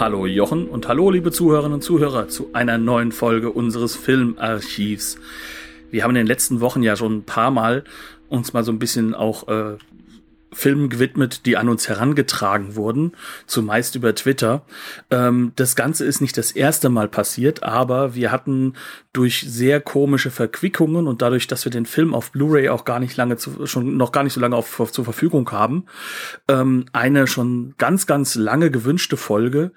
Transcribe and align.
Hallo 0.00 0.26
Jochen 0.26 0.68
und 0.68 0.86
hallo 0.86 1.10
liebe 1.10 1.32
Zuhörerinnen 1.32 1.74
und 1.74 1.82
Zuhörer 1.82 2.28
zu 2.28 2.50
einer 2.52 2.78
neuen 2.78 3.10
Folge 3.10 3.50
unseres 3.50 3.96
Filmarchivs. 3.96 5.18
Wir 5.90 6.04
haben 6.04 6.10
in 6.10 6.18
den 6.18 6.26
letzten 6.28 6.60
Wochen 6.60 6.84
ja 6.84 6.94
schon 6.94 7.16
ein 7.16 7.22
paar 7.24 7.50
Mal 7.50 7.82
uns 8.28 8.52
mal 8.52 8.62
so 8.62 8.70
ein 8.70 8.78
bisschen 8.78 9.12
auch 9.12 9.48
äh, 9.48 9.76
Filmen 10.52 10.88
gewidmet, 10.88 11.46
die 11.46 11.56
an 11.56 11.68
uns 11.68 11.88
herangetragen 11.88 12.76
wurden, 12.76 13.12
zumeist 13.46 13.94
über 13.94 14.14
Twitter. 14.14 14.62
Ähm, 15.10 15.52
das 15.56 15.76
Ganze 15.76 16.04
ist 16.04 16.20
nicht 16.20 16.36
das 16.36 16.52
erste 16.52 16.88
Mal 16.88 17.08
passiert, 17.08 17.62
aber 17.62 18.14
wir 18.14 18.32
hatten 18.32 18.74
durch 19.12 19.44
sehr 19.46 19.80
komische 19.80 20.30
Verquickungen 20.30 21.06
und 21.06 21.22
dadurch, 21.22 21.46
dass 21.46 21.64
wir 21.64 21.72
den 21.72 21.86
Film 21.86 22.14
auf 22.14 22.32
Blu-ray 22.32 22.68
auch 22.68 22.84
gar 22.84 23.00
nicht 23.00 23.16
lange 23.16 23.36
zu, 23.36 23.66
schon 23.66 23.96
noch 23.96 24.12
gar 24.12 24.22
nicht 24.24 24.32
so 24.32 24.40
lange 24.40 24.56
auf, 24.56 24.80
auf, 24.80 24.92
zur 24.92 25.04
Verfügung 25.04 25.50
haben, 25.50 25.84
ähm, 26.48 26.86
eine 26.92 27.26
schon 27.26 27.74
ganz, 27.78 28.06
ganz 28.06 28.34
lange 28.34 28.70
gewünschte 28.70 29.16
Folge 29.16 29.72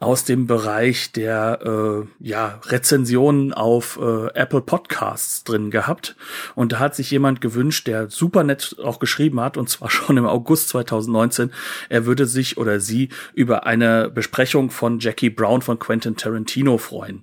aus 0.00 0.24
dem 0.24 0.46
Bereich 0.46 1.10
der 1.10 1.58
äh, 1.64 2.24
ja, 2.24 2.60
Rezensionen 2.66 3.52
auf 3.52 3.98
äh, 4.00 4.28
Apple 4.32 4.60
Podcasts 4.60 5.42
drin 5.42 5.72
gehabt. 5.72 6.14
Und 6.54 6.70
da 6.70 6.78
hat 6.78 6.94
sich 6.94 7.10
jemand 7.10 7.40
gewünscht, 7.40 7.88
der 7.88 8.08
super 8.08 8.44
nett 8.44 8.76
auch 8.82 9.00
geschrieben 9.00 9.40
hat, 9.40 9.56
und 9.56 9.68
zwar 9.68 9.90
schon 9.90 10.16
im 10.16 10.26
August 10.26 10.68
2019, 10.68 11.50
er 11.88 12.06
würde 12.06 12.26
sich 12.26 12.58
oder 12.58 12.78
sie 12.78 13.08
über 13.34 13.66
eine 13.66 14.08
Besprechung 14.08 14.70
von 14.70 15.00
Jackie 15.00 15.30
Brown 15.30 15.62
von 15.62 15.80
Quentin 15.80 16.16
Tarantino 16.16 16.78
freuen. 16.78 17.22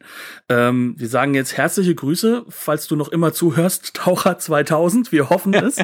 Ähm, 0.49 0.95
wir 0.97 1.07
sagen 1.07 1.33
jetzt 1.33 1.55
herzliche 1.55 1.95
Grüße, 1.95 2.43
falls 2.49 2.87
du 2.87 2.97
noch 2.97 3.07
immer 3.07 3.31
zuhörst, 3.31 3.93
Taucher 3.93 4.37
2000, 4.37 5.13
wir 5.13 5.29
hoffen 5.29 5.53
es. 5.53 5.77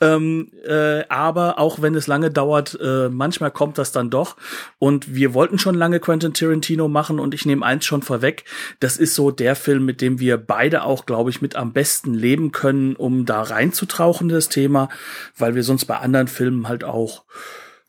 ähm, 0.00 0.52
äh, 0.64 1.02
aber 1.08 1.58
auch 1.58 1.82
wenn 1.82 1.96
es 1.96 2.06
lange 2.06 2.30
dauert, 2.30 2.78
äh, 2.80 3.08
manchmal 3.08 3.50
kommt 3.50 3.76
das 3.76 3.90
dann 3.90 4.08
doch. 4.08 4.36
Und 4.78 5.16
wir 5.16 5.34
wollten 5.34 5.58
schon 5.58 5.74
lange 5.74 5.98
Quentin 5.98 6.27
Quentin 6.28 6.48
Tarantino 6.48 6.88
machen 6.88 7.18
und 7.18 7.34
ich 7.34 7.46
nehme 7.46 7.64
eins 7.64 7.84
schon 7.84 8.02
vorweg, 8.02 8.44
das 8.80 8.96
ist 8.96 9.14
so 9.14 9.30
der 9.30 9.56
Film, 9.56 9.84
mit 9.84 10.00
dem 10.00 10.20
wir 10.20 10.36
beide 10.36 10.82
auch, 10.82 11.06
glaube 11.06 11.30
ich, 11.30 11.40
mit 11.40 11.56
am 11.56 11.72
besten 11.72 12.14
leben 12.14 12.52
können, 12.52 12.96
um 12.96 13.24
da 13.24 13.42
reinzutauchen, 13.42 14.28
das 14.28 14.48
Thema, 14.48 14.88
weil 15.36 15.54
wir 15.54 15.62
sonst 15.62 15.86
bei 15.86 15.98
anderen 15.98 16.28
Filmen 16.28 16.68
halt 16.68 16.84
auch, 16.84 17.24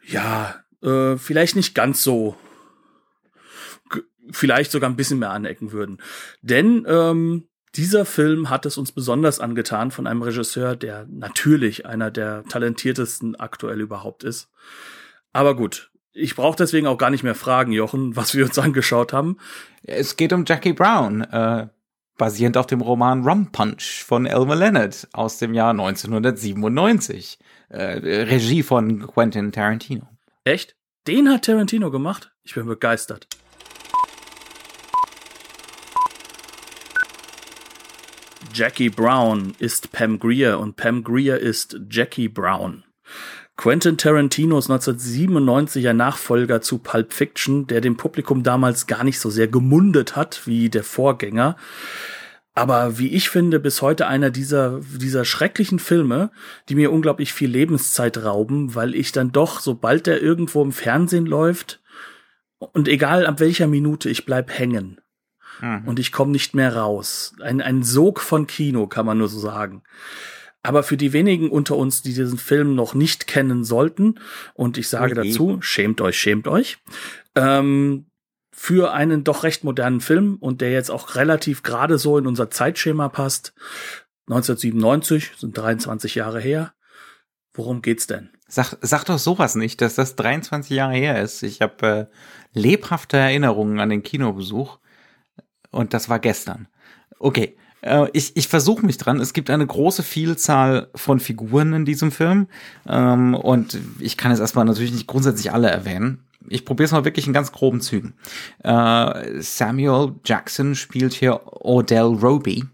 ja, 0.05 0.63
äh, 0.81 1.17
vielleicht 1.17 1.55
nicht 1.55 1.75
ganz 1.75 2.03
so 2.03 2.35
vielleicht 4.31 4.71
sogar 4.71 4.89
ein 4.89 4.95
bisschen 4.95 5.19
mehr 5.19 5.31
anecken 5.31 5.71
würden. 5.71 5.97
Denn 6.41 6.85
ähm, 6.87 7.47
dieser 7.75 8.05
Film 8.05 8.51
hat 8.51 8.67
es 8.67 8.77
uns 8.77 8.91
besonders 8.91 9.39
angetan 9.39 9.89
von 9.89 10.05
einem 10.05 10.21
Regisseur, 10.21 10.75
der 10.75 11.07
natürlich 11.09 11.87
einer 11.87 12.11
der 12.11 12.43
talentiertesten 12.43 13.35
aktuell 13.35 13.81
überhaupt 13.81 14.23
ist. 14.23 14.49
Aber 15.33 15.55
gut, 15.55 15.89
ich 16.19 16.35
brauche 16.35 16.57
deswegen 16.57 16.87
auch 16.87 16.97
gar 16.97 17.09
nicht 17.09 17.23
mehr 17.23 17.35
fragen, 17.35 17.71
Jochen, 17.71 18.15
was 18.15 18.35
wir 18.35 18.45
uns 18.45 18.59
angeschaut 18.59 19.13
haben. 19.13 19.37
Es 19.83 20.17
geht 20.17 20.33
um 20.33 20.45
Jackie 20.45 20.73
Brown, 20.73 21.21
äh, 21.21 21.67
basierend 22.17 22.57
auf 22.57 22.67
dem 22.67 22.81
Roman 22.81 23.23
Rum 23.27 23.51
Punch 23.51 24.03
von 24.05 24.25
Elmer 24.25 24.55
Leonard 24.55 25.07
aus 25.13 25.37
dem 25.37 25.53
Jahr 25.53 25.71
1997. 25.71 27.39
Äh, 27.69 28.23
Regie 28.23 28.63
von 28.63 29.08
Quentin 29.08 29.52
Tarantino. 29.52 30.08
Echt? 30.43 30.75
Den 31.08 31.29
hat 31.29 31.45
Tarantino 31.45 31.91
gemacht? 31.91 32.31
Ich 32.43 32.55
bin 32.55 32.65
begeistert. 32.65 33.27
Jackie 38.53 38.89
Brown 38.89 39.53
ist 39.59 39.91
Pam 39.91 40.19
Greer 40.19 40.59
und 40.59 40.75
Pam 40.75 41.03
Greer 41.03 41.39
ist 41.39 41.79
Jackie 41.89 42.27
Brown. 42.27 42.83
Quentin 43.59 43.97
Tarantinos 43.97 44.70
1997er 44.70 45.92
Nachfolger 45.92 46.61
zu 46.61 46.77
Pulp 46.77 47.11
Fiction, 47.11 47.67
der 47.67 47.81
dem 47.81 47.97
Publikum 47.97 48.42
damals 48.42 48.87
gar 48.87 49.03
nicht 49.03 49.20
so 49.20 49.30
sehr 49.30 49.49
gemundet 49.49 50.15
hat 50.15 50.47
wie 50.47 50.70
der 50.70 50.86
Vorgänger. 50.86 51.58
Aber 52.53 52.97
wie 52.99 53.09
ich 53.09 53.30
finde, 53.30 53.59
bis 53.59 53.81
heute 53.81 54.08
einer 54.08 54.30
dieser, 54.30 54.80
dieser 54.80 55.25
schrecklichen 55.25 55.80
Filme, 55.80 56.31
die 56.70 56.75
mir 56.75 56.89
unglaublich 56.89 57.33
viel 57.33 57.49
Lebenszeit 57.49 58.23
rauben, 58.23 58.75
weil 58.75 58.95
ich 58.95 59.11
dann 59.11 59.33
doch, 59.33 59.59
sobald 59.59 60.08
der 60.08 60.21
irgendwo 60.21 60.64
im 60.64 60.71
Fernsehen 60.71 61.26
läuft, 61.26 61.81
und 62.59 62.87
egal 62.87 63.26
ab 63.26 63.41
welcher 63.41 63.67
Minute, 63.67 64.09
ich 64.09 64.26
bleib 64.26 64.58
hängen. 64.58 65.02
Mhm. 65.59 65.86
Und 65.86 65.99
ich 65.99 66.14
komme 66.14 66.31
nicht 66.31 66.55
mehr 66.55 66.77
raus. 66.77 67.36
Ein, 67.41 67.59
ein 67.59 67.83
Sog 67.83 68.21
von 68.21 68.47
Kino, 68.47 68.87
kann 68.87 69.05
man 69.05 69.17
nur 69.17 69.27
so 69.27 69.39
sagen. 69.39 69.83
Aber 70.61 70.83
für 70.83 70.97
die 70.97 71.14
wenigen 71.14 71.49
unter 71.49 71.77
uns, 71.77 72.02
die 72.02 72.14
diesen 72.14 72.37
Film 72.37 72.75
noch 72.75 72.93
nicht 72.93 73.27
kennen 73.27 73.64
sollten, 73.64 74.20
und 74.53 74.77
ich 74.77 74.89
sage 74.89 75.17
okay. 75.17 75.30
dazu, 75.30 75.61
schämt 75.61 76.02
euch, 76.02 76.20
schämt 76.20 76.47
euch, 76.47 76.77
ähm, 77.36 78.05
für 78.52 78.92
einen 78.92 79.23
doch 79.23 79.43
recht 79.43 79.64
modernen 79.64 80.02
Film 80.02 80.36
und 80.42 80.59
der 80.59 80.71
jetzt 80.71 80.92
auch 80.92 81.15
relativ 81.15 81.64
gerade 81.64 81.97
so 81.97 82.17
in 82.17 82.27
unser 82.27 82.49
Zeitschema 82.49 83.08
passt. 83.08 83.53
1997, 84.27 85.31
sind 85.37 85.58
23 85.58 86.15
Jahre 86.15 86.42
her. 86.42 86.73
Worum 87.53 87.81
geht's 87.81 88.05
denn? 88.05 88.30
Sag, 88.47 88.77
sag 88.81 89.05
doch 89.05 89.17
sowas 89.17 89.55
nicht, 89.55 89.80
dass 89.80 89.95
das 89.95 90.15
23 90.17 90.76
Jahre 90.76 90.95
her 90.95 91.21
ist. 91.21 91.41
Ich 91.43 91.61
habe 91.61 91.87
äh, 91.87 92.05
lebhafte 92.52 93.15
Erinnerungen 93.15 93.80
an 93.80 93.89
den 93.89 94.03
Kinobesuch 94.03 94.80
und 95.71 95.93
das 95.93 96.09
war 96.09 96.20
gestern. 96.20 96.67
Okay, 97.17 97.58
ich, 98.13 98.35
ich 98.35 98.47
versuche 98.47 98.85
mich 98.85 98.97
dran. 98.97 99.19
Es 99.19 99.33
gibt 99.33 99.49
eine 99.49 99.65
große 99.65 100.03
Vielzahl 100.03 100.87
von 100.95 101.19
Figuren 101.19 101.73
in 101.73 101.85
diesem 101.85 102.11
Film. 102.11 102.47
Ähm, 102.87 103.35
und 103.35 103.77
ich 103.99 104.17
kann 104.17 104.31
jetzt 104.31 104.41
erstmal 104.41 104.65
natürlich 104.65 104.91
nicht 104.91 105.07
grundsätzlich 105.07 105.51
alle 105.51 105.69
erwähnen. 105.69 106.23
Ich 106.47 106.65
probiere 106.65 106.85
es 106.85 106.91
mal 106.91 107.05
wirklich 107.05 107.27
in 107.27 107.33
ganz 107.33 107.51
groben 107.51 107.81
Zügen. 107.81 108.13
Äh, 108.63 109.41
Samuel 109.41 110.15
Jackson 110.25 110.75
spielt 110.75 111.13
hier 111.13 111.41
Odell 111.45 112.01
Roby. 112.03 112.65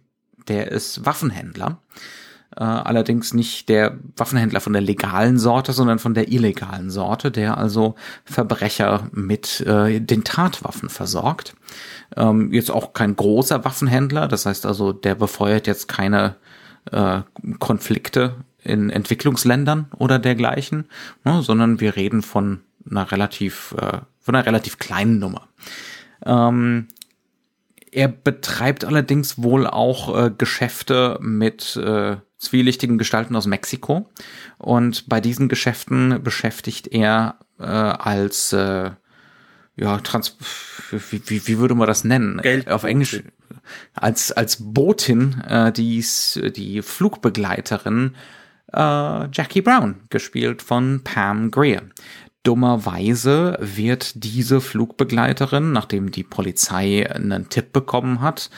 Der 0.48 0.72
ist 0.72 1.06
Waffenhändler. 1.06 1.80
Äh, 2.58 2.64
allerdings 2.64 3.34
nicht 3.34 3.68
der 3.68 3.98
Waffenhändler 4.16 4.62
von 4.62 4.74
der 4.74 4.82
legalen 4.82 5.38
Sorte, 5.38 5.74
sondern 5.74 6.00
von 6.00 6.14
der 6.14 6.32
illegalen 6.32 6.90
Sorte, 6.90 7.32
der 7.32 7.58
also 7.58 7.96
Verbrecher 8.24 9.10
mit 9.12 9.62
äh, 9.62 10.00
den 10.00 10.24
Tatwaffen 10.24 10.90
versorgt. 10.90 11.56
Ähm, 12.16 12.54
jetzt 12.54 12.72
auch 12.72 12.94
kein 12.94 13.16
großer 13.16 13.66
Waffenhändler, 13.66 14.28
das 14.28 14.46
heißt 14.46 14.66
also, 14.66 14.94
der 14.94 15.16
befeuert 15.16 15.68
jetzt 15.68 15.88
keine 15.88 16.38
äh, 16.92 17.22
Konflikte 17.60 18.36
in 18.64 18.90
Entwicklungsländern 18.90 19.88
oder 19.98 20.18
dergleichen, 20.18 20.88
ne, 21.24 21.42
sondern 21.42 21.80
wir 21.80 21.96
reden 21.96 22.22
von 22.22 22.62
einer 22.90 23.12
relativ, 23.12 23.76
äh, 23.78 24.00
von 24.20 24.36
einer 24.36 24.46
relativ 24.46 24.80
kleinen 24.80 25.20
Nummer. 25.20 25.48
Ähm, 26.26 26.88
er 27.92 28.08
betreibt 28.08 28.86
allerdings 28.86 29.42
wohl 29.42 29.68
auch 29.68 30.18
äh, 30.18 30.32
Geschäfte 30.36 31.18
mit 31.22 31.78
äh, 31.78 32.18
zwielichtigen 32.46 32.98
Gestalten 32.98 33.36
aus 33.36 33.48
Mexiko. 33.48 34.10
Und 34.58 35.10
bei 35.10 35.22
diesen 35.22 35.50
Geschäften 35.50 36.24
beschäftigt 36.24 36.88
er 36.88 37.36
äh, 37.60 37.64
als 37.66 38.54
äh, 38.54 38.92
ja, 39.78 39.98
Trans 40.00 40.38
wie, 40.92 41.22
wie, 41.28 41.48
wie 41.48 41.58
würde 41.58 41.76
man 41.76 41.88
das 41.88 42.04
nennen? 42.04 42.38
Geld 42.42 42.70
auf 42.70 42.84
Englisch 42.84 43.22
als 43.94 44.32
als 44.32 44.58
Botin 44.60 45.42
äh, 45.48 45.72
die 45.72 46.04
die 46.56 46.82
Flugbegleiterin 46.82 48.16
äh, 48.72 49.28
Jackie 49.32 49.62
Brown 49.62 49.96
gespielt 50.10 50.62
von 50.62 51.02
Pam 51.04 51.52
Greer. 51.52 51.84
Dummerweise 52.44 53.58
wird 53.60 54.24
diese 54.24 54.62
Flugbegleiterin, 54.62 55.72
nachdem 55.72 56.12
die 56.12 56.24
Polizei 56.24 57.10
einen 57.10 57.50
Tipp 57.50 57.74
bekommen 57.74 58.22
hat, 58.22 58.52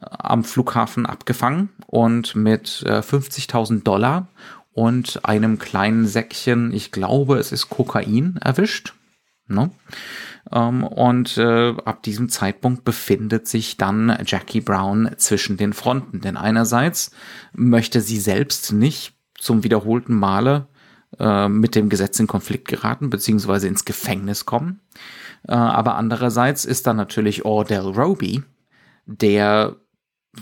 am 0.00 0.44
Flughafen 0.44 1.06
abgefangen 1.06 1.70
und 1.86 2.34
mit 2.34 2.82
äh, 2.86 2.98
50.000 2.98 3.82
Dollar 3.82 4.28
und 4.72 5.24
einem 5.24 5.58
kleinen 5.58 6.06
Säckchen, 6.06 6.72
ich 6.72 6.90
glaube, 6.90 7.38
es 7.38 7.52
ist 7.52 7.70
Kokain 7.70 8.38
erwischt. 8.42 8.94
Ne? 9.46 9.70
Ähm, 10.50 10.84
und 10.84 11.38
äh, 11.38 11.74
ab 11.84 12.02
diesem 12.02 12.28
Zeitpunkt 12.28 12.84
befindet 12.84 13.46
sich 13.46 13.76
dann 13.76 14.18
Jackie 14.26 14.60
Brown 14.60 15.10
zwischen 15.16 15.56
den 15.56 15.72
Fronten. 15.72 16.20
Denn 16.20 16.36
einerseits 16.36 17.12
möchte 17.52 18.00
sie 18.00 18.18
selbst 18.18 18.72
nicht 18.72 19.14
zum 19.38 19.62
wiederholten 19.62 20.14
Male 20.14 20.66
äh, 21.18 21.48
mit 21.48 21.74
dem 21.74 21.88
Gesetz 21.88 22.18
in 22.18 22.26
Konflikt 22.26 22.68
geraten, 22.68 23.10
beziehungsweise 23.10 23.68
ins 23.68 23.84
Gefängnis 23.84 24.44
kommen. 24.44 24.80
Äh, 25.46 25.52
aber 25.52 25.96
andererseits 25.96 26.64
ist 26.64 26.86
dann 26.86 26.96
natürlich 26.96 27.44
Ordell 27.44 27.80
Roby, 27.80 28.42
der 29.06 29.76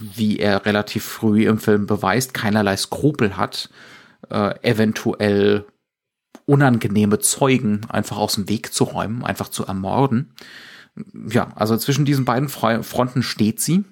wie 0.00 0.38
er 0.38 0.64
relativ 0.64 1.04
früh 1.04 1.46
im 1.46 1.58
Film 1.58 1.86
beweist, 1.86 2.34
keinerlei 2.34 2.76
Skrupel 2.76 3.36
hat, 3.36 3.70
äh, 4.30 4.54
eventuell 4.62 5.66
unangenehme 6.46 7.18
Zeugen 7.18 7.82
einfach 7.88 8.16
aus 8.16 8.34
dem 8.34 8.48
Weg 8.48 8.72
zu 8.72 8.84
räumen, 8.84 9.24
einfach 9.24 9.48
zu 9.48 9.64
ermorden. 9.64 10.34
Ja, 11.28 11.52
also 11.54 11.76
zwischen 11.76 12.04
diesen 12.04 12.24
beiden 12.24 12.48
Fronten 12.48 13.22
steht 13.22 13.60
sie, 13.60 13.84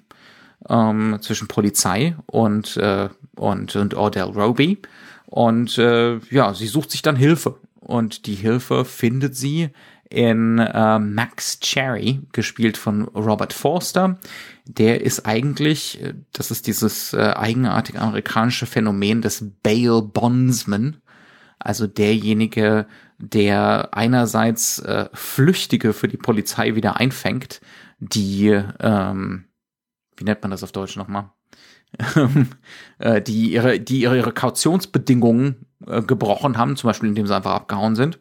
ähm, 0.69 1.17
zwischen 1.21 1.47
Polizei 1.47 2.15
und, 2.27 2.77
äh, 2.77 3.09
und, 3.35 3.75
und 3.75 3.93
Ordell 3.93 4.23
Roby. 4.23 4.81
Und 5.25 5.77
äh, 5.77 6.17
ja, 6.29 6.53
sie 6.53 6.67
sucht 6.67 6.91
sich 6.91 7.01
dann 7.01 7.15
Hilfe. 7.15 7.57
Und 7.79 8.27
die 8.27 8.35
Hilfe 8.35 8.85
findet 8.85 9.35
sie 9.35 9.69
in 10.11 10.59
äh, 10.59 10.99
Max 10.99 11.59
Cherry, 11.61 12.21
gespielt 12.33 12.77
von 12.77 13.03
Robert 13.03 13.53
Forster. 13.53 14.19
Der 14.65 15.01
ist 15.01 15.25
eigentlich, 15.25 16.01
äh, 16.01 16.13
das 16.33 16.51
ist 16.51 16.67
dieses 16.67 17.13
äh, 17.13 17.33
eigenartige 17.35 17.99
amerikanische 17.99 18.65
Phänomen 18.65 19.21
des 19.21 19.43
Bail 19.63 20.01
Bondsman, 20.01 20.97
also 21.59 21.87
derjenige, 21.87 22.87
der 23.17 23.89
einerseits 23.93 24.79
äh, 24.79 25.09
Flüchtige 25.13 25.93
für 25.93 26.07
die 26.07 26.17
Polizei 26.17 26.75
wieder 26.75 26.97
einfängt, 26.97 27.61
die, 27.99 28.59
ähm, 28.79 29.45
wie 30.17 30.23
nennt 30.23 30.41
man 30.41 30.51
das 30.51 30.63
auf 30.63 30.71
Deutsch 30.71 30.97
nochmal? 30.97 31.31
äh, 32.99 33.21
die 33.21 33.53
ihre, 33.53 33.79
die 33.79 34.01
ihre, 34.01 34.17
ihre 34.17 34.33
Kautionsbedingungen 34.33 35.67
äh, 35.87 36.01
gebrochen 36.01 36.57
haben, 36.57 36.75
zum 36.75 36.89
Beispiel 36.89 37.09
indem 37.09 37.27
sie 37.27 37.35
einfach 37.35 37.53
abgehauen 37.53 37.95
sind. 37.95 38.19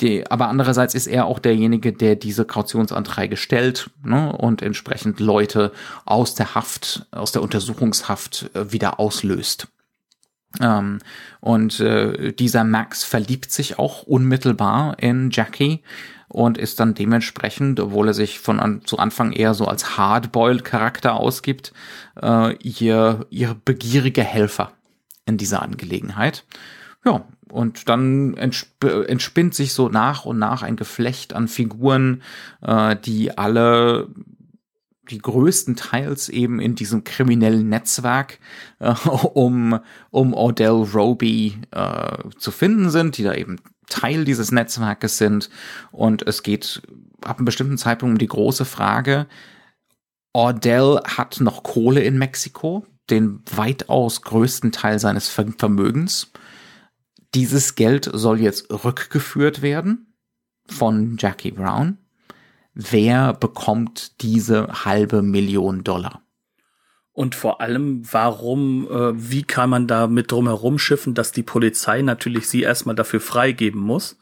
Die, 0.00 0.28
aber 0.30 0.48
andererseits 0.48 0.94
ist 0.94 1.06
er 1.06 1.26
auch 1.26 1.38
derjenige, 1.38 1.92
der 1.92 2.16
diese 2.16 2.44
Kautionsanträge 2.44 3.36
stellt 3.36 3.90
ne, 4.04 4.32
und 4.32 4.62
entsprechend 4.62 5.20
Leute 5.20 5.72
aus 6.04 6.34
der 6.34 6.54
Haft, 6.54 7.06
aus 7.10 7.32
der 7.32 7.42
Untersuchungshaft 7.42 8.50
äh, 8.54 8.72
wieder 8.72 9.00
auslöst. 9.00 9.68
Ähm, 10.60 10.98
und 11.40 11.80
äh, 11.80 12.32
dieser 12.32 12.64
Max 12.64 13.04
verliebt 13.04 13.50
sich 13.52 13.78
auch 13.78 14.02
unmittelbar 14.02 14.98
in 14.98 15.30
Jackie 15.30 15.82
und 16.28 16.56
ist 16.58 16.80
dann 16.80 16.94
dementsprechend, 16.94 17.78
obwohl 17.78 18.08
er 18.08 18.14
sich 18.14 18.38
von 18.38 18.58
an, 18.58 18.82
zu 18.84 18.98
Anfang 18.98 19.32
eher 19.32 19.54
so 19.54 19.66
als 19.66 19.96
Hardboiled 19.96 20.64
Charakter 20.64 21.14
ausgibt, 21.14 21.72
äh, 22.20 22.54
ihr, 22.56 23.26
ihr 23.30 23.56
begierige 23.64 24.22
Helfer 24.22 24.72
in 25.26 25.36
dieser 25.36 25.62
Angelegenheit. 25.62 26.44
Ja, 27.04 27.24
und 27.50 27.88
dann 27.88 28.34
entsp 28.34 28.84
entspinnt 28.84 29.54
sich 29.54 29.72
so 29.72 29.88
nach 29.88 30.24
und 30.24 30.38
nach 30.38 30.62
ein 30.62 30.76
Geflecht 30.76 31.34
an 31.34 31.48
Figuren, 31.48 32.22
äh, 32.62 32.96
die 32.96 33.36
alle 33.36 34.08
die 35.10 35.18
größtenteils 35.18 36.28
eben 36.28 36.60
in 36.60 36.74
diesem 36.74 37.04
kriminellen 37.04 37.68
Netzwerk 37.68 38.38
äh, 38.78 38.94
um, 39.34 39.80
um 40.10 40.32
Odell 40.32 40.86
Roby 40.94 41.58
äh, 41.72 42.18
zu 42.38 42.50
finden 42.50 42.88
sind, 42.88 43.18
die 43.18 43.24
da 43.24 43.34
eben 43.34 43.56
Teil 43.88 44.24
dieses 44.24 44.52
Netzwerkes 44.52 45.18
sind. 45.18 45.50
Und 45.90 46.26
es 46.26 46.42
geht 46.42 46.82
ab 47.20 47.38
einem 47.38 47.44
bestimmten 47.44 47.78
Zeitpunkt 47.78 48.14
um 48.14 48.18
die 48.18 48.26
große 48.28 48.64
Frage, 48.64 49.26
Ordell 50.32 50.98
hat 51.04 51.40
noch 51.40 51.62
Kohle 51.62 52.00
in 52.00 52.16
Mexiko, 52.16 52.86
den 53.10 53.42
weitaus 53.54 54.22
größten 54.22 54.72
Teil 54.72 54.98
seines 54.98 55.28
Vermögens. 55.28 56.32
Dieses 57.34 57.74
Geld 57.74 58.10
soll 58.12 58.40
jetzt 58.40 58.70
rückgeführt 58.70 59.62
werden 59.62 60.14
von 60.66 61.16
Jackie 61.18 61.52
Brown 61.52 61.98
wer 62.74 63.32
bekommt 63.34 64.22
diese 64.22 64.84
halbe 64.84 65.22
Million 65.22 65.84
Dollar? 65.84 66.22
Und 67.14 67.34
vor 67.34 67.60
allem, 67.60 68.02
warum, 68.10 68.88
äh, 68.90 69.12
wie 69.14 69.42
kann 69.42 69.68
man 69.68 69.86
da 69.86 70.06
mit 70.06 70.32
drum 70.32 70.46
herum 70.46 70.78
schiffen, 70.78 71.12
dass 71.12 71.30
die 71.30 71.42
Polizei 71.42 72.00
natürlich 72.00 72.48
sie 72.48 72.62
erstmal 72.62 72.94
dafür 72.94 73.20
freigeben 73.20 73.82
muss, 73.82 74.16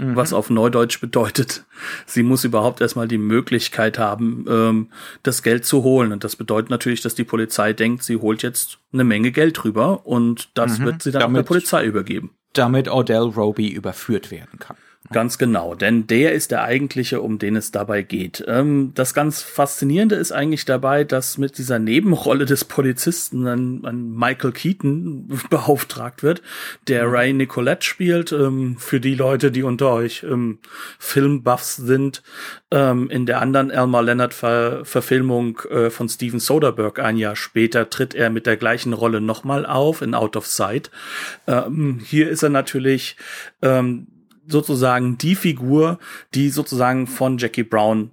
mhm. 0.00 0.16
was 0.16 0.32
auf 0.32 0.50
Neudeutsch 0.50 1.00
bedeutet, 1.00 1.64
sie 2.04 2.24
muss 2.24 2.42
überhaupt 2.42 2.80
erstmal 2.80 3.06
die 3.06 3.18
Möglichkeit 3.18 3.96
haben, 3.96 4.44
ähm, 4.48 4.88
das 5.22 5.44
Geld 5.44 5.64
zu 5.64 5.84
holen. 5.84 6.10
Und 6.10 6.24
das 6.24 6.34
bedeutet 6.34 6.68
natürlich, 6.68 7.00
dass 7.00 7.14
die 7.14 7.22
Polizei 7.22 7.74
denkt, 7.74 8.02
sie 8.02 8.16
holt 8.16 8.42
jetzt 8.42 8.80
eine 8.92 9.04
Menge 9.04 9.30
Geld 9.30 9.62
rüber 9.64 10.04
und 10.04 10.50
das 10.54 10.80
mhm. 10.80 10.86
wird 10.86 11.02
sie 11.04 11.12
dann 11.12 11.20
damit, 11.20 11.38
der 11.38 11.44
Polizei 11.44 11.84
übergeben. 11.84 12.32
Damit 12.52 12.90
Odell 12.90 13.22
Roby 13.22 13.68
überführt 13.68 14.30
werden 14.30 14.58
kann. 14.58 14.76
Ganz 15.10 15.36
genau, 15.36 15.74
denn 15.74 16.06
der 16.06 16.32
ist 16.32 16.52
der 16.52 16.62
eigentliche, 16.62 17.20
um 17.20 17.38
den 17.38 17.56
es 17.56 17.72
dabei 17.72 18.02
geht. 18.02 18.44
Ähm, 18.46 18.92
das 18.94 19.14
ganz 19.14 19.42
Faszinierende 19.42 20.14
ist 20.14 20.30
eigentlich 20.30 20.64
dabei, 20.64 21.02
dass 21.02 21.38
mit 21.38 21.58
dieser 21.58 21.80
Nebenrolle 21.80 22.46
des 22.46 22.64
Polizisten 22.64 23.46
ein, 23.46 23.84
ein 23.84 24.10
Michael 24.14 24.52
Keaton 24.52 25.28
beauftragt 25.50 26.22
wird, 26.22 26.40
der 26.86 27.06
mhm. 27.08 27.14
Ray 27.14 27.32
Nicolette 27.32 27.84
spielt. 27.84 28.32
Ähm, 28.32 28.76
für 28.78 29.00
die 29.00 29.14
Leute, 29.14 29.50
die 29.50 29.64
unter 29.64 29.90
euch 29.90 30.22
ähm, 30.22 30.60
Filmbuffs 30.98 31.76
sind, 31.76 32.22
ähm, 32.70 33.10
in 33.10 33.26
der 33.26 33.40
anderen 33.40 33.70
Elmer 33.70 34.02
Leonard 34.02 34.32
Ver 34.32 34.84
Verfilmung 34.84 35.58
äh, 35.68 35.90
von 35.90 36.08
Steven 36.08 36.40
Soderbergh 36.40 37.02
ein 37.02 37.16
Jahr 37.16 37.36
später 37.36 37.90
tritt 37.90 38.14
er 38.14 38.30
mit 38.30 38.46
der 38.46 38.56
gleichen 38.56 38.92
Rolle 38.92 39.20
nochmal 39.20 39.66
auf 39.66 40.00
in 40.00 40.14
Out 40.14 40.36
of 40.36 40.46
Sight. 40.46 40.90
Ähm, 41.46 42.00
hier 42.02 42.30
ist 42.30 42.42
er 42.42 42.50
natürlich 42.50 43.16
ähm, 43.62 44.06
sozusagen 44.46 45.18
die 45.18 45.34
Figur, 45.34 45.98
die 46.34 46.50
sozusagen 46.50 47.06
von 47.06 47.38
Jackie 47.38 47.62
Brown 47.62 48.10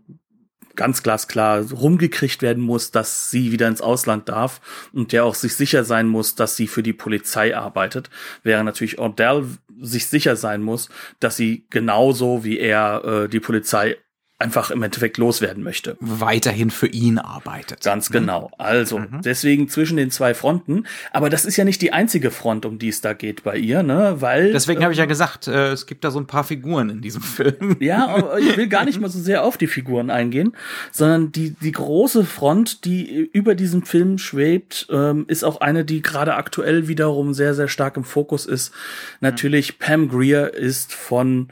ganz 0.75 1.03
glasklar 1.03 1.69
rumgekriegt 1.71 2.41
werden 2.41 2.63
muss, 2.63 2.91
dass 2.91 3.29
sie 3.31 3.51
wieder 3.51 3.67
ins 3.67 3.81
Ausland 3.81 4.29
darf 4.29 4.61
und 4.93 5.11
der 5.11 5.25
auch 5.25 5.35
sich 5.35 5.55
sicher 5.55 5.83
sein 5.83 6.07
muss, 6.07 6.35
dass 6.35 6.55
sie 6.55 6.67
für 6.67 6.83
die 6.83 6.93
Polizei 6.93 7.55
arbeitet, 7.55 8.09
während 8.43 8.65
natürlich 8.65 8.97
Ordell 8.97 9.45
sich 9.81 10.07
sicher 10.07 10.37
sein 10.37 10.61
muss, 10.61 10.87
dass 11.19 11.35
sie 11.35 11.65
genauso 11.69 12.45
wie 12.45 12.59
er 12.59 13.03
äh, 13.03 13.27
die 13.27 13.41
Polizei 13.41 13.97
einfach 14.39 14.71
im 14.71 14.81
Endeffekt 14.81 15.17
loswerden 15.17 15.63
möchte. 15.63 15.97
Weiterhin 15.99 16.71
für 16.71 16.87
ihn 16.87 17.19
arbeitet. 17.19 17.83
Ganz 17.83 18.09
genau. 18.09 18.49
Also, 18.57 18.99
mhm. 18.99 19.21
deswegen 19.23 19.67
zwischen 19.67 19.97
den 19.97 20.11
zwei 20.11 20.33
Fronten. 20.33 20.85
Aber 21.11 21.29
das 21.29 21.43
ist 21.43 21.57
ja 21.57 21.65
nicht 21.65 21.81
die 21.81 21.91
einzige 21.91 22.31
Front, 22.31 22.65
um 22.65 22.79
die 22.79 22.87
es 22.87 23.01
da 23.01 23.11
geht 23.13 23.43
bei 23.43 23.57
ihr, 23.57 23.83
ne? 23.83 24.15
Weil. 24.19 24.53
Deswegen 24.53 24.79
äh, 24.79 24.83
habe 24.85 24.93
ich 24.93 24.99
ja 24.99 25.05
gesagt, 25.05 25.47
äh, 25.47 25.71
es 25.71 25.87
gibt 25.87 26.05
da 26.05 26.11
so 26.11 26.19
ein 26.19 26.25
paar 26.25 26.45
Figuren 26.45 26.89
in 26.89 27.01
diesem 27.01 27.21
Film. 27.39 27.75
Ja, 27.81 28.07
aber 28.07 28.39
ich 28.39 28.55
will 28.55 28.69
gar 28.69 28.85
nicht 28.85 29.01
mal 29.01 29.09
so 29.09 29.19
sehr 29.19 29.43
auf 29.43 29.57
die 29.57 29.67
Figuren 29.67 30.09
eingehen, 30.09 30.53
sondern 30.93 31.33
die, 31.33 31.51
die 31.61 31.73
große 31.73 32.23
Front, 32.23 32.85
die 32.85 33.29
über 33.33 33.55
diesem 33.55 33.83
Film 33.83 34.17
schwebt, 34.17 34.87
ähm, 34.89 35.25
ist 35.27 35.43
auch 35.43 35.59
eine, 35.59 35.83
die 35.83 36.01
gerade 36.01 36.35
aktuell 36.35 36.87
wiederum 36.87 37.33
sehr, 37.33 37.53
sehr 37.55 37.67
stark 37.67 37.97
im 37.97 38.05
Fokus 38.05 38.45
ist. 38.45 38.73
Natürlich, 39.19 39.73
mhm. 39.73 39.83
Pam 39.83 40.09
Greer 40.09 40.53
ist 40.53 40.93
von 40.93 41.49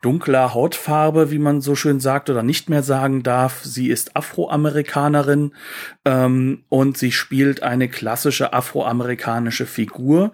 dunkler 0.00 0.54
Hautfarbe, 0.54 1.30
wie 1.30 1.38
man 1.38 1.60
so 1.60 1.74
schön 1.74 2.00
sagt 2.00 2.30
oder 2.30 2.42
nicht 2.42 2.70
mehr 2.70 2.82
sagen 2.82 3.22
darf. 3.22 3.62
Sie 3.64 3.88
ist 3.88 4.16
Afroamerikanerin 4.16 5.52
ähm, 6.06 6.62
und 6.70 6.96
sie 6.96 7.12
spielt 7.12 7.62
eine 7.62 7.88
klassische 7.88 8.54
afroamerikanische 8.54 9.66
Figur. 9.66 10.32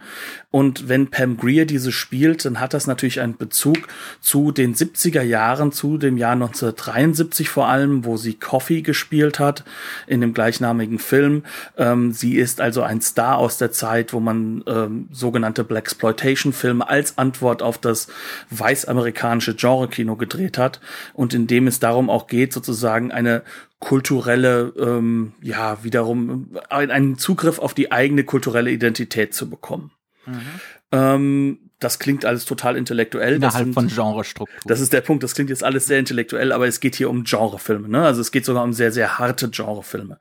Und 0.53 0.89
wenn 0.89 1.09
Pam 1.09 1.37
Greer 1.37 1.67
diese 1.67 1.91
spielt, 1.91 2.45
dann 2.45 2.61
hat 2.61 2.75
das 2.75 2.87
natürlich 2.87 3.21
einen 3.21 3.37
Bezug 3.37 3.89
zu 4.21 4.53
den 4.53 4.75
70er 4.75 5.23
Jahren, 5.23 5.73
zu 5.73 5.99
dem 5.99 6.17
Jahr 6.17 6.33
1973 6.33 7.49
vor 7.49 7.67
allem, 7.67 8.05
wo 8.05 8.17
sie 8.17 8.35
Coffee 8.35 8.83
gespielt 8.83 9.41
hat 9.41 9.65
in 10.07 10.21
dem 10.21 10.33
gleichnamigen 10.33 11.01
Film. 11.01 11.43
Ähm, 11.77 12.13
sie 12.13 12.37
ist 12.37 12.61
also 12.61 12.83
ein 12.83 13.01
Star 13.01 13.39
aus 13.39 13.59
der 13.59 13.73
Zeit, 13.73 14.13
wo 14.13 14.21
man 14.21 14.63
ähm, 14.69 15.09
sogenannte 15.11 15.65
Blaxploitation-Filme 15.65 16.89
als 16.89 17.19
Antwort 17.19 17.63
auf 17.63 17.79
das 17.79 18.07
weißamerikanische 18.51 19.56
Genre-Kino 19.57 20.17
gedreht 20.17 20.59
hat 20.59 20.81
und 21.15 21.35
in 21.35 21.47
dem 21.47 21.67
es 21.67 21.81
darum 21.81 22.11
auch 22.11 22.27
geht, 22.27 22.53
sozusagen 22.53 23.11
eine 23.11 23.43
kulturelle, 23.79 24.73
ähm, 24.79 25.33
ja, 25.43 25.83
wiederum 25.83 26.57
einen 26.69 27.19
Zugriff 27.19 27.59
auf 27.59 27.75
die 27.75 27.93
eigene 27.93 28.25
kulturelle 28.25 28.71
Identität 28.71 29.35
zu 29.35 29.51
bekommen. 29.51 29.91
Mhm. 30.27 30.41
Ähm, 30.93 31.59
das 31.79 31.99
klingt 31.99 32.25
alles 32.25 32.47
total 32.47 32.77
intellektuell. 32.77 33.35
Innerhalb 33.35 33.65
sind, 33.65 33.75
von 33.75 33.89
Genrestruktur. 33.89 34.63
Das 34.65 34.81
ist 34.81 34.93
der 34.93 35.03
Punkt. 35.03 35.23
Das 35.23 35.35
klingt 35.35 35.51
jetzt 35.51 35.63
alles 35.63 35.87
sehr 35.87 35.99
intellektuell, 35.99 36.53
aber 36.53 36.67
es 36.67 36.81
geht 36.81 36.95
hier 36.95 37.11
um 37.11 37.25
Genrefilme. 37.25 37.89
Ne? 37.89 38.03
Also 38.03 38.23
es 38.23 38.33
geht 38.33 38.47
sogar 38.47 38.65
um 38.65 38.73
sehr, 38.73 38.93
sehr 38.93 39.19
harte 39.19 39.51
Genrefilme. 39.51 40.19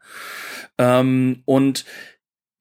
Ähm, 0.78 1.44
und 1.46 1.86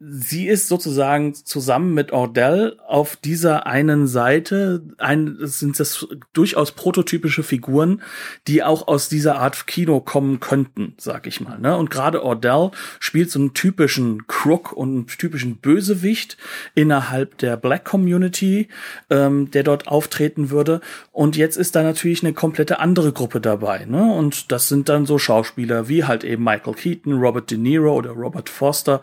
sie 0.06 0.49
ist 0.49 0.68
sozusagen 0.68 1.34
zusammen 1.34 1.94
mit 1.94 2.12
Ordell 2.12 2.76
auf 2.87 3.16
dieser 3.16 3.66
einen 3.66 4.06
Seite, 4.06 4.82
ein, 4.99 5.37
sind 5.40 5.78
das 5.80 6.06
durchaus 6.32 6.73
prototypische 6.73 7.42
Figuren, 7.42 8.02
die 8.46 8.62
auch 8.62 8.88
aus 8.88 9.08
dieser 9.08 9.37
Art 9.37 9.66
Kino 9.66 10.00
kommen 10.00 10.40
könnten, 10.40 10.94
sag 10.99 11.26
ich 11.26 11.40
mal. 11.40 11.58
Ne? 11.58 11.76
Und 11.76 11.90
gerade 11.90 12.23
Ordell 12.23 12.70
spielt 12.99 13.30
so 13.30 13.38
einen 13.38 13.54
typischen 13.54 14.26
Crook 14.26 14.73
und 14.73 14.88
einen 14.88 15.06
typischen 15.06 15.56
Bösewicht 15.56 16.37
innerhalb 16.75 17.38
der 17.38 17.56
Black 17.56 17.84
Community, 17.84 18.68
ähm, 19.11 19.50
der 19.50 19.62
dort 19.62 19.88
auftreten 19.88 20.50
würde. 20.50 20.80
Und 21.12 21.37
jetzt 21.37 21.56
ist 21.56 21.76
da 21.76 21.82
natürlich 21.82 22.23
eine 22.23 22.34
komplette 22.34 22.78
andere 22.78 23.12
Gruppe 23.12 23.40
dabei. 23.40 23.84
Ne? 23.84 24.12
Und 24.12 24.52
das 24.52 24.68
sind 24.68 24.88
dann 24.88 25.06
so 25.06 25.18
Schauspieler 25.18 25.88
wie 25.88 26.04
halt 26.04 26.25
eben 26.25 26.44
Michael 26.44 26.75
Keaton, 26.75 27.14
Robert 27.14 27.50
De 27.50 27.58
Niro 27.58 27.94
oder 27.94 28.11
Robert 28.11 28.49
Foster. 28.49 29.00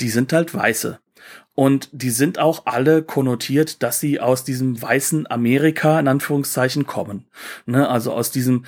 Die 0.00 0.08
sind 0.08 0.32
halt 0.40 0.54
Weiße. 0.54 0.98
Und 1.54 1.88
die 1.92 2.10
sind 2.10 2.38
auch 2.38 2.66
alle 2.66 3.02
konnotiert, 3.02 3.82
dass 3.82 4.00
sie 4.00 4.20
aus 4.20 4.44
diesem 4.44 4.80
weißen 4.80 5.30
Amerika 5.30 6.00
in 6.00 6.08
Anführungszeichen 6.08 6.86
kommen. 6.86 7.26
Ne? 7.66 7.88
Also 7.88 8.12
aus 8.12 8.30
diesem 8.30 8.64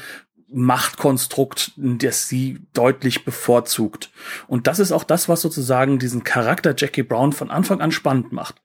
Machtkonstrukt, 0.55 1.73
das 1.77 2.29
sie 2.29 2.61
deutlich 2.75 3.25
bevorzugt. 3.25 4.11
Und 4.47 4.67
das 4.67 4.79
ist 4.79 4.93
auch 4.93 5.05
das, 5.05 5.29
was 5.31 5.41
sozusagen 5.41 5.99
diesen 5.99 6.25
Charakter 6.25 6.75
Jackie 6.77 7.03
Brown 7.03 7.33
von 7.33 7.51
Anfang 7.51 7.81
an 7.81 7.93
spannend 7.93 8.33
macht. 8.33 8.57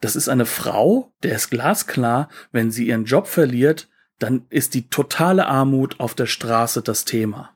Das 0.00 0.14
ist 0.14 0.28
eine 0.28 0.46
Frau, 0.46 1.10
der 1.24 1.34
ist 1.34 1.50
glasklar, 1.50 2.28
wenn 2.52 2.70
sie 2.70 2.86
ihren 2.86 3.06
Job 3.06 3.26
verliert, 3.26 3.88
dann 4.20 4.46
ist 4.50 4.74
die 4.74 4.88
totale 4.88 5.46
Armut 5.46 5.98
auf 5.98 6.14
der 6.14 6.26
Straße 6.26 6.82
das 6.82 7.04
Thema. 7.04 7.50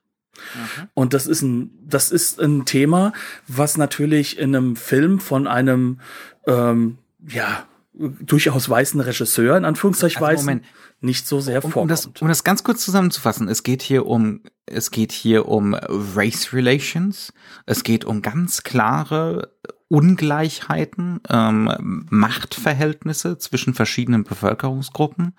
Mhm. 0.54 0.88
Und 0.94 1.14
das 1.14 1.26
ist 1.26 1.42
ein, 1.42 1.70
das 1.82 2.10
ist 2.10 2.40
ein 2.40 2.64
Thema, 2.64 3.12
was 3.46 3.76
natürlich 3.76 4.38
in 4.38 4.54
einem 4.54 4.76
Film 4.76 5.20
von 5.20 5.46
einem, 5.46 6.00
ähm, 6.46 6.98
ja, 7.28 7.66
durchaus 7.98 8.68
weißen 8.68 9.00
Regisseur, 9.00 9.56
in 9.56 9.64
Anführungszeichen 9.64 10.22
also 10.22 10.46
weißen, 10.46 10.62
nicht 11.00 11.26
so 11.26 11.40
sehr 11.40 11.64
um, 11.64 11.70
vorkommt. 11.70 11.82
Um 11.82 11.88
das, 11.88 12.06
um 12.20 12.28
das 12.28 12.44
ganz 12.44 12.62
kurz 12.62 12.84
zusammenzufassen, 12.84 13.48
es 13.48 13.62
geht 13.62 13.82
hier 13.82 14.06
um, 14.06 14.42
es 14.66 14.90
geht 14.90 15.12
hier 15.12 15.48
um 15.48 15.74
Race 15.74 16.52
Relations, 16.52 17.32
es 17.64 17.82
geht 17.84 18.04
um 18.04 18.22
ganz 18.22 18.62
klare 18.62 19.52
Ungleichheiten, 19.88 21.20
ähm, 21.28 22.06
Machtverhältnisse 22.10 23.38
zwischen 23.38 23.72
verschiedenen 23.72 24.24
Bevölkerungsgruppen. 24.24 25.34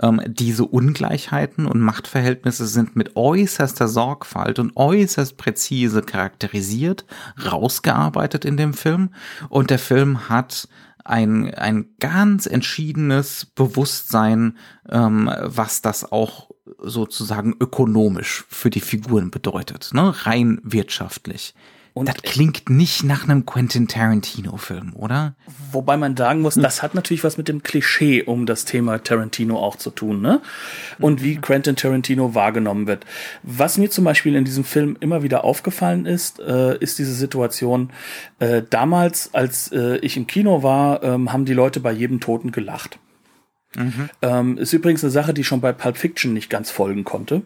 Ähm, 0.00 0.20
diese 0.26 0.64
Ungleichheiten 0.64 1.66
und 1.66 1.80
Machtverhältnisse 1.80 2.66
sind 2.66 2.96
mit 2.96 3.14
äußerster 3.14 3.86
Sorgfalt 3.86 4.58
und 4.58 4.76
äußerst 4.76 5.36
präzise 5.36 6.02
charakterisiert, 6.02 7.04
rausgearbeitet 7.44 8.44
in 8.44 8.56
dem 8.56 8.74
Film. 8.74 9.10
Und 9.48 9.70
der 9.70 9.78
Film 9.78 10.28
hat 10.28 10.68
ein, 11.04 11.54
ein 11.54 11.90
ganz 12.00 12.46
entschiedenes 12.46 13.46
Bewusstsein, 13.46 14.56
ähm, 14.90 15.30
was 15.40 15.82
das 15.82 16.10
auch 16.10 16.50
sozusagen 16.78 17.54
ökonomisch 17.60 18.44
für 18.48 18.70
die 18.70 18.80
Figuren 18.80 19.30
bedeutet, 19.30 19.90
ne? 19.92 20.14
rein 20.26 20.60
wirtschaftlich. 20.64 21.54
Und 21.94 22.08
das 22.08 22.16
klingt 22.16 22.68
nicht 22.68 23.04
nach 23.04 23.22
einem 23.22 23.46
Quentin 23.46 23.86
Tarantino-Film, 23.86 24.94
oder? 24.96 25.36
Wobei 25.70 25.96
man 25.96 26.16
sagen 26.16 26.40
muss, 26.40 26.56
das 26.56 26.82
hat 26.82 26.96
natürlich 26.96 27.22
was 27.22 27.38
mit 27.38 27.46
dem 27.46 27.62
Klischee 27.62 28.24
um 28.24 28.46
das 28.46 28.64
Thema 28.64 28.98
Tarantino 28.98 29.56
auch 29.58 29.76
zu 29.76 29.90
tun, 29.90 30.20
ne? 30.20 30.42
Und 30.98 31.22
wie 31.22 31.36
Quentin 31.36 31.76
Tarantino 31.76 32.34
wahrgenommen 32.34 32.88
wird. 32.88 33.06
Was 33.44 33.78
mir 33.78 33.90
zum 33.90 34.04
Beispiel 34.04 34.34
in 34.34 34.44
diesem 34.44 34.64
Film 34.64 34.96
immer 34.98 35.22
wieder 35.22 35.44
aufgefallen 35.44 36.04
ist, 36.04 36.40
äh, 36.40 36.76
ist 36.78 36.98
diese 36.98 37.14
Situation. 37.14 37.90
Äh, 38.40 38.62
damals, 38.68 39.32
als 39.32 39.70
äh, 39.70 39.98
ich 39.98 40.16
im 40.16 40.26
Kino 40.26 40.64
war, 40.64 41.00
ähm, 41.04 41.32
haben 41.32 41.44
die 41.44 41.54
Leute 41.54 41.78
bei 41.78 41.92
jedem 41.92 42.18
Toten 42.18 42.50
gelacht. 42.50 42.98
Mhm. 43.76 44.08
Ähm, 44.22 44.58
ist 44.58 44.72
übrigens 44.72 45.02
eine 45.02 45.10
Sache, 45.10 45.34
die 45.34 45.44
schon 45.44 45.60
bei 45.60 45.72
Pulp 45.72 45.96
Fiction 45.96 46.32
nicht 46.32 46.50
ganz 46.50 46.70
folgen 46.70 47.04
konnte. 47.04 47.42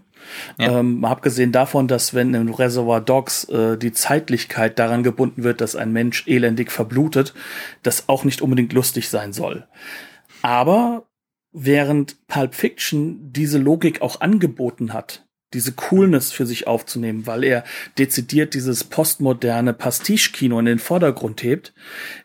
Ja. 0.59 0.81
Ähm, 0.81 1.05
abgesehen 1.05 1.53
davon, 1.53 1.89
dass 1.89 2.15
wenn 2.15 2.35
in 2.35 2.49
Reservoir 2.49 3.01
Dogs 3.01 3.45
äh, 3.45 3.77
die 3.77 3.93
Zeitlichkeit 3.93 4.79
daran 4.79 5.03
gebunden 5.03 5.45
wird, 5.45 5.61
dass 5.61 5.77
ein 5.77 5.93
Mensch 5.93 6.27
elendig 6.27 6.71
verblutet, 6.71 7.35
das 7.83 8.09
auch 8.09 8.25
nicht 8.25 8.43
unbedingt 8.43 8.73
lustig 8.73 9.09
sein 9.09 9.33
soll. 9.33 9.67
Aber 10.43 11.07
während 11.53 12.27
Pulp 12.27 12.55
Fiction 12.55 13.33
diese 13.33 13.59
Logik 13.59 14.03
auch 14.03 14.21
angeboten 14.21 14.93
hat, 14.93 15.25
diese 15.55 15.73
Coolness 15.73 16.31
für 16.31 16.45
sich 16.45 16.67
aufzunehmen, 16.67 17.27
weil 17.27 17.43
er 17.43 17.65
dezidiert 17.97 18.53
dieses 18.53 18.85
postmoderne 18.85 19.73
Pastiche-Kino 19.73 20.59
in 20.59 20.67
den 20.67 20.79
Vordergrund 20.79 21.43
hebt, 21.43 21.73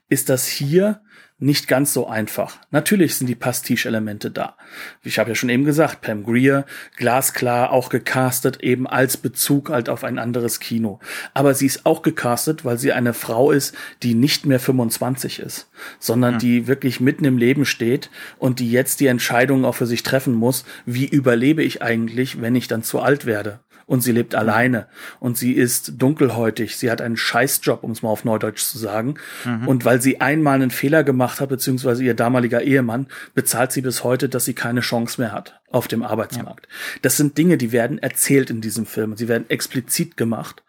ist 0.09 0.29
das 0.29 0.45
hier 0.45 1.01
nicht 1.43 1.67
ganz 1.67 1.93
so 1.93 2.07
einfach. 2.07 2.57
Natürlich 2.71 3.15
sind 3.15 3.27
die 3.27 3.35
Pastiche-Elemente 3.35 4.31
da. 4.31 4.55
Ich 5.03 5.19
habe 5.19 5.31
ja 5.31 5.35
schon 5.35 5.49
eben 5.49 5.65
gesagt, 5.65 6.01
Pam 6.01 6.23
Greer, 6.23 6.65
glasklar 6.95 7.71
auch 7.71 7.89
gecastet, 7.89 8.63
eben 8.63 8.87
als 8.87 9.17
Bezug 9.17 9.69
halt 9.69 9.89
auf 9.89 10.03
ein 10.03 10.19
anderes 10.19 10.59
Kino. 10.59 10.99
Aber 11.33 11.53
sie 11.53 11.65
ist 11.65 11.85
auch 11.85 12.01
gecastet, 12.01 12.63
weil 12.63 12.77
sie 12.77 12.93
eine 12.93 13.13
Frau 13.13 13.51
ist, 13.51 13.75
die 14.03 14.15
nicht 14.15 14.45
mehr 14.45 14.59
25 14.59 15.39
ist, 15.39 15.69
sondern 15.99 16.33
ja. 16.33 16.39
die 16.39 16.67
wirklich 16.67 16.99
mitten 16.99 17.25
im 17.25 17.37
Leben 17.37 17.65
steht 17.65 18.09
und 18.39 18.59
die 18.59 18.71
jetzt 18.71 19.01
die 19.01 19.07
Entscheidung 19.07 19.65
auch 19.65 19.75
für 19.75 19.87
sich 19.87 20.03
treffen 20.03 20.33
muss, 20.33 20.63
wie 20.85 21.05
überlebe 21.05 21.61
ich 21.61 21.81
eigentlich, 21.81 22.41
wenn 22.41 22.55
ich 22.55 22.67
dann 22.67 22.83
zu 22.83 23.01
alt 23.01 23.25
werde 23.25 23.59
und 23.85 24.01
sie 24.01 24.11
lebt 24.11 24.35
alleine 24.35 24.87
und 25.19 25.37
sie 25.37 25.53
ist 25.53 26.01
dunkelhäutig. 26.01 26.77
Sie 26.77 26.89
hat 26.89 27.01
einen 27.01 27.17
Scheißjob, 27.17 27.83
um 27.83 27.91
es 27.91 28.01
mal 28.01 28.09
auf 28.09 28.25
Neudeutsch 28.25 28.63
zu 28.63 28.77
sagen. 28.77 29.15
Mhm. 29.45 29.67
Und 29.67 29.85
weil 29.85 30.01
sie 30.01 30.21
einmal 30.21 30.55
einen 30.55 30.71
Fehler 30.71 31.03
gemacht 31.03 31.39
hat, 31.39 31.49
beziehungsweise 31.49 32.03
ihr 32.03 32.13
damaliger 32.13 32.61
Ehemann, 32.61 33.07
bezahlt 33.33 33.71
sie 33.71 33.81
bis 33.81 34.03
heute, 34.03 34.29
dass 34.29 34.45
sie 34.45 34.53
keine 34.53 34.81
Chance 34.81 35.19
mehr 35.19 35.31
hat 35.31 35.59
auf 35.69 35.87
dem 35.87 36.03
Arbeitsmarkt. 36.03 36.67
Ja. 36.67 36.99
Das 37.01 37.17
sind 37.17 37.37
Dinge, 37.37 37.57
die 37.57 37.71
werden 37.71 37.97
erzählt 37.97 38.49
in 38.49 38.61
diesem 38.61 38.85
Film. 38.85 39.15
Sie 39.17 39.27
werden 39.27 39.49
explizit 39.49 40.17
gemacht. 40.17 40.63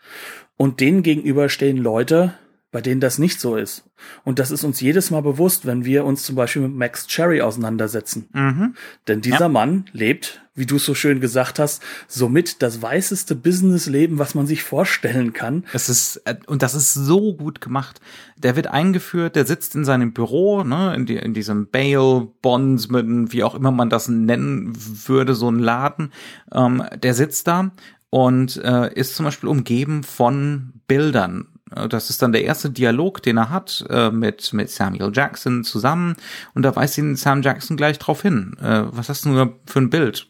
Und 0.57 0.81
denen 0.81 1.03
gegenüber 1.03 1.49
stehen 1.49 1.77
Leute, 1.77 2.35
bei 2.71 2.81
denen 2.81 3.01
das 3.01 3.19
nicht 3.19 3.39
so 3.39 3.57
ist. 3.57 3.85
Und 4.25 4.41
das 4.41 4.51
ist 4.51 4.65
uns 4.65 4.81
jedes 4.81 5.11
Mal 5.13 5.23
bewusst, 5.23 5.65
wenn 5.65 5.85
wir 5.85 6.05
uns 6.05 6.25
zum 6.25 6.35
Beispiel 6.35 6.63
mit 6.63 6.75
Max 6.75 7.07
Cherry 7.07 7.41
auseinandersetzen. 7.41 8.29
Mhm. 8.33 8.75
Denn 9.07 9.21
dieser 9.21 9.41
ja. 9.43 9.49
Mann 9.49 9.85
lebt, 9.93 10.44
wie 10.55 10.67
du 10.67 10.77
es 10.77 10.85
so 10.85 10.95
schön 10.95 11.21
gesagt 11.21 11.59
hast, 11.59 11.83
somit 12.07 12.63
das 12.63 12.81
weißeste 12.81 13.35
Businessleben, 13.35 14.19
was 14.19 14.35
man 14.35 14.47
sich 14.47 14.63
vorstellen 14.63 15.33
kann. 15.33 15.65
Das 15.73 15.89
ist, 15.89 16.17
äh, 16.25 16.37
und 16.47 16.63
das 16.63 16.75
ist 16.75 16.95
so 16.95 17.35
gut 17.35 17.61
gemacht. 17.61 18.01
Der 18.37 18.57
wird 18.57 18.69
eingeführt, 18.69 19.37
der 19.37 19.47
sitzt 19.47 19.75
in 19.75 19.85
seinem 19.85 20.13
Büro, 20.13 20.63
ne, 20.63 20.95
in, 20.95 21.07
die, 21.07 21.17
in 21.17 21.35
diesem 21.35 21.69
Bail, 21.69 22.29
Bondsman, 22.41 23.33
wie 23.33 23.43
auch 23.43 23.55
immer 23.55 23.73
man 23.73 23.91
das 23.91 24.09
nennen 24.09 24.73
würde, 25.07 25.35
so 25.35 25.51
ein 25.51 25.59
Laden. 25.59 26.13
Ähm, 26.53 26.85
der 27.03 27.15
sitzt 27.15 27.49
da 27.49 27.73
und 28.11 28.57
äh, 28.63 28.95
ist 28.95 29.17
zum 29.17 29.25
Beispiel 29.25 29.49
umgeben 29.49 30.05
von 30.05 30.75
Bildern 30.87 31.49
äh, 31.75 31.89
das 31.89 32.11
ist 32.11 32.23
dann 32.23 32.31
der 32.31 32.45
erste 32.45 32.71
Dialog, 32.71 33.23
den 33.23 33.39
er 33.39 33.51
hat 33.51 33.85
äh, 33.91 34.11
mit, 34.11 34.53
mit 34.53 34.71
Samuel 34.71 35.11
Jackson 35.13 35.65
zusammen. 35.65 36.15
Und 36.55 36.63
da 36.63 36.77
weist 36.77 36.97
ihn 36.99 37.17
Sam 37.17 37.43
Jackson 37.43 37.77
gleich 37.77 37.99
drauf 37.99 38.23
hin. 38.23 38.57
Äh, 38.61 38.85
was 38.91 39.09
hast 39.09 39.25
du 39.25 39.31
nur 39.31 39.59
für 39.67 39.81
ein 39.81 39.91
Bild 39.91 40.29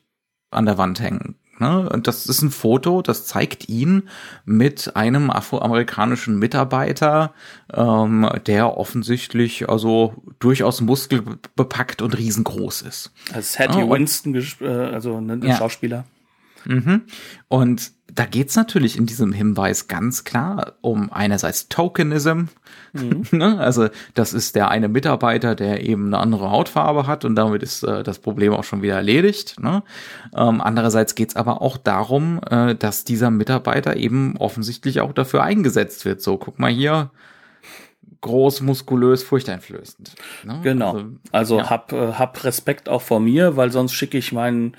an 0.55 0.67
der 0.67 0.79
Wand 0.79 1.01
hängen? 1.01 1.37
Ne? 1.59 1.89
Und 1.89 2.09
das 2.09 2.27
ist 2.27 2.43
ein 2.43 2.51
Foto, 2.51 3.01
das 3.01 3.27
zeigt 3.27 3.69
ihn 3.69 4.09
mit 4.45 4.97
einem 4.97 5.31
afroamerikanischen 5.31 6.39
Mitarbeiter, 6.39 7.33
ähm, 7.73 8.29
der 8.47 8.77
offensichtlich 8.77 9.69
also 9.69 10.15
durchaus 10.41 10.81
muskelbepackt 10.81 12.03
und 12.03 12.19
riesengroß 12.19 12.83
ist. 12.83 13.13
Als 13.33 13.59
Hattie 13.59 13.85
oh, 13.85 13.91
Winston, 13.91 14.35
äh, 14.35 14.67
also 14.67 15.17
ein 15.17 15.43
ja. 15.43 15.57
Schauspieler. 15.57 16.05
Mhm. 16.67 17.03
Und 17.49 17.93
da 18.15 18.27
geht's 18.27 18.55
natürlich 18.55 18.97
in 18.97 19.07
diesem 19.07 19.33
Hinweis 19.33 19.89
ganz 19.89 20.25
klar 20.25 20.75
um 20.83 21.11
einerseits 21.13 21.69
Tokenism, 21.69 22.45
mhm. 22.93 23.25
ne? 23.33 23.59
also 23.59 23.89
das 24.15 24.33
ist 24.33 24.55
der 24.55 24.69
eine 24.69 24.89
Mitarbeiter, 24.89 25.55
der 25.55 25.85
eben 25.85 26.07
eine 26.07 26.19
andere 26.19 26.51
Hautfarbe 26.51 27.07
hat 27.07 27.25
und 27.25 27.35
damit 27.35 27.63
ist 27.63 27.83
äh, 27.83 28.03
das 28.03 28.21
Problem 28.21 28.53
auch 28.53 28.65
schon 28.65 28.83
wieder 28.83 28.95
erledigt. 28.95 29.61
Ne? 29.61 29.83
Ähm, 30.37 30.61
andererseits 30.61 31.15
geht's 31.15 31.35
aber 31.35 31.61
auch 31.61 31.77
darum, 31.77 32.41
äh, 32.49 32.75
dass 32.75 33.05
dieser 33.05 33.31
Mitarbeiter 33.31 33.97
eben 33.97 34.37
offensichtlich 34.37 35.01
auch 35.01 35.13
dafür 35.13 35.43
eingesetzt 35.43 36.05
wird. 36.05 36.23
So, 36.23 36.37
guck 36.37 36.59
mal 36.59 36.71
hier, 36.71 37.11
groß, 38.25 38.63
muskulös, 38.63 39.23
furchteinflößend. 39.23 40.15
Ne? 40.45 40.61
Genau. 40.63 40.95
Also, 40.95 41.11
also 41.31 41.59
ja. 41.59 41.71
hab, 41.71 41.93
äh, 41.93 42.13
hab 42.15 42.43
Respekt 42.43 42.89
auch 42.89 43.03
vor 43.03 43.21
mir, 43.21 43.57
weil 43.57 43.71
sonst 43.71 43.93
schicke 43.93 44.17
ich 44.17 44.33
meinen 44.33 44.75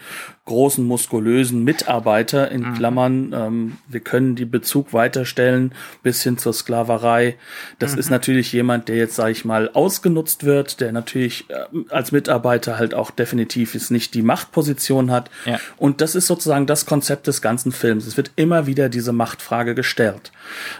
großen, 0.45 0.85
muskulösen 0.85 1.63
Mitarbeiter 1.63 2.49
in 2.51 2.61
mhm. 2.61 2.73
Klammern. 2.73 3.33
Ähm, 3.33 3.77
wir 3.87 3.99
können 3.99 4.35
die 4.35 4.45
Bezug 4.45 4.93
weiterstellen 4.93 5.73
bis 6.01 6.23
hin 6.23 6.37
zur 6.37 6.53
Sklaverei. 6.53 7.35
Das 7.77 7.93
mhm. 7.93 7.99
ist 7.99 8.09
natürlich 8.09 8.51
jemand, 8.51 8.87
der 8.87 8.95
jetzt, 8.95 9.15
sage 9.15 9.31
ich 9.31 9.45
mal, 9.45 9.69
ausgenutzt 9.73 10.43
wird, 10.43 10.81
der 10.81 10.91
natürlich 10.91 11.45
äh, 11.49 11.65
als 11.89 12.11
Mitarbeiter 12.11 12.79
halt 12.79 12.95
auch 12.95 13.11
definitiv 13.11 13.75
ist 13.75 13.91
nicht 13.91 14.15
die 14.15 14.23
Machtposition 14.23 15.11
hat. 15.11 15.29
Ja. 15.45 15.59
Und 15.77 16.01
das 16.01 16.15
ist 16.15 16.25
sozusagen 16.25 16.65
das 16.65 16.87
Konzept 16.87 17.27
des 17.27 17.43
ganzen 17.43 17.71
Films. 17.71 18.07
Es 18.07 18.17
wird 18.17 18.31
immer 18.35 18.65
wieder 18.65 18.89
diese 18.89 19.13
Machtfrage 19.13 19.75
gestellt. 19.75 20.31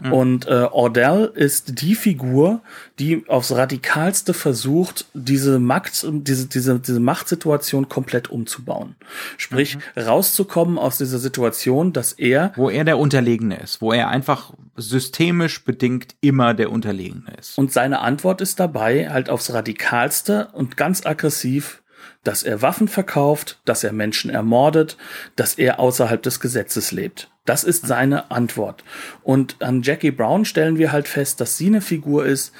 Mhm. 0.03 0.13
Und 0.13 0.48
äh, 0.48 0.67
Ordell 0.72 1.31
ist 1.36 1.81
die 1.81 1.95
Figur, 1.95 2.54
Figur, 2.55 2.62
die 3.00 3.27
aufs 3.27 3.51
radikalste 3.51 4.33
versucht, 4.33 5.05
diese 5.13 5.59
Macht, 5.59 6.05
diese, 6.09 6.47
diese, 6.47 6.79
diese 6.79 7.00
Machtsituation 7.00 7.89
komplett 7.89 8.29
umzubauen. 8.29 8.95
Sprich, 9.38 9.77
mhm. 9.77 10.01
rauszukommen 10.01 10.77
aus 10.77 10.97
dieser 10.97 11.19
Situation, 11.19 11.93
dass 11.93 12.13
er. 12.13 12.53
Wo 12.55 12.69
er 12.69 12.83
der 12.83 12.97
Unterlegene 12.97 13.59
ist, 13.59 13.81
wo 13.81 13.91
er 13.91 14.07
einfach 14.07 14.53
systemisch 14.75 15.63
bedingt 15.63 16.15
immer 16.21 16.53
der 16.53 16.71
Unterlegene 16.71 17.33
ist. 17.39 17.57
Und 17.57 17.71
seine 17.71 18.00
Antwort 18.00 18.41
ist 18.41 18.59
dabei 18.59 19.09
halt 19.09 19.29
aufs 19.29 19.53
radikalste 19.53 20.50
und 20.53 20.77
ganz 20.77 21.05
aggressiv 21.05 21.81
dass 22.24 22.41
er 22.41 22.63
Waffen 22.63 22.88
verkauft, 22.88 23.59
dass 23.65 23.83
er 23.83 23.93
Menschen 23.93 24.31
ermordet, 24.31 24.97
dass 25.35 25.53
er 25.59 25.79
außerhalb 25.79 26.24
des 26.24 26.39
Gesetzes 26.39 26.91
lebt. 26.91 27.29
Das 27.45 27.63
ist 27.63 27.85
seine 27.85 28.31
Antwort. 28.31 28.83
Und 29.23 29.61
an 29.61 29.83
Jackie 29.83 30.11
Brown 30.11 30.45
stellen 30.45 30.77
wir 30.77 30.91
halt 30.91 31.07
fest, 31.07 31.39
dass 31.39 31.57
sie 31.57 31.67
eine 31.67 31.81
Figur 31.81 32.25
ist, 32.25 32.51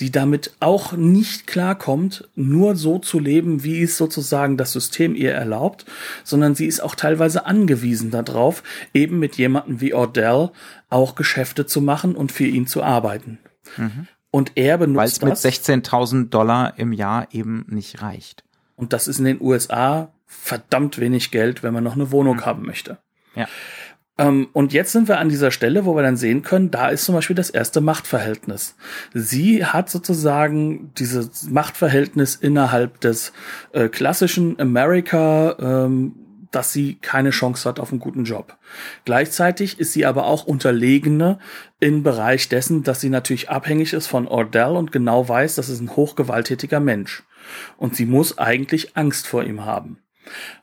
die 0.00 0.10
damit 0.10 0.52
auch 0.58 0.92
nicht 0.92 1.46
klarkommt, 1.46 2.28
nur 2.34 2.74
so 2.74 2.98
zu 2.98 3.20
leben, 3.20 3.62
wie 3.62 3.82
es 3.82 3.96
sozusagen 3.96 4.56
das 4.56 4.72
System 4.72 5.14
ihr 5.14 5.32
erlaubt, 5.32 5.84
sondern 6.24 6.56
sie 6.56 6.66
ist 6.66 6.80
auch 6.82 6.96
teilweise 6.96 7.46
angewiesen 7.46 8.10
darauf, 8.10 8.64
eben 8.92 9.20
mit 9.20 9.36
jemandem 9.36 9.80
wie 9.80 9.94
Ordell 9.94 10.50
auch 10.90 11.14
Geschäfte 11.14 11.66
zu 11.66 11.80
machen 11.80 12.16
und 12.16 12.32
für 12.32 12.46
ihn 12.46 12.66
zu 12.66 12.82
arbeiten. 12.82 13.38
Mhm. 13.76 14.08
Und 14.32 14.52
er 14.56 14.78
benutzt 14.78 15.22
Weil 15.22 15.32
es 15.32 15.44
mit 15.44 15.84
16.000 15.84 16.30
Dollar 16.30 16.78
im 16.78 16.92
Jahr 16.92 17.28
eben 17.30 17.66
nicht 17.68 18.02
reicht. 18.02 18.42
Und 18.74 18.92
das 18.92 19.06
ist 19.06 19.20
in 19.20 19.26
den 19.26 19.40
USA 19.40 20.10
verdammt 20.26 20.98
wenig 20.98 21.30
Geld, 21.30 21.62
wenn 21.62 21.74
man 21.74 21.84
noch 21.84 21.94
eine 21.94 22.10
Wohnung 22.10 22.38
mhm. 22.38 22.46
haben 22.46 22.66
möchte. 22.66 22.98
Ja. 23.36 23.46
Ähm, 24.18 24.48
und 24.52 24.72
jetzt 24.72 24.92
sind 24.92 25.08
wir 25.08 25.18
an 25.18 25.28
dieser 25.28 25.50
Stelle, 25.50 25.84
wo 25.84 25.96
wir 25.96 26.02
dann 26.02 26.16
sehen 26.16 26.42
können, 26.42 26.70
da 26.70 26.88
ist 26.88 27.04
zum 27.04 27.14
Beispiel 27.14 27.36
das 27.36 27.50
erste 27.50 27.80
Machtverhältnis. 27.80 28.76
Sie 29.14 29.64
hat 29.64 29.88
sozusagen 29.88 30.92
dieses 30.98 31.48
Machtverhältnis 31.48 32.36
innerhalb 32.36 33.00
des 33.00 33.32
äh, 33.72 33.88
klassischen 33.88 34.60
America, 34.60 35.56
ähm, 35.58 36.14
dass 36.50 36.72
sie 36.72 36.96
keine 36.96 37.30
Chance 37.30 37.66
hat 37.66 37.80
auf 37.80 37.90
einen 37.90 38.00
guten 38.00 38.24
Job. 38.24 38.58
Gleichzeitig 39.06 39.80
ist 39.80 39.92
sie 39.92 40.04
aber 40.04 40.26
auch 40.26 40.44
Unterlegene 40.44 41.38
im 41.80 42.02
Bereich 42.02 42.50
dessen, 42.50 42.82
dass 42.82 43.00
sie 43.00 43.08
natürlich 43.08 43.48
abhängig 43.48 43.94
ist 43.94 44.06
von 44.06 44.28
Ordell 44.28 44.76
und 44.76 44.92
genau 44.92 45.26
weiß, 45.28 45.54
das 45.54 45.70
ist 45.70 45.80
ein 45.80 45.96
hochgewalttätiger 45.96 46.78
Mensch 46.78 47.24
und 47.78 47.96
sie 47.96 48.04
muss 48.06 48.36
eigentlich 48.36 48.96
Angst 48.96 49.26
vor 49.26 49.42
ihm 49.44 49.64
haben. 49.64 49.98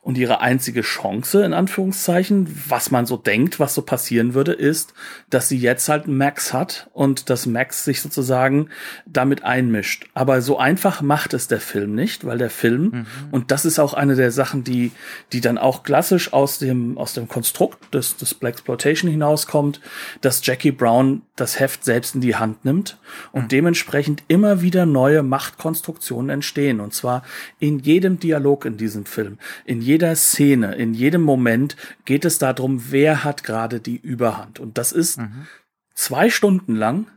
Und 0.01 0.17
ihre 0.17 0.41
einzige 0.41 0.81
Chance, 0.81 1.43
in 1.43 1.53
Anführungszeichen, 1.53 2.47
was 2.67 2.91
man 2.91 3.05
so 3.05 3.17
denkt, 3.17 3.59
was 3.59 3.73
so 3.73 3.81
passieren 3.81 4.33
würde, 4.33 4.53
ist, 4.53 4.93
dass 5.29 5.49
sie 5.49 5.57
jetzt 5.57 5.89
halt 5.89 6.07
Max 6.07 6.53
hat 6.53 6.89
und 6.93 7.29
dass 7.29 7.45
Max 7.45 7.83
sich 7.83 8.01
sozusagen 8.01 8.69
damit 9.05 9.43
einmischt. 9.43 10.07
Aber 10.13 10.41
so 10.41 10.57
einfach 10.57 11.01
macht 11.01 11.33
es 11.33 11.47
der 11.47 11.59
Film 11.59 11.95
nicht, 11.95 12.25
weil 12.25 12.37
der 12.37 12.49
Film, 12.49 12.83
mhm. 12.83 13.05
und 13.31 13.51
das 13.51 13.65
ist 13.65 13.79
auch 13.79 13.93
eine 13.93 14.15
der 14.15 14.31
Sachen, 14.31 14.63
die, 14.63 14.91
die 15.33 15.41
dann 15.41 15.57
auch 15.57 15.83
klassisch 15.83 16.33
aus 16.33 16.59
dem, 16.59 16.97
aus 16.97 17.13
dem 17.13 17.27
Konstrukt 17.27 17.93
des, 17.93 18.17
des 18.17 18.33
Black 18.33 18.59
Exploitation 18.59 19.09
hinauskommt, 19.09 19.79
dass 20.21 20.45
Jackie 20.45 20.71
Brown 20.71 21.21
das 21.35 21.59
Heft 21.59 21.85
selbst 21.85 22.15
in 22.15 22.21
die 22.21 22.35
Hand 22.35 22.65
nimmt 22.65 22.97
und 23.31 23.43
mhm. 23.43 23.47
dementsprechend 23.47 24.23
immer 24.27 24.61
wieder 24.61 24.85
neue 24.85 25.23
Machtkonstruktionen 25.23 26.29
entstehen. 26.29 26.81
Und 26.81 26.93
zwar 26.93 27.23
in 27.59 27.79
jedem 27.79 28.19
Dialog 28.19 28.65
in 28.65 28.77
diesem 28.77 29.05
Film, 29.05 29.37
in 29.65 29.81
jeder 29.81 30.15
Szene, 30.15 30.75
in 30.75 30.93
jedem 30.93 31.21
Moment 31.21 31.75
geht 32.05 32.25
es 32.25 32.37
darum, 32.39 32.91
wer 32.91 33.23
hat 33.23 33.43
gerade 33.43 33.79
die 33.79 33.97
Überhand. 33.97 34.59
Und 34.59 34.77
das 34.77 34.91
ist 34.91 35.19
mhm. 35.19 35.47
zwei 35.93 36.29
Stunden 36.29 36.75
lang 36.75 37.07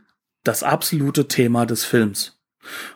das 0.43 0.63
absolute 0.63 1.27
Thema 1.27 1.65
des 1.65 1.85
Films 1.85 2.39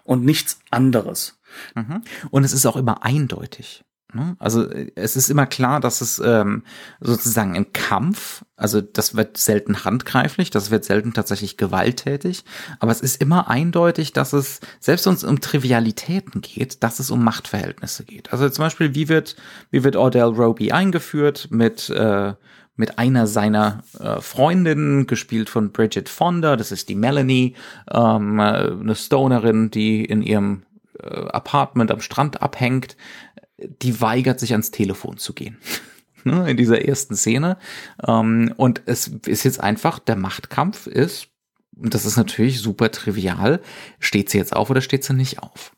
und 0.04 0.26
nichts 0.26 0.60
anderes. 0.70 1.40
Mhm. 1.76 2.04
Und 2.30 2.44
es 2.44 2.54
ist 2.54 2.66
auch 2.66 2.76
immer 2.76 3.04
eindeutig. 3.04 3.84
Ne? 4.18 4.36
Also 4.40 4.68
es 4.96 5.16
ist 5.16 5.30
immer 5.30 5.46
klar, 5.46 5.80
dass 5.80 6.02
es 6.02 6.20
ähm, 6.20 6.64
sozusagen 7.00 7.54
im 7.54 7.72
Kampf, 7.72 8.44
also 8.56 8.82
das 8.82 9.16
wird 9.16 9.38
selten 9.38 9.86
handgreiflich, 9.86 10.50
das 10.50 10.72
wird 10.72 10.86
selten 10.86 11.14
tatsächlich 11.14 11.56
gewalttätig, 11.56 12.44
aber 12.80 12.92
es 12.92 13.02
ist 13.02 13.22
immer 13.22 13.48
eindeutig, 13.48 14.14
dass 14.14 14.34
es, 14.34 14.60
selbst 14.80 15.06
wenn 15.06 15.14
es 15.14 15.24
um 15.24 15.40
Trivialitäten 15.40 16.42
geht, 16.42 16.82
dass 16.82 16.98
es 16.98 17.12
um 17.12 17.24
Machtverhältnisse 17.24 18.06
geht. 18.06 18.34
Also 18.34 18.50
zum 18.50 18.64
Beispiel, 18.64 18.96
wie 18.96 19.08
wird, 19.08 19.36
wie 19.70 19.84
wird 19.84 19.96
Ordell 19.96 20.24
Roby 20.24 20.72
eingeführt 20.72 21.50
mit 21.52 21.92
äh, 21.92 22.34
mit 22.80 23.00
einer 23.00 23.26
seiner 23.26 23.84
äh, 24.00 24.22
Freundinnen, 24.22 25.08
gespielt 25.08 25.50
von 25.50 25.72
Bridget 25.72 26.10
Fonda, 26.10 26.56
das 26.56 26.72
ist 26.72 26.90
die 26.90 26.96
Melanie, 26.96 27.56
ähm, 27.92 28.38
äh, 28.38 28.44
eine 28.44 28.94
Stonerin, 28.94 29.72
die 29.72 30.06
in 30.06 30.22
ihrem 30.22 30.62
äh, 31.02 31.28
Apartment 31.30 31.92
am 31.92 32.02
Strand 32.02 32.42
abhängt, 32.42 32.98
die 33.58 34.02
weigert 34.02 34.40
sich 34.40 34.52
ans 34.52 34.72
Telefon 34.72 35.18
zu 35.18 35.34
gehen. 35.34 35.58
Ne, 36.24 36.50
in 36.50 36.58
dieser 36.58 36.84
ersten 36.84 37.16
Szene. 37.16 37.58
Ähm, 38.06 38.54
und 38.58 38.82
es 38.86 39.08
ist 39.08 39.46
jetzt 39.46 39.62
einfach, 39.62 39.98
der 39.98 40.18
Machtkampf 40.18 40.86
ist, 40.86 41.30
und 41.74 41.94
das 41.94 42.06
ist 42.06 42.18
natürlich 42.18 42.60
super 42.60 42.92
trivial, 42.92 43.62
steht 44.00 44.30
sie 44.30 44.38
jetzt 44.38 44.54
auf 44.54 44.70
oder 44.70 44.82
steht 44.82 45.06
sie 45.06 45.14
nicht 45.14 45.42
auf? 45.42 45.72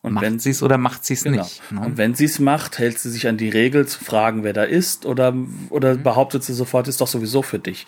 Und 0.00 0.12
macht 0.12 0.24
wenn 0.24 0.38
sie 0.38 0.50
es 0.50 0.62
oder 0.62 0.78
macht 0.78 1.04
sie 1.04 1.14
es 1.14 1.24
genau. 1.24 1.42
nicht? 1.42 1.72
Ne? 1.72 1.80
Und 1.80 1.96
wenn 1.96 2.14
sie 2.14 2.26
es 2.26 2.38
macht, 2.38 2.78
hält 2.78 2.98
sie 2.98 3.10
sich 3.10 3.26
an 3.26 3.36
die 3.36 3.48
Regel 3.48 3.86
zu 3.86 4.02
fragen, 4.02 4.44
wer 4.44 4.52
da 4.52 4.62
ist, 4.62 5.06
oder, 5.06 5.34
oder 5.70 5.94
mhm. 5.94 6.02
behauptet 6.02 6.44
sie 6.44 6.54
sofort, 6.54 6.86
ist 6.86 7.00
doch 7.00 7.08
sowieso 7.08 7.42
für 7.42 7.58
dich. 7.58 7.86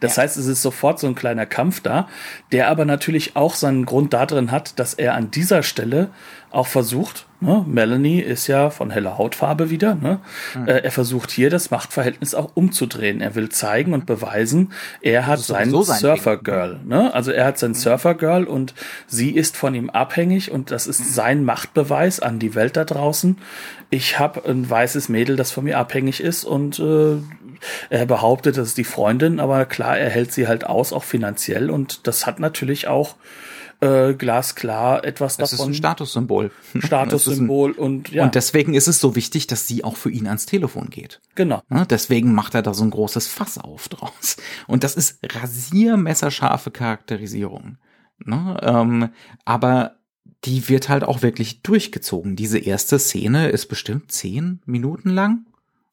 Das 0.00 0.16
ja. 0.16 0.22
heißt, 0.22 0.36
es 0.36 0.46
ist 0.46 0.62
sofort 0.62 0.98
so 0.98 1.06
ein 1.06 1.14
kleiner 1.14 1.46
Kampf 1.46 1.80
da, 1.80 2.08
der 2.50 2.68
aber 2.68 2.84
natürlich 2.84 3.36
auch 3.36 3.54
seinen 3.54 3.86
Grund 3.86 4.12
darin 4.12 4.50
hat, 4.50 4.78
dass 4.78 4.94
er 4.94 5.14
an 5.14 5.30
dieser 5.30 5.62
Stelle 5.62 6.10
auch 6.50 6.66
versucht, 6.66 7.26
ne, 7.40 7.64
Melanie 7.66 8.20
ist 8.20 8.46
ja 8.46 8.70
von 8.70 8.90
heller 8.90 9.18
Hautfarbe 9.18 9.70
wieder, 9.70 9.94
ne, 9.94 10.20
mhm. 10.54 10.68
äh, 10.68 10.78
er 10.78 10.90
versucht 10.90 11.30
hier 11.30 11.50
das 11.50 11.70
Machtverhältnis 11.70 12.34
auch 12.34 12.50
umzudrehen. 12.54 13.20
Er 13.20 13.34
will 13.34 13.48
zeigen 13.48 13.92
und 13.92 14.06
beweisen, 14.06 14.72
er 15.00 15.26
hat 15.26 15.40
sein, 15.40 15.70
sein 15.70 15.98
Surfer-Girl, 15.98 16.80
ne, 16.84 17.12
also 17.14 17.30
er 17.32 17.46
hat 17.46 17.58
sein 17.58 17.70
mhm. 17.70 17.76
Surfer-Girl 17.76 18.44
und 18.44 18.74
sie 19.06 19.30
ist 19.30 19.56
von 19.56 19.74
ihm 19.74 19.90
abhängig 19.90 20.50
und 20.50 20.70
das 20.70 20.86
ist 20.86 21.14
sein 21.14 21.44
Machtbeweis 21.44 22.20
an 22.20 22.38
die 22.38 22.54
Welt 22.54 22.76
da 22.76 22.84
draußen. 22.84 23.38
Ich 23.90 24.18
habe 24.18 24.48
ein 24.48 24.68
weißes 24.68 25.08
Mädel, 25.08 25.36
das 25.36 25.50
von 25.50 25.64
mir 25.64 25.78
abhängig 25.78 26.20
ist 26.20 26.44
und 26.44 26.78
äh, 26.78 27.16
er 27.90 28.06
behauptet, 28.06 28.56
das 28.56 28.68
ist 28.68 28.78
die 28.78 28.84
Freundin, 28.84 29.40
aber 29.40 29.66
klar, 29.66 29.98
er 29.98 30.10
hält 30.10 30.32
sie 30.32 30.46
halt 30.48 30.64
aus, 30.64 30.92
auch 30.92 31.04
finanziell 31.04 31.70
und 31.70 32.06
das 32.06 32.26
hat 32.26 32.40
natürlich 32.40 32.88
auch 32.88 33.16
äh, 33.80 34.14
glasklar 34.14 35.04
etwas 35.04 35.36
das 35.36 35.50
davon. 35.50 35.68
Das 35.68 35.68
ist 35.68 35.70
ein 35.70 35.74
Statussymbol. 35.74 36.50
Statussymbol 36.78 37.72
und 37.72 38.10
ja. 38.10 38.24
Und 38.24 38.34
deswegen 38.34 38.74
ist 38.74 38.88
es 38.88 39.00
so 39.00 39.16
wichtig, 39.16 39.46
dass 39.46 39.66
sie 39.66 39.84
auch 39.84 39.96
für 39.96 40.10
ihn 40.10 40.26
ans 40.26 40.46
Telefon 40.46 40.90
geht. 40.90 41.20
Genau. 41.34 41.62
Ja, 41.70 41.84
deswegen 41.84 42.34
macht 42.34 42.54
er 42.54 42.62
da 42.62 42.74
so 42.74 42.84
ein 42.84 42.90
großes 42.90 43.28
Fass 43.28 43.58
auf 43.58 43.88
draus. 43.88 44.36
Und 44.66 44.84
das 44.84 44.94
ist 44.94 45.18
rasiermesserscharfe 45.22 46.70
Charakterisierung. 46.70 47.78
Ne? 48.18 48.58
Ähm, 48.62 49.08
aber 49.44 49.96
die 50.44 50.68
wird 50.68 50.88
halt 50.88 51.04
auch 51.04 51.22
wirklich 51.22 51.62
durchgezogen. 51.62 52.36
Diese 52.36 52.58
erste 52.58 52.98
Szene 52.98 53.48
ist 53.48 53.66
bestimmt 53.66 54.10
zehn 54.12 54.60
Minuten 54.64 55.10
lang 55.10 55.46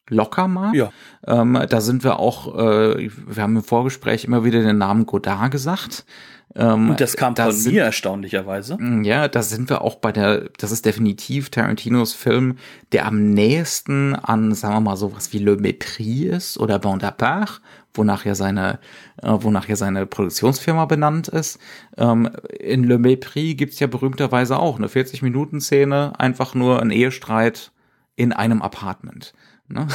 locker 0.09 0.47
mal. 0.47 0.75
Ja. 0.75 0.91
Ähm, 1.25 1.59
da 1.69 1.81
sind 1.81 2.03
wir 2.03 2.19
auch, 2.19 2.55
äh, 2.57 3.09
wir 3.27 3.43
haben 3.43 3.57
im 3.57 3.63
Vorgespräch 3.63 4.25
immer 4.25 4.43
wieder 4.43 4.61
den 4.61 4.77
Namen 4.77 5.05
Godard 5.05 5.51
gesagt. 5.51 6.05
Ähm, 6.55 6.91
Und 6.91 7.01
das 7.01 7.15
kam 7.15 7.35
von 7.35 7.51
sind, 7.51 7.73
mir 7.73 7.83
erstaunlicherweise. 7.83 8.77
Mm, 8.79 9.03
ja, 9.03 9.27
da 9.27 9.43
sind 9.43 9.69
wir 9.69 9.81
auch 9.81 9.95
bei 9.95 10.11
der, 10.11 10.49
das 10.57 10.71
ist 10.71 10.85
definitiv 10.85 11.49
Tarantinos 11.49 12.13
Film, 12.13 12.57
der 12.91 13.05
am 13.05 13.31
nächsten 13.31 14.15
an, 14.15 14.53
sagen 14.53 14.75
wir 14.75 14.81
mal, 14.81 14.97
sowas 14.97 15.33
wie 15.33 15.39
Le 15.39 15.53
Mépris 15.53 16.25
ist 16.25 16.57
oder 16.57 16.79
Bonaparte, 16.79 17.61
wonach 17.93 18.25
ja 18.25 18.33
seine, 18.33 18.79
äh, 19.21 19.29
wonach 19.31 19.67
ja 19.67 19.75
seine 19.75 20.05
Produktionsfirma 20.05 20.85
benannt 20.85 21.27
ist. 21.27 21.59
Ähm, 21.97 22.29
in 22.59 22.83
Le 22.85 22.95
Mépris 22.95 23.55
gibt's 23.55 23.79
ja 23.79 23.87
berühmterweise 23.87 24.57
auch 24.57 24.77
eine 24.77 24.87
40-Minuten-Szene, 24.87 26.13
einfach 26.17 26.55
nur 26.55 26.81
ein 26.81 26.91
Ehestreit 26.91 27.71
in 28.15 28.33
einem 28.33 28.61
Apartment. 28.61 29.33
Ne? 29.69 29.87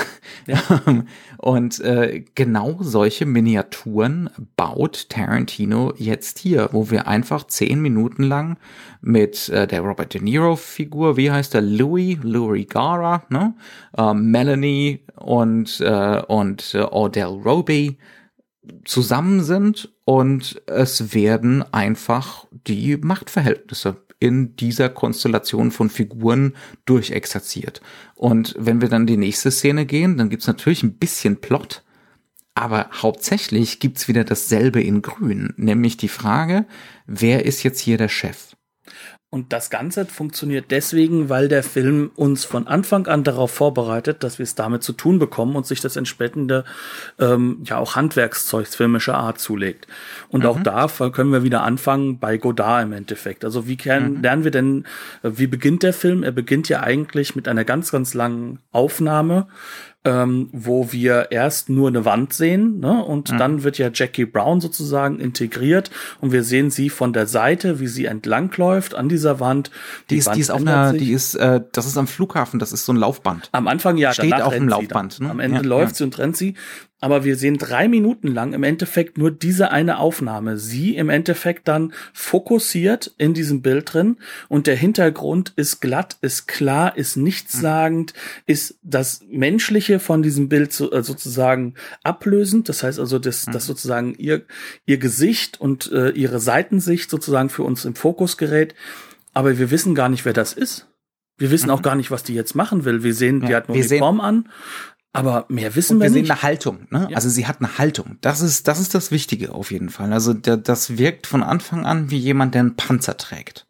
Ja. 0.46 0.60
Und 1.38 1.80
äh, 1.80 2.24
genau 2.34 2.78
solche 2.80 3.26
Miniaturen 3.26 4.28
baut 4.56 5.08
Tarantino 5.08 5.94
jetzt 5.96 6.38
hier, 6.38 6.68
wo 6.72 6.90
wir 6.90 7.06
einfach 7.08 7.46
zehn 7.46 7.80
Minuten 7.80 8.22
lang 8.24 8.58
mit 9.00 9.48
äh, 9.48 9.66
der 9.66 9.80
Robert 9.80 10.14
De 10.14 10.20
Niro-Figur, 10.20 11.16
wie 11.16 11.30
heißt 11.30 11.54
der, 11.54 11.62
Louis, 11.62 12.18
Louis 12.22 12.66
Gara, 12.68 13.24
ne? 13.28 13.54
äh, 13.96 14.14
Melanie 14.14 15.00
und, 15.16 15.80
äh, 15.80 16.22
und 16.26 16.74
äh, 16.74 16.82
Odell 16.82 17.40
Roby 17.44 17.98
zusammen 18.84 19.42
sind 19.42 19.92
und 20.04 20.62
es 20.66 21.14
werden 21.14 21.64
einfach 21.72 22.46
die 22.66 22.96
Machtverhältnisse 22.96 23.96
in 24.22 24.54
dieser 24.54 24.88
Konstellation 24.88 25.72
von 25.72 25.90
Figuren 25.90 26.54
durchexerziert. 26.84 27.80
Und 28.14 28.54
wenn 28.56 28.80
wir 28.80 28.88
dann 28.88 29.04
die 29.04 29.16
nächste 29.16 29.50
Szene 29.50 29.84
gehen, 29.84 30.16
dann 30.16 30.30
gibt's 30.30 30.46
natürlich 30.46 30.84
ein 30.84 30.96
bisschen 30.96 31.40
Plot, 31.40 31.82
Aber 32.54 32.90
hauptsächlich 32.92 33.80
gibt's 33.80 34.08
wieder 34.08 34.24
dasselbe 34.24 34.82
in 34.82 35.02
Grün, 35.02 35.54
nämlich 35.56 35.96
die 35.96 36.08
Frage, 36.08 36.66
wer 37.06 37.46
ist 37.46 37.62
jetzt 37.62 37.80
hier 37.80 37.96
der 37.98 38.08
Chef? 38.08 38.54
Und 39.34 39.54
das 39.54 39.70
Ganze 39.70 40.04
funktioniert 40.04 40.66
deswegen, 40.70 41.30
weil 41.30 41.48
der 41.48 41.62
Film 41.62 42.10
uns 42.16 42.44
von 42.44 42.66
Anfang 42.66 43.06
an 43.06 43.24
darauf 43.24 43.50
vorbereitet, 43.50 44.22
dass 44.22 44.38
wir 44.38 44.44
es 44.44 44.56
damit 44.56 44.82
zu 44.82 44.92
tun 44.92 45.18
bekommen 45.18 45.56
und 45.56 45.66
sich 45.66 45.80
das 45.80 45.96
entsprechende, 45.96 46.66
ähm, 47.18 47.62
ja 47.64 47.78
auch 47.78 47.96
Handwerkszeug 47.96 48.66
filmischer 48.66 49.14
Art 49.14 49.38
zulegt. 49.38 49.86
Und 50.28 50.42
mhm. 50.42 50.46
auch 50.48 50.60
da 50.62 50.86
können 51.08 51.32
wir 51.32 51.44
wieder 51.44 51.62
anfangen 51.62 52.18
bei 52.18 52.36
Godard 52.36 52.82
im 52.82 52.92
Endeffekt. 52.92 53.46
Also 53.46 53.66
wie 53.66 53.78
können, 53.78 54.16
mhm. 54.16 54.22
lernen 54.22 54.44
wir 54.44 54.50
denn, 54.50 54.84
äh, 55.22 55.30
wie 55.32 55.46
beginnt 55.46 55.82
der 55.82 55.94
Film? 55.94 56.24
Er 56.24 56.32
beginnt 56.32 56.68
ja 56.68 56.82
eigentlich 56.82 57.34
mit 57.34 57.48
einer 57.48 57.64
ganz, 57.64 57.90
ganz 57.90 58.12
langen 58.12 58.58
Aufnahme 58.70 59.46
ähm, 60.04 60.48
wo 60.52 60.90
wir 60.90 61.28
erst 61.30 61.68
nur 61.68 61.88
eine 61.88 62.04
Wand 62.04 62.32
sehen, 62.32 62.80
ne? 62.80 63.04
Und 63.04 63.32
mhm. 63.32 63.38
dann 63.38 63.62
wird 63.62 63.78
ja 63.78 63.90
Jackie 63.92 64.24
Brown 64.24 64.60
sozusagen 64.60 65.20
integriert 65.20 65.90
und 66.20 66.32
wir 66.32 66.42
sehen 66.42 66.70
sie 66.70 66.90
von 66.90 67.12
der 67.12 67.26
Seite, 67.26 67.78
wie 67.78 67.86
sie 67.86 68.06
entlangläuft 68.06 68.94
an 68.94 69.08
dieser 69.08 69.38
Wand. 69.38 69.70
Die, 70.10 70.14
die 70.14 70.18
ist, 70.18 70.26
Wand 70.26 70.36
die 70.36 70.40
ist 70.40 70.50
auf 70.50 70.60
einer, 70.60 70.92
die 70.92 71.12
ist, 71.12 71.34
äh, 71.36 71.60
das 71.72 71.86
ist 71.86 71.96
am 71.96 72.08
Flughafen, 72.08 72.58
das 72.58 72.72
ist 72.72 72.84
so 72.84 72.92
ein 72.92 72.96
Laufband. 72.96 73.48
Am 73.52 73.68
Anfang 73.68 73.96
ja, 73.96 74.12
steht 74.12 74.34
auf 74.34 74.54
dem 74.54 74.68
Laufband. 74.68 75.20
Ne? 75.20 75.30
Am 75.30 75.38
Ende 75.38 75.58
ja, 75.58 75.66
läuft 75.66 75.92
ja. 75.92 75.98
sie 75.98 76.04
und 76.04 76.18
rennt 76.18 76.36
sie 76.36 76.54
aber 77.02 77.24
wir 77.24 77.34
sehen 77.34 77.58
drei 77.58 77.88
Minuten 77.88 78.28
lang 78.28 78.52
im 78.52 78.62
Endeffekt 78.62 79.18
nur 79.18 79.32
diese 79.32 79.72
eine 79.72 79.98
Aufnahme. 79.98 80.56
Sie 80.56 80.94
im 80.94 81.08
Endeffekt 81.08 81.66
dann 81.66 81.92
fokussiert 82.12 83.12
in 83.18 83.34
diesem 83.34 83.60
Bild 83.60 83.92
drin 83.92 84.18
und 84.48 84.68
der 84.68 84.76
Hintergrund 84.76 85.52
ist 85.56 85.80
glatt, 85.80 86.16
ist 86.20 86.46
klar, 86.46 86.96
ist 86.96 87.16
nichtssagend, 87.16 88.14
ist 88.46 88.78
das 88.84 89.24
Menschliche 89.28 89.98
von 89.98 90.22
diesem 90.22 90.48
Bild 90.48 90.72
so, 90.72 90.92
äh, 90.92 91.02
sozusagen 91.02 91.74
ablösend. 92.04 92.68
Das 92.68 92.84
heißt 92.84 93.00
also, 93.00 93.18
dass, 93.18 93.46
dass 93.46 93.66
sozusagen 93.66 94.14
ihr, 94.14 94.42
ihr 94.86 94.98
Gesicht 94.98 95.60
und 95.60 95.90
äh, 95.90 96.10
ihre 96.10 96.38
Seitensicht 96.38 97.10
sozusagen 97.10 97.48
für 97.48 97.64
uns 97.64 97.84
im 97.84 97.96
Fokus 97.96 98.36
gerät. 98.36 98.76
Aber 99.34 99.58
wir 99.58 99.72
wissen 99.72 99.96
gar 99.96 100.08
nicht, 100.08 100.24
wer 100.24 100.34
das 100.34 100.52
ist. 100.52 100.86
Wir 101.36 101.50
wissen 101.50 101.66
mhm. 101.66 101.72
auch 101.72 101.82
gar 101.82 101.96
nicht, 101.96 102.12
was 102.12 102.22
die 102.22 102.34
jetzt 102.34 102.54
machen 102.54 102.84
will. 102.84 103.02
Wir 103.02 103.14
sehen, 103.14 103.40
die 103.40 103.48
ja, 103.48 103.56
hat 103.56 103.68
eine 103.68 103.76
Uniform 103.76 104.20
an 104.20 104.48
aber 105.12 105.44
mehr 105.48 105.74
wissen 105.74 105.98
wir, 105.98 106.04
wir 106.04 106.10
nicht. 106.10 106.14
Wir 106.14 106.26
sehen 106.26 106.30
eine 106.30 106.42
Haltung. 106.42 106.86
Ne? 106.90 107.08
Ja. 107.10 107.16
Also 107.16 107.28
sie 107.28 107.46
hat 107.46 107.60
eine 107.60 107.78
Haltung. 107.78 108.16
Das 108.22 108.40
ist, 108.40 108.66
das 108.66 108.80
ist 108.80 108.94
das 108.94 109.10
Wichtige 109.10 109.52
auf 109.52 109.70
jeden 109.70 109.90
Fall. 109.90 110.12
Also 110.12 110.32
der, 110.32 110.56
das 110.56 110.96
wirkt 110.96 111.26
von 111.26 111.42
Anfang 111.42 111.84
an 111.84 112.10
wie 112.10 112.18
jemand, 112.18 112.54
der 112.54 112.60
einen 112.60 112.76
Panzer 112.76 113.16
trägt. 113.16 113.66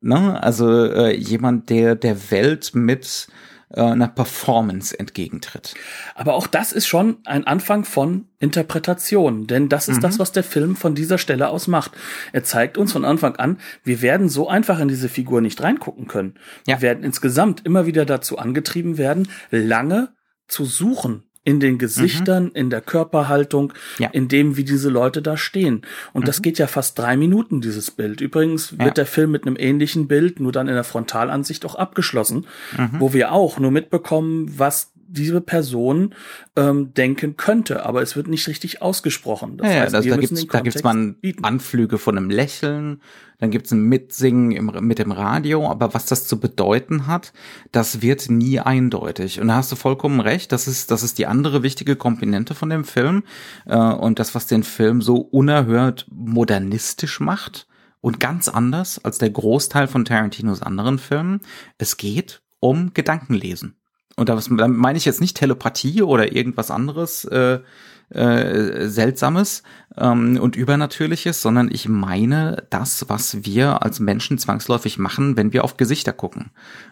Ne? 0.00 0.42
Also 0.42 0.84
äh, 0.84 1.14
jemand, 1.14 1.68
der 1.68 1.94
der 1.94 2.30
Welt 2.30 2.70
mit 2.74 3.28
äh, 3.74 3.82
einer 3.82 4.08
Performance 4.08 4.98
entgegentritt. 4.98 5.74
Aber 6.14 6.34
auch 6.34 6.46
das 6.46 6.72
ist 6.72 6.86
schon 6.86 7.18
ein 7.26 7.46
Anfang 7.46 7.84
von 7.84 8.26
Interpretation, 8.38 9.46
denn 9.46 9.68
das 9.68 9.88
ist 9.88 9.98
mhm. 9.98 10.02
das, 10.02 10.18
was 10.18 10.32
der 10.32 10.44
Film 10.44 10.74
von 10.74 10.94
dieser 10.94 11.18
Stelle 11.18 11.48
aus 11.48 11.68
macht. 11.68 11.92
Er 12.32 12.44
zeigt 12.44 12.78
uns 12.78 12.92
von 12.92 13.04
Anfang 13.04 13.36
an, 13.36 13.58
wir 13.84 14.00
werden 14.00 14.30
so 14.30 14.48
einfach 14.48 14.80
in 14.80 14.88
diese 14.88 15.10
Figur 15.10 15.42
nicht 15.42 15.62
reingucken 15.62 16.08
können. 16.08 16.34
Ja. 16.66 16.76
Wir 16.76 16.82
werden 16.82 17.04
insgesamt 17.04 17.64
immer 17.66 17.84
wieder 17.84 18.06
dazu 18.06 18.38
angetrieben 18.38 18.96
werden, 18.96 19.28
lange 19.50 20.08
zu 20.52 20.64
suchen 20.64 21.22
in 21.44 21.58
den 21.58 21.78
Gesichtern, 21.78 22.44
mhm. 22.44 22.50
in 22.54 22.70
der 22.70 22.80
Körperhaltung, 22.80 23.72
ja. 23.98 24.08
in 24.10 24.28
dem, 24.28 24.56
wie 24.56 24.64
diese 24.64 24.90
Leute 24.90 25.22
da 25.22 25.36
stehen. 25.36 25.82
Und 26.12 26.22
mhm. 26.22 26.26
das 26.26 26.40
geht 26.40 26.58
ja 26.58 26.68
fast 26.68 26.98
drei 26.98 27.16
Minuten, 27.16 27.60
dieses 27.60 27.90
Bild. 27.90 28.20
Übrigens 28.20 28.72
wird 28.72 28.80
ja. 28.80 28.90
der 28.90 29.06
Film 29.06 29.32
mit 29.32 29.44
einem 29.44 29.56
ähnlichen 29.58 30.06
Bild, 30.06 30.38
nur 30.38 30.52
dann 30.52 30.68
in 30.68 30.74
der 30.74 30.84
Frontalansicht 30.84 31.64
auch 31.66 31.74
abgeschlossen, 31.74 32.46
mhm. 32.76 32.90
wo 33.00 33.12
wir 33.12 33.32
auch 33.32 33.58
nur 33.58 33.72
mitbekommen, 33.72 34.52
was 34.56 34.91
diese 35.12 35.40
Person 35.40 36.14
ähm, 36.56 36.94
denken 36.94 37.36
könnte, 37.36 37.84
aber 37.84 38.02
es 38.02 38.16
wird 38.16 38.28
nicht 38.28 38.48
richtig 38.48 38.82
ausgesprochen. 38.82 39.58
Das 39.58 39.68
ja, 39.68 39.80
heißt, 39.80 39.94
also 39.94 40.08
da 40.08 40.16
gibt's 40.16 40.46
da 40.46 40.60
gibt's 40.60 40.82
mal 40.82 41.14
Anflüge 41.42 41.98
von 41.98 42.16
einem 42.16 42.30
Lächeln, 42.30 43.02
dann 43.38 43.50
gibt's 43.50 43.70
ein 43.72 43.82
Mitsingen 43.82 44.52
im, 44.52 44.66
mit 44.80 44.98
dem 44.98 45.12
Radio, 45.12 45.68
aber 45.68 45.94
was 45.94 46.06
das 46.06 46.26
zu 46.26 46.40
bedeuten 46.40 47.06
hat, 47.06 47.32
das 47.72 48.00
wird 48.00 48.30
nie 48.30 48.60
eindeutig. 48.60 49.40
Und 49.40 49.48
da 49.48 49.56
hast 49.56 49.70
du 49.70 49.76
vollkommen 49.76 50.20
recht, 50.20 50.52
das 50.52 50.66
ist 50.66 50.90
das 50.90 51.02
ist 51.02 51.18
die 51.18 51.26
andere 51.26 51.62
wichtige 51.62 51.96
Komponente 51.96 52.54
von 52.54 52.70
dem 52.70 52.84
Film 52.84 53.24
äh, 53.66 53.76
und 53.76 54.18
das, 54.18 54.34
was 54.34 54.46
den 54.46 54.62
Film 54.62 55.02
so 55.02 55.16
unerhört 55.16 56.06
modernistisch 56.10 57.20
macht 57.20 57.66
und 58.00 58.18
ganz 58.18 58.48
anders 58.48 59.02
als 59.04 59.18
der 59.18 59.30
Großteil 59.30 59.88
von 59.88 60.04
Tarantinos 60.04 60.62
anderen 60.62 60.98
Filmen. 60.98 61.40
Es 61.78 61.96
geht 61.96 62.42
um 62.60 62.94
Gedankenlesen. 62.94 63.76
Und 64.16 64.28
da 64.28 64.38
meine 64.68 64.98
ich 64.98 65.04
jetzt 65.04 65.20
nicht 65.20 65.36
Telepathie 65.36 66.02
oder 66.02 66.32
irgendwas 66.32 66.70
anderes 66.70 67.24
äh, 67.24 67.60
äh, 68.10 68.88
Seltsames 68.88 69.62
ähm, 69.96 70.38
und 70.38 70.54
Übernatürliches, 70.54 71.40
sondern 71.40 71.70
ich 71.72 71.88
meine 71.88 72.66
das, 72.68 73.08
was 73.08 73.44
wir 73.44 73.82
als 73.82 74.00
Menschen 74.00 74.36
zwangsläufig 74.36 74.98
machen, 74.98 75.36
wenn 75.36 75.52
wir 75.54 75.64
auf 75.64 75.78
Gesichter 75.78 76.12
gucken. 76.12 76.50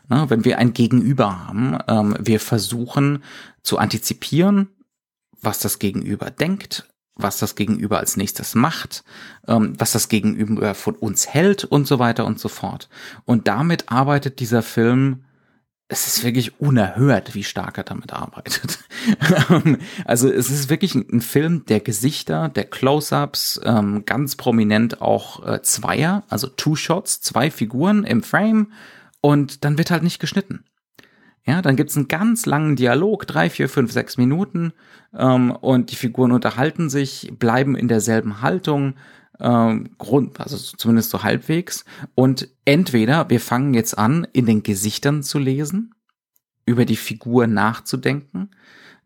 Ne? 0.08 0.26
Wenn 0.28 0.46
wir 0.46 0.58
ein 0.58 0.72
Gegenüber 0.72 1.46
haben, 1.46 1.78
ähm, 1.88 2.16
wir 2.18 2.40
versuchen 2.40 3.22
zu 3.62 3.76
antizipieren, 3.76 4.68
was 5.42 5.58
das 5.58 5.78
Gegenüber 5.78 6.30
denkt, 6.30 6.88
was 7.16 7.38
das 7.38 7.54
Gegenüber 7.54 7.98
als 7.98 8.16
nächstes 8.16 8.54
macht, 8.54 9.04
ähm, 9.46 9.74
was 9.78 9.92
das 9.92 10.08
Gegenüber 10.08 10.74
von 10.74 10.94
uns 10.94 11.28
hält 11.28 11.64
und 11.64 11.86
so 11.86 11.98
weiter 11.98 12.24
und 12.24 12.40
so 12.40 12.48
fort. 12.48 12.88
Und 13.26 13.46
damit 13.46 13.90
arbeitet 13.92 14.40
dieser 14.40 14.62
Film 14.62 15.24
es 15.92 16.06
ist 16.06 16.22
wirklich 16.22 16.60
unerhört, 16.60 17.34
wie 17.34 17.42
stark 17.42 17.76
er 17.76 17.82
damit 17.82 18.12
arbeitet. 18.12 18.78
also 20.04 20.30
es 20.30 20.48
ist 20.48 20.70
wirklich 20.70 20.94
ein, 20.94 21.20
Film 21.20 21.66
der 21.66 21.80
Gesichter, 21.80 22.48
der 22.48 22.64
Close-ups, 22.64 23.60
ähm, 23.64 24.04
ganz 24.06 24.36
prominent 24.36 25.02
auch 25.02 25.44
äh, 25.44 25.62
Zweier, 25.62 26.22
also 26.28 26.46
Two-Shots, 26.46 27.22
zwei 27.22 27.50
Figuren 27.50 28.04
im 28.04 28.22
Frame 28.22 28.72
und 29.20 29.64
dann 29.64 29.78
wird 29.78 29.90
halt 29.90 30.04
nicht 30.04 30.20
geschnitten. 30.20 30.62
Ja, 31.44 31.60
dann 31.60 31.74
gibt's 31.74 31.96
einen 31.96 32.06
ganz 32.06 32.46
langen 32.46 32.76
Dialog, 32.76 33.26
drei, 33.26 33.50
vier, 33.50 33.68
fünf, 33.68 33.90
sechs 33.90 34.16
Minuten 34.16 34.72
ähm, 35.12 35.50
und 35.50 35.90
die 35.90 35.96
Figuren 35.96 36.30
unterhalten 36.30 36.88
sich, 36.88 37.32
bleiben 37.36 37.74
in 37.74 37.88
derselben 37.88 38.42
Haltung 38.42 38.94
ähm, 39.40 39.90
Grund, 39.98 40.40
also 40.40 40.56
zumindest 40.56 41.10
so 41.10 41.22
halbwegs. 41.22 41.84
Und 42.14 42.48
entweder 42.64 43.28
wir 43.30 43.40
fangen 43.40 43.74
jetzt 43.74 43.98
an, 43.98 44.26
in 44.32 44.46
den 44.46 44.62
Gesichtern 44.62 45.22
zu 45.22 45.38
lesen, 45.38 45.94
über 46.66 46.84
die 46.84 46.96
Figur 46.96 47.46
nachzudenken, 47.46 48.50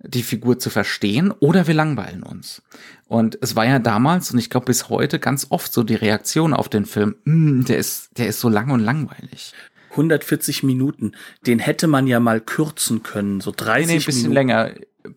die 0.01 0.23
Figur 0.23 0.59
zu 0.59 0.71
verstehen, 0.71 1.31
oder 1.31 1.67
wir 1.67 1.75
langweilen 1.75 2.23
uns. 2.23 2.63
Und 3.07 3.39
es 3.41 3.57
war 3.57 3.65
ja 3.65 3.79
damals 3.79 4.31
und 4.33 4.39
ich 4.39 4.51
glaube 4.51 4.67
bis 4.67 4.89
heute 4.89 5.19
ganz 5.19 5.47
oft 5.51 5.73
so 5.73 5.83
die 5.83 5.95
Reaktion 5.95 6.53
auf 6.53 6.69
den 6.69 6.85
Film, 6.85 7.17
mm, 7.25 7.65
der 7.65 7.79
ist, 7.79 8.11
der 8.19 8.29
ist 8.29 8.41
so 8.41 8.49
lang 8.49 8.71
und 8.71 8.81
langweilig. 8.81 9.55
140 9.91 10.65
Minuten, 10.65 11.13
den 11.47 11.61
hätte 11.61 11.87
man 11.87 12.07
ja 12.07 12.19
mal 12.19 12.41
kürzen 12.41 13.03
können, 13.03 13.41
so 13.41 13.53
30 13.57 13.87
nee, 13.87 13.93
nee, 13.93 13.99
ein 13.99 14.05
bisschen 14.05 14.23
Minuten. 14.23 14.35
länger. 14.35 14.71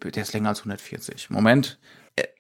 Der 0.04 0.22
ist 0.22 0.34
länger 0.34 0.50
als 0.50 0.60
140. 0.60 1.30
Moment, 1.32 1.80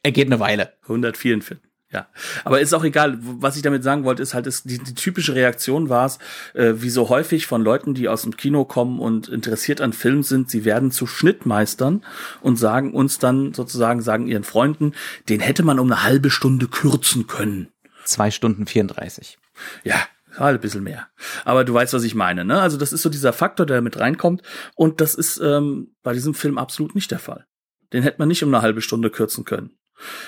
er 0.03 0.11
geht 0.11 0.27
eine 0.27 0.39
Weile. 0.39 0.73
144. 0.83 1.57
Ja, 1.89 2.07
aber 2.43 2.59
ist 2.59 2.73
auch 2.73 2.83
egal. 2.83 3.17
Was 3.21 3.55
ich 3.55 3.61
damit 3.61 3.81
sagen 3.81 4.03
wollte, 4.03 4.21
ist 4.21 4.33
halt, 4.33 4.45
ist 4.45 4.69
die, 4.69 4.77
die 4.77 4.93
typische 4.93 5.35
Reaktion 5.35 5.87
war 5.87 6.05
es, 6.05 6.19
äh, 6.53 6.73
wie 6.77 6.89
so 6.89 7.07
häufig 7.07 7.47
von 7.47 7.61
Leuten, 7.61 7.93
die 7.93 8.09
aus 8.09 8.23
dem 8.23 8.35
Kino 8.35 8.65
kommen 8.65 8.99
und 8.99 9.29
interessiert 9.29 9.79
an 9.79 9.93
Film 9.93 10.21
sind, 10.21 10.49
sie 10.49 10.65
werden 10.65 10.91
zu 10.91 11.07
Schnittmeistern 11.07 12.03
und 12.41 12.57
sagen 12.57 12.93
uns 12.93 13.19
dann 13.19 13.53
sozusagen, 13.53 14.01
sagen 14.01 14.27
ihren 14.27 14.43
Freunden, 14.43 14.91
den 15.29 15.39
hätte 15.39 15.63
man 15.63 15.79
um 15.79 15.89
eine 15.89 16.03
halbe 16.03 16.29
Stunde 16.29 16.67
kürzen 16.67 17.25
können. 17.25 17.69
Zwei 18.03 18.31
Stunden 18.31 18.65
34. 18.65 19.37
Ja, 19.85 19.95
halt 20.37 20.59
ein 20.59 20.61
bisschen 20.61 20.83
mehr. 20.83 21.07
Aber 21.45 21.63
du 21.63 21.73
weißt, 21.73 21.93
was 21.93 22.03
ich 22.03 22.15
meine, 22.15 22.43
ne? 22.43 22.59
Also 22.59 22.75
das 22.75 22.91
ist 22.91 23.01
so 23.01 23.09
dieser 23.09 23.31
Faktor, 23.31 23.65
der 23.65 23.81
mit 23.81 23.97
reinkommt 23.97 24.41
und 24.75 24.99
das 24.99 25.15
ist 25.15 25.39
ähm, 25.39 25.95
bei 26.03 26.11
diesem 26.11 26.33
Film 26.33 26.57
absolut 26.57 26.95
nicht 26.95 27.11
der 27.11 27.19
Fall. 27.19 27.45
Den 27.93 28.03
hätte 28.03 28.19
man 28.19 28.27
nicht 28.27 28.43
um 28.43 28.53
eine 28.53 28.61
halbe 28.61 28.81
Stunde 28.81 29.09
kürzen 29.09 29.45
können 29.45 29.71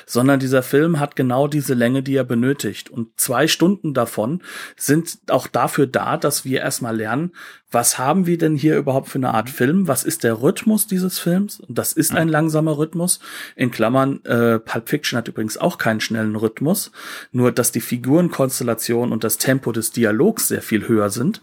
sondern 0.05 0.39
dieser 0.39 0.63
Film 0.63 0.99
hat 0.99 1.15
genau 1.15 1.47
diese 1.47 1.73
Länge, 1.73 2.03
die 2.03 2.15
er 2.15 2.23
benötigt. 2.23 2.89
Und 2.89 3.19
zwei 3.19 3.47
Stunden 3.47 3.93
davon 3.93 4.41
sind 4.75 5.19
auch 5.29 5.47
dafür 5.47 5.87
da, 5.87 6.17
dass 6.17 6.45
wir 6.45 6.61
erstmal 6.61 6.95
lernen, 6.95 7.31
was 7.71 7.99
haben 7.99 8.25
wir 8.25 8.37
denn 8.37 8.55
hier 8.55 8.77
überhaupt 8.77 9.09
für 9.09 9.19
eine 9.19 9.33
Art 9.33 9.49
Film? 9.49 9.87
Was 9.87 10.03
ist 10.03 10.23
der 10.23 10.41
Rhythmus 10.41 10.87
dieses 10.87 11.19
Films? 11.19 11.59
Und 11.59 11.77
das 11.77 11.93
ist 11.93 12.15
ein 12.15 12.27
langsamer 12.27 12.77
Rhythmus. 12.79 13.19
In 13.55 13.69
Klammern, 13.69 14.23
äh, 14.25 14.57
Pulp 14.57 14.89
Fiction 14.89 15.17
hat 15.17 15.27
übrigens 15.27 15.57
auch 15.57 15.77
keinen 15.77 15.99
schnellen 15.99 16.35
Rhythmus, 16.35 16.91
nur 17.31 17.51
dass 17.51 17.71
die 17.71 17.81
Figurenkonstellation 17.81 19.11
und 19.11 19.23
das 19.23 19.37
Tempo 19.37 19.71
des 19.71 19.91
Dialogs 19.91 20.47
sehr 20.47 20.63
viel 20.63 20.87
höher 20.87 21.11
sind. 21.11 21.41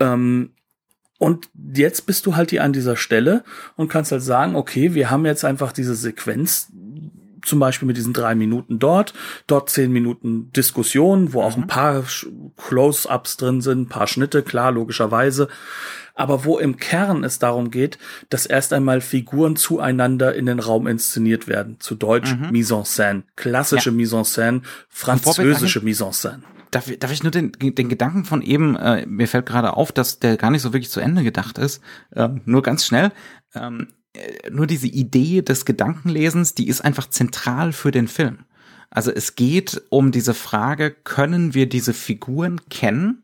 Ähm, 0.00 0.50
und 1.18 1.48
jetzt 1.72 2.06
bist 2.06 2.26
du 2.26 2.36
halt 2.36 2.50
hier 2.50 2.62
an 2.62 2.72
dieser 2.72 2.96
Stelle 2.96 3.44
und 3.76 3.88
kannst 3.88 4.12
halt 4.12 4.22
sagen, 4.22 4.56
okay, 4.56 4.92
wir 4.92 5.10
haben 5.10 5.24
jetzt 5.24 5.44
einfach 5.44 5.72
diese 5.72 5.94
Sequenz, 5.94 6.70
zum 7.44 7.58
Beispiel 7.58 7.86
mit 7.86 7.96
diesen 7.96 8.12
drei 8.12 8.34
Minuten 8.34 8.78
dort, 8.78 9.14
dort 9.46 9.70
zehn 9.70 9.92
Minuten 9.92 10.50
Diskussion, 10.52 11.32
wo 11.32 11.42
auch 11.42 11.56
ein 11.56 11.66
paar 11.66 12.04
Close-ups 12.56 13.36
drin 13.36 13.60
sind, 13.60 13.82
ein 13.82 13.88
paar 13.88 14.06
Schnitte, 14.06 14.42
klar, 14.42 14.72
logischerweise 14.72 15.48
aber 16.14 16.44
wo 16.44 16.58
im 16.58 16.76
Kern 16.76 17.24
es 17.24 17.38
darum 17.38 17.70
geht, 17.70 17.98
dass 18.30 18.46
erst 18.46 18.72
einmal 18.72 19.00
Figuren 19.00 19.56
zueinander 19.56 20.34
in 20.34 20.46
den 20.46 20.60
Raum 20.60 20.86
inszeniert 20.86 21.48
werden. 21.48 21.80
Zu 21.80 21.96
Deutsch 21.96 22.34
mhm. 22.34 22.50
Mise 22.50 22.76
en 22.76 22.84
scène, 22.84 23.22
klassische 23.36 23.90
ja. 23.90 23.96
Mise 23.96 24.16
en 24.18 24.24
scène, 24.24 24.62
französische 24.88 25.80
Mise 25.80 26.04
en 26.04 26.12
scène. 26.12 26.42
Darf, 26.70 26.90
darf 26.98 27.12
ich 27.12 27.22
nur 27.22 27.30
den, 27.30 27.52
den 27.52 27.88
Gedanken 27.88 28.24
von 28.24 28.42
eben, 28.42 28.76
äh, 28.76 29.06
mir 29.06 29.28
fällt 29.28 29.46
gerade 29.46 29.76
auf, 29.76 29.92
dass 29.92 30.18
der 30.18 30.36
gar 30.36 30.50
nicht 30.50 30.62
so 30.62 30.72
wirklich 30.72 30.90
zu 30.90 31.00
Ende 31.00 31.22
gedacht 31.22 31.58
ist, 31.58 31.80
ähm, 32.14 32.40
nur 32.46 32.62
ganz 32.62 32.84
schnell. 32.86 33.12
Ähm, 33.54 33.88
äh, 33.90 34.03
nur 34.50 34.66
diese 34.66 34.86
Idee 34.86 35.42
des 35.42 35.64
Gedankenlesens, 35.64 36.54
die 36.54 36.68
ist 36.68 36.80
einfach 36.82 37.08
zentral 37.08 37.72
für 37.72 37.90
den 37.90 38.08
Film. 38.08 38.40
Also 38.90 39.10
es 39.10 39.34
geht 39.34 39.82
um 39.88 40.12
diese 40.12 40.34
Frage, 40.34 40.92
können 40.92 41.54
wir 41.54 41.68
diese 41.68 41.92
Figuren 41.92 42.60
kennen? 42.70 43.22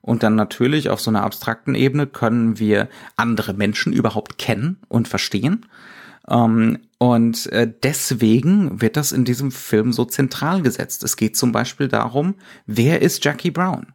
Und 0.00 0.24
dann 0.24 0.34
natürlich 0.34 0.88
auf 0.90 1.00
so 1.00 1.10
einer 1.10 1.22
abstrakten 1.22 1.76
Ebene 1.76 2.08
können 2.08 2.58
wir 2.58 2.88
andere 3.16 3.54
Menschen 3.54 3.92
überhaupt 3.92 4.36
kennen 4.36 4.78
und 4.88 5.06
verstehen. 5.06 5.66
Ähm, 6.28 6.80
und 6.98 7.46
äh, 7.52 7.72
deswegen 7.82 8.80
wird 8.80 8.96
das 8.96 9.12
in 9.12 9.24
diesem 9.24 9.52
Film 9.52 9.92
so 9.92 10.04
zentral 10.04 10.62
gesetzt. 10.62 11.04
Es 11.04 11.16
geht 11.16 11.36
zum 11.36 11.52
Beispiel 11.52 11.86
darum, 11.86 12.34
wer 12.66 13.00
ist 13.00 13.24
Jackie 13.24 13.52
Brown? 13.52 13.92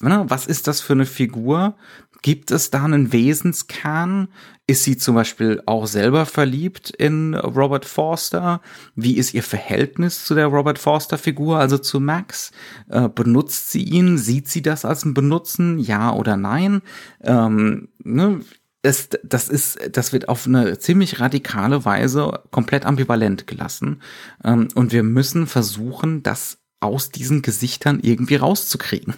Was 0.00 0.46
ist 0.46 0.68
das 0.68 0.80
für 0.80 0.92
eine 0.92 1.06
Figur? 1.06 1.76
Gibt 2.22 2.50
es 2.50 2.70
da 2.70 2.84
einen 2.84 3.12
Wesenskern? 3.12 4.28
Ist 4.66 4.84
sie 4.84 4.96
zum 4.96 5.14
Beispiel 5.14 5.62
auch 5.66 5.86
selber 5.86 6.26
verliebt 6.26 6.90
in 6.90 7.34
Robert 7.34 7.84
Forster? 7.84 8.60
Wie 8.94 9.16
ist 9.16 9.34
ihr 9.34 9.42
Verhältnis 9.42 10.24
zu 10.24 10.34
der 10.34 10.46
Robert 10.46 10.78
Forster-Figur, 10.78 11.58
also 11.58 11.78
zu 11.78 12.00
Max? 12.00 12.50
Äh, 12.88 13.08
benutzt 13.08 13.70
sie 13.70 13.82
ihn? 13.82 14.18
Sieht 14.18 14.48
sie 14.48 14.62
das 14.62 14.84
als 14.84 15.04
ein 15.04 15.14
Benutzen? 15.14 15.78
Ja 15.78 16.12
oder 16.12 16.36
nein? 16.36 16.82
Ähm, 17.22 17.88
ne? 18.02 18.40
Es, 18.82 19.08
das 19.24 19.48
ist, 19.48 19.78
das 19.92 20.12
wird 20.12 20.28
auf 20.28 20.46
eine 20.46 20.78
ziemlich 20.78 21.20
radikale 21.20 21.84
Weise 21.84 22.42
komplett 22.50 22.84
ambivalent 22.84 23.46
gelassen. 23.46 24.02
Ähm, 24.44 24.68
und 24.74 24.92
wir 24.92 25.02
müssen 25.02 25.46
versuchen, 25.46 26.22
das 26.22 26.58
aus 26.80 27.10
diesen 27.10 27.42
Gesichtern 27.42 27.98
irgendwie 28.02 28.36
rauszukriegen. 28.36 29.14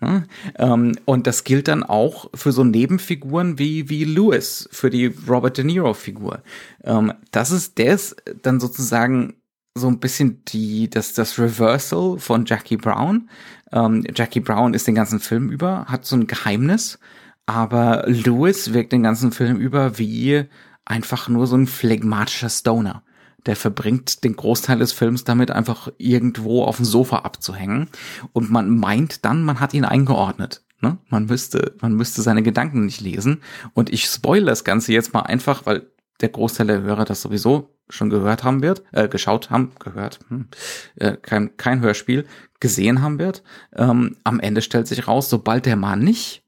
Ja, 0.00 0.22
ähm, 0.56 0.96
und 1.04 1.26
das 1.26 1.44
gilt 1.44 1.68
dann 1.68 1.82
auch 1.82 2.30
für 2.34 2.52
so 2.52 2.64
Nebenfiguren 2.64 3.58
wie, 3.58 3.90
wie 3.90 4.04
Lewis, 4.04 4.68
für 4.72 4.90
die 4.90 5.14
Robert 5.28 5.58
De 5.58 5.64
Niro-Figur. 5.64 6.42
Ähm, 6.82 7.12
das 7.30 7.50
ist, 7.50 7.78
der 7.78 7.94
ist 7.94 8.16
dann 8.42 8.58
sozusagen 8.58 9.34
so 9.74 9.88
ein 9.88 9.98
bisschen 9.98 10.44
die, 10.46 10.88
das, 10.88 11.12
das 11.12 11.38
Reversal 11.38 12.18
von 12.18 12.46
Jackie 12.46 12.76
Brown. 12.76 13.28
Ähm, 13.72 14.04
Jackie 14.14 14.40
Brown 14.40 14.72
ist 14.72 14.86
den 14.86 14.94
ganzen 14.94 15.20
Film 15.20 15.50
über, 15.50 15.86
hat 15.86 16.06
so 16.06 16.16
ein 16.16 16.26
Geheimnis, 16.26 16.98
aber 17.44 18.04
Lewis 18.06 18.72
wirkt 18.72 18.92
den 18.92 19.02
ganzen 19.02 19.30
Film 19.32 19.58
über 19.58 19.98
wie 19.98 20.44
einfach 20.86 21.28
nur 21.28 21.46
so 21.46 21.56
ein 21.56 21.66
phlegmatischer 21.66 22.48
Stoner 22.48 23.02
der 23.46 23.56
verbringt 23.56 24.24
den 24.24 24.36
Großteil 24.36 24.78
des 24.78 24.92
Films 24.92 25.24
damit 25.24 25.50
einfach 25.50 25.90
irgendwo 25.98 26.64
auf 26.64 26.76
dem 26.76 26.84
Sofa 26.84 27.18
abzuhängen 27.18 27.88
und 28.32 28.50
man 28.50 28.76
meint 28.76 29.24
dann, 29.24 29.44
man 29.44 29.60
hat 29.60 29.74
ihn 29.74 29.84
eingeordnet. 29.84 30.64
Ne? 30.80 30.98
Man 31.08 31.26
müsste, 31.26 31.74
man 31.80 31.94
müsste 31.94 32.22
seine 32.22 32.42
Gedanken 32.42 32.84
nicht 32.84 33.00
lesen 33.00 33.42
und 33.72 33.92
ich 33.92 34.06
spoil 34.06 34.44
das 34.44 34.64
Ganze 34.64 34.92
jetzt 34.92 35.12
mal 35.12 35.22
einfach, 35.22 35.66
weil 35.66 35.90
der 36.20 36.28
Großteil 36.28 36.66
der 36.66 36.82
Hörer 36.82 37.04
das 37.04 37.22
sowieso 37.22 37.70
schon 37.88 38.10
gehört 38.10 38.44
haben 38.44 38.62
wird, 38.62 38.82
äh, 38.92 39.08
geschaut 39.08 39.50
haben, 39.50 39.72
gehört, 39.78 40.20
hm, 40.28 40.48
äh, 40.96 41.16
kein, 41.16 41.56
kein 41.56 41.80
Hörspiel, 41.80 42.26
gesehen 42.60 43.02
haben 43.02 43.18
wird. 43.18 43.42
Ähm, 43.74 44.16
am 44.24 44.40
Ende 44.40 44.62
stellt 44.62 44.88
sich 44.88 45.06
raus, 45.06 45.28
sobald 45.28 45.66
der 45.66 45.76
Mann 45.76 46.00
nicht 46.00 46.44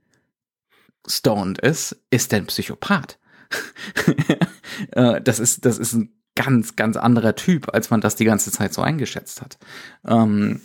stoned 1.07 1.59
ist, 1.59 1.97
ist 2.11 2.33
er 2.33 2.41
ein 2.41 2.47
Psychopath. 2.47 3.19
äh, 4.93 5.21
das 5.21 5.39
ist, 5.39 5.65
das 5.65 5.79
ist 5.79 5.93
ein 5.93 6.16
ganz, 6.37 6.77
ganz 6.77 6.97
anderer 6.97 7.35
Typ, 7.35 7.75
als 7.75 7.91
man 7.91 8.01
das 8.01 8.15
die 8.15 8.25
ganze 8.25 8.53
Zeit 8.53 8.73
so 8.73 8.83
eingeschätzt 8.83 9.43
hat. 9.43 9.59
Ähm, 10.07 10.61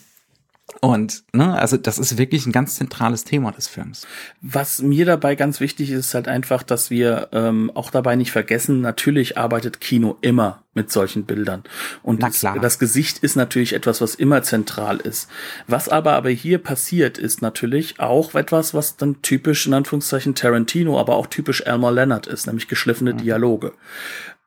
und, 0.80 1.24
ne, 1.34 1.54
also 1.60 1.76
das 1.76 2.00
ist 2.00 2.18
wirklich 2.18 2.46
ein 2.46 2.52
ganz 2.52 2.76
zentrales 2.76 3.24
Thema 3.24 3.52
des 3.52 3.68
Films. 3.68 4.08
Was 4.42 4.82
mir 4.82 5.06
dabei 5.06 5.36
ganz 5.36 5.60
wichtig 5.60 5.92
ist, 5.92 6.08
ist 6.08 6.14
halt 6.14 6.28
einfach, 6.28 6.64
dass 6.64 6.90
wir 6.90 7.30
ähm, 7.34 7.72
auch 7.76 7.92
dabei 7.92 8.16
nicht 8.16 8.32
vergessen, 8.32 8.80
natürlich 8.82 9.38
arbeitet 9.38 9.82
Kino 9.82 10.18
immer 10.22 10.64
mit 10.74 10.90
solchen 10.90 11.26
Bildern. 11.26 11.64
Und 12.02 12.24
das, 12.24 12.40
das, 12.40 12.80
Gesicht 12.80 13.18
ist 13.20 13.36
natürlich 13.36 13.74
etwas, 13.74 14.00
was 14.00 14.16
immer 14.16 14.42
zentral 14.42 14.98
ist. 14.98 15.30
Was 15.68 15.90
aber 15.90 16.14
aber 16.14 16.30
hier 16.30 16.60
passiert, 16.60 17.18
ist 17.18 17.42
natürlich 17.42 18.00
auch 18.00 18.34
etwas, 18.36 18.74
was 18.74 18.96
dann 18.96 19.22
typisch 19.22 19.68
in 19.68 19.74
Anführungszeichen 19.74 20.34
Tarantino, 20.34 20.98
aber 20.98 21.16
auch 21.16 21.28
typisch 21.28 21.62
Elmer 21.62 21.92
Leonard 21.92 22.28
ist, 22.28 22.48
nämlich 22.48 22.70
geschliffene 22.70 23.14
mhm. 23.14 23.18
Dialoge. 23.18 23.74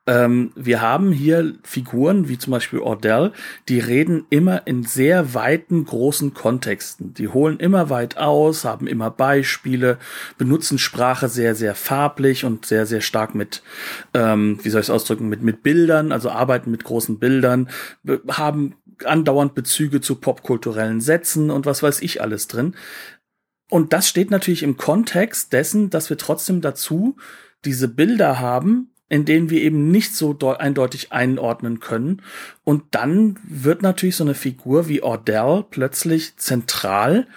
Ähm, 0.07 0.51
wir 0.55 0.81
haben 0.81 1.11
hier 1.11 1.55
Figuren 1.63 2.29
wie 2.29 2.37
zum 2.37 2.51
Beispiel 2.51 2.79
Ordell, 2.79 3.31
die 3.67 3.79
reden 3.79 4.25
immer 4.29 4.67
in 4.67 4.83
sehr 4.83 5.33
weiten, 5.33 5.83
großen 5.85 6.35
Kontexten. 6.35 7.15
Die 7.15 7.27
holen 7.27 7.59
immer 7.59 7.89
weit 7.89 8.17
aus, 8.17 8.65
haben 8.65 8.85
immer 8.85 9.09
Beispiele, 9.09 9.97
benutzen 10.37 10.77
Sprache 10.77 11.27
sehr, 11.27 11.55
sehr 11.55 11.73
farblich 11.73 12.45
und 12.45 12.67
sehr, 12.67 12.85
sehr 12.85 13.01
stark 13.01 13.33
mit, 13.33 13.63
ähm, 14.13 14.59
wie 14.61 14.69
soll 14.69 14.81
ich 14.81 14.87
es 14.87 14.91
ausdrücken, 14.91 15.27
mit, 15.27 15.41
mit 15.41 15.63
Bildern, 15.63 16.11
also 16.11 16.29
arbeiten 16.29 16.69
mit 16.69 16.83
großen 16.83 17.17
Bildern, 17.17 17.69
haben 18.27 18.75
andauernd 19.03 19.55
Bezüge 19.55 20.01
zu 20.01 20.15
popkulturellen 20.15 21.01
Sätzen 21.01 21.49
und 21.49 21.65
was 21.65 21.81
weiß 21.81 22.01
ich 22.01 22.21
alles 22.21 22.47
drin. 22.47 22.75
Und 23.71 23.91
das 23.93 24.07
steht 24.07 24.29
natürlich 24.29 24.61
im 24.61 24.77
Kontext 24.77 25.51
dessen, 25.51 25.89
dass 25.89 26.11
wir 26.11 26.17
trotzdem 26.17 26.61
dazu 26.61 27.17
diese 27.65 27.87
Bilder 27.87 28.39
haben, 28.39 28.91
in 29.07 29.25
denen 29.25 29.49
wir 29.49 29.61
eben 29.61 29.91
nicht 29.91 30.15
so 30.15 30.35
eindeutig 30.57 31.11
einordnen 31.11 31.79
können. 31.79 32.21
Und 32.63 32.83
dann 32.91 33.37
wird 33.47 33.83
natürlich 33.83 34.15
so 34.15 34.23
eine 34.23 34.33
Figur 34.33 34.87
wie 34.87 35.03
Ordell 35.03 35.63
plötzlich 35.69 36.37
zentral 36.37 37.27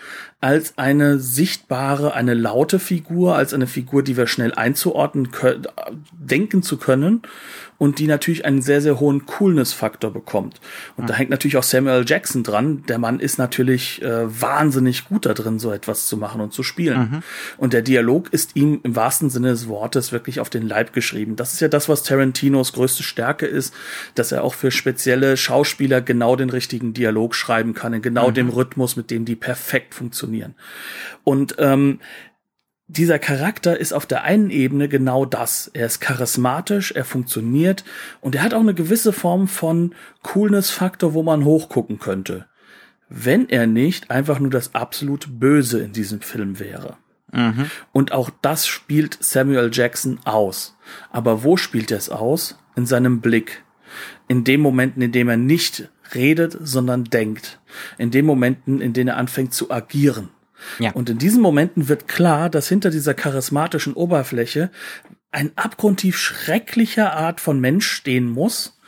als 0.41 0.79
eine 0.79 1.19
sichtbare, 1.19 2.15
eine 2.15 2.35
laute 2.35 2.79
Figur, 2.79 3.37
als 3.37 3.53
eine 3.53 3.67
Figur, 3.67 4.03
die 4.03 4.17
wir 4.17 4.27
schnell 4.27 4.55
einzuordnen 4.55 5.31
können, 5.31 5.67
denken 6.13 6.63
zu 6.63 6.79
können 6.79 7.23
und 7.79 8.01
die 8.01 8.09
natürlich 8.09 8.45
einen 8.45 8.61
sehr, 8.61 8.83
sehr 8.83 8.99
hohen 8.99 9.25
Coolness-Faktor 9.25 10.13
bekommt. 10.13 10.61
Und 10.97 11.05
mhm. 11.05 11.09
da 11.09 11.15
hängt 11.15 11.31
natürlich 11.31 11.57
auch 11.57 11.63
Samuel 11.63 12.05
Jackson 12.07 12.43
dran. 12.43 12.83
Der 12.89 12.99
Mann 12.99 13.21
ist 13.21 13.39
natürlich 13.39 14.03
äh, 14.03 14.41
wahnsinnig 14.41 15.05
gut 15.05 15.27
da 15.27 15.33
drin, 15.33 15.61
so 15.61 15.71
etwas 15.71 16.07
zu 16.07 16.17
machen 16.17 16.41
und 16.41 16.53
zu 16.53 16.65
spielen. 16.65 16.99
Mhm. 16.99 17.23
Und 17.57 17.73
der 17.73 17.83
Dialog 17.83 18.33
ist 18.33 18.57
ihm 18.57 18.81
im 18.83 18.97
wahrsten 18.97 19.31
Sinne 19.31 19.49
des 19.49 19.69
Wortes 19.69 20.11
wirklich 20.11 20.41
auf 20.41 20.51
den 20.51 20.67
Leib 20.67 20.93
geschrieben. 20.93 21.37
Das 21.37 21.53
ist 21.53 21.61
ja 21.61 21.69
das, 21.69 21.89
was 21.89 22.03
Tarantinos 22.03 22.73
größte 22.73 23.05
Stärke 23.05 23.47
ist, 23.47 23.73
dass 24.17 24.33
er 24.33 24.43
auch 24.43 24.55
für 24.55 24.73
spezielle 24.73 25.37
Schauspieler 25.37 26.01
genau 26.01 26.35
den 26.35 26.51
richtigen 26.51 26.95
Dialog 26.95 27.37
schreiben 27.37 27.75
kann, 27.75 27.93
in 27.93 28.03
genau 28.03 28.31
mhm. 28.31 28.35
dem 28.35 28.49
Rhythmus, 28.49 28.97
mit 28.97 29.13
dem 29.13 29.25
die 29.25 29.37
perfekt 29.37 29.95
funktionieren. 29.95 30.57
Und 31.23 31.55
ähm, 31.59 32.01
dieser 32.89 33.19
Charakter 33.19 33.79
ist 33.79 33.93
auf 33.93 34.07
der 34.07 34.25
einen 34.25 34.49
Ebene 34.49 34.89
genau 34.89 35.27
das. 35.27 35.71
Er 35.75 35.87
ist 35.87 36.01
charismatisch, 36.01 36.93
er 36.93 37.05
funktioniert 37.05 37.85
und 38.23 38.35
er 38.35 38.43
hat 38.43 38.55
auch 38.55 38.61
eine 38.61 38.75
gewisse 38.75 39.13
Form 39.13 39.47
von 39.47 39.95
Coolness-Faktor, 40.23 41.13
wo 41.13 41.23
man 41.23 41.45
hochgucken 41.45 41.99
könnte. 41.99 42.47
Wenn 43.11 43.49
er 43.49 43.67
nicht 43.67 44.11
einfach 44.11 44.39
nur 44.39 44.51
das 44.51 44.75
absolut 44.75 45.39
Böse 45.39 45.81
in 45.81 45.93
diesem 45.93 46.23
Film 46.23 46.59
wäre. 46.59 46.97
Mhm. 47.31 47.71
Und 47.93 48.13
auch 48.13 48.31
das 48.41 48.67
spielt 48.67 49.19
Samuel 49.21 49.71
Jackson 49.71 50.19
aus. 50.25 50.77
Aber 51.11 51.45
wo 51.45 51.59
spielt 51.59 51.91
er 51.91 51.99
es 51.99 52.09
aus? 52.09 52.59
In 52.75 52.87
seinem 52.87 53.21
Blick. 53.21 53.65
In 54.29 54.45
den 54.45 54.61
Momenten, 54.61 55.03
in 55.03 55.13
dem 55.13 55.29
er 55.29 55.37
nicht 55.37 55.91
redet, 56.15 56.57
sondern 56.59 57.05
denkt. 57.05 57.61
In 57.99 58.11
den 58.11 58.25
Momenten, 58.25 58.81
in 58.81 58.95
denen 58.95 59.09
er 59.09 59.17
anfängt 59.19 59.53
zu 59.53 59.71
agieren. 59.71 60.31
Ja. 60.79 60.93
Und 60.93 61.11
in 61.11 61.19
diesen 61.19 61.43
Momenten 61.43 61.89
wird 61.89 62.09
klar, 62.09 62.51
dass 62.51 62.69
hinter 62.69 62.91
dieser 62.91 63.15
charismatischen 63.15 63.95
Oberfläche 63.95 64.71
ein 65.31 65.53
abgrundtief 65.57 66.19
schrecklicher 66.19 67.15
Art 67.15 67.41
von 67.41 67.61
Mensch 67.61 67.87
stehen 67.89 68.29
muss, 68.29 68.79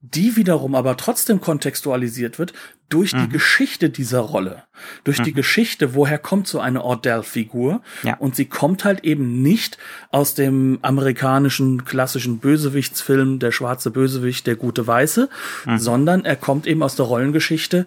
die 0.00 0.36
wiederum 0.36 0.74
aber 0.74 0.96
trotzdem 0.98 1.40
kontextualisiert 1.40 2.38
wird 2.38 2.52
durch 2.90 3.14
mhm. 3.14 3.22
die 3.22 3.28
Geschichte 3.30 3.88
dieser 3.88 4.20
Rolle, 4.20 4.64
durch 5.04 5.20
mhm. 5.20 5.24
die 5.24 5.32
Geschichte, 5.32 5.94
woher 5.94 6.18
kommt 6.18 6.46
so 6.46 6.60
eine 6.60 6.84
Ordell-Figur 6.84 7.80
ja. 8.02 8.14
und 8.18 8.36
sie 8.36 8.44
kommt 8.44 8.84
halt 8.84 9.04
eben 9.04 9.42
nicht 9.42 9.78
aus 10.10 10.34
dem 10.34 10.78
amerikanischen 10.82 11.86
klassischen 11.86 12.38
Bösewichtsfilm 12.38 13.38
Der 13.38 13.52
schwarze 13.52 13.90
Bösewicht, 13.90 14.46
der 14.46 14.56
gute 14.56 14.86
Weiße, 14.86 15.30
mhm. 15.64 15.78
sondern 15.78 16.24
er 16.26 16.36
kommt 16.36 16.66
eben 16.66 16.82
aus 16.82 16.96
der 16.96 17.06
Rollengeschichte 17.06 17.86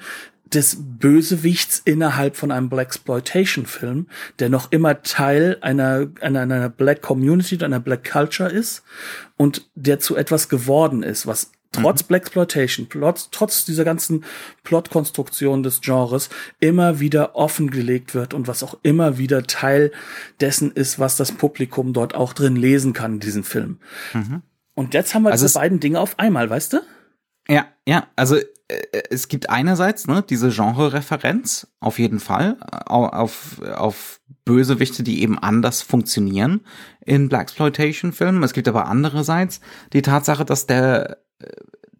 des 0.53 0.77
Bösewichts 0.79 1.81
innerhalb 1.83 2.35
von 2.35 2.51
einem 2.51 2.69
Blaxploitation-Film, 2.69 4.07
der 4.39 4.49
noch 4.49 4.71
immer 4.71 5.01
Teil 5.03 5.57
einer, 5.61 6.07
einer, 6.21 6.41
einer 6.41 6.69
Black 6.69 7.01
Community, 7.01 7.63
einer 7.63 7.79
Black 7.79 8.09
Culture 8.09 8.49
ist 8.49 8.83
und 9.35 9.69
der 9.75 9.99
zu 9.99 10.15
etwas 10.15 10.49
geworden 10.49 11.03
ist, 11.03 11.27
was 11.27 11.51
trotz 11.71 12.03
mhm. 12.03 12.07
Blaxploitation, 12.07 12.87
trotz, 12.89 13.29
trotz 13.31 13.65
dieser 13.65 13.83
ganzen 13.83 14.23
Plotkonstruktion 14.63 15.63
des 15.63 15.81
Genres 15.81 16.29
immer 16.59 16.99
wieder 16.99 17.35
offengelegt 17.35 18.15
wird 18.15 18.33
und 18.33 18.47
was 18.47 18.63
auch 18.63 18.77
immer 18.83 19.17
wieder 19.17 19.43
Teil 19.43 19.91
dessen 20.39 20.71
ist, 20.71 20.99
was 20.99 21.17
das 21.17 21.31
Publikum 21.31 21.93
dort 21.93 22.15
auch 22.15 22.33
drin 22.33 22.55
lesen 22.55 22.93
kann 22.93 23.15
in 23.15 23.19
diesem 23.19 23.43
Film. 23.43 23.79
Mhm. 24.13 24.41
Und 24.75 24.93
jetzt 24.93 25.13
haben 25.13 25.23
wir 25.23 25.31
also 25.31 25.45
diese 25.45 25.59
beiden 25.59 25.79
Dinge 25.79 25.99
auf 25.99 26.19
einmal, 26.19 26.49
weißt 26.49 26.73
du? 26.73 26.81
Ja, 27.49 27.67
ja, 27.85 28.07
also 28.15 28.37
es 29.09 29.27
gibt 29.27 29.49
einerseits 29.49 30.07
ne, 30.07 30.23
diese 30.27 30.49
Genre-Referenz, 30.49 31.67
auf 31.79 31.99
jeden 31.99 32.19
Fall, 32.19 32.57
auf, 32.61 33.61
auf 33.61 34.19
Bösewichte, 34.43 35.03
die 35.03 35.21
eben 35.21 35.39
anders 35.39 35.81
funktionieren 35.81 36.61
in 37.05 37.29
Blaxploitation-Filmen. 37.29 38.43
Es 38.43 38.53
gibt 38.53 38.67
aber 38.67 38.87
andererseits 38.87 39.61
die 39.93 40.01
Tatsache, 40.01 40.43
dass 40.43 40.65
der 40.67 41.17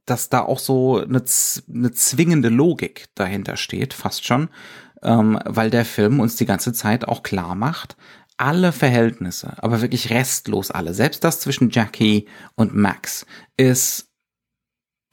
dass 0.08 0.30
da 0.30 0.42
auch 0.42 0.60
so 0.60 1.00
eine, 1.00 1.22
eine 1.70 1.92
zwingende 1.92 2.50
Logik 2.50 3.08
dahinter 3.14 3.58
steht, 3.58 3.94
fast 3.94 4.26
schon, 4.26 4.50
ähm, 5.04 5.40
weil 5.46 5.70
der 5.70 5.86
Film 5.86 6.20
uns 6.20 6.38
die 6.38 6.46
ganze 6.46 6.74
Zeit 6.74 7.08
auch 7.08 7.22
klar 7.22 7.54
macht, 7.54 7.98
alle 8.38 8.72
Verhältnisse, 8.72 9.62
aber 9.62 9.82
wirklich 9.82 10.10
restlos 10.10 10.72
alle, 10.72 10.94
selbst 10.94 11.24
das 11.24 11.40
zwischen 11.40 11.70
Jackie 11.72 12.28
und 12.56 12.76
Max, 12.76 13.26
ist 13.58 14.07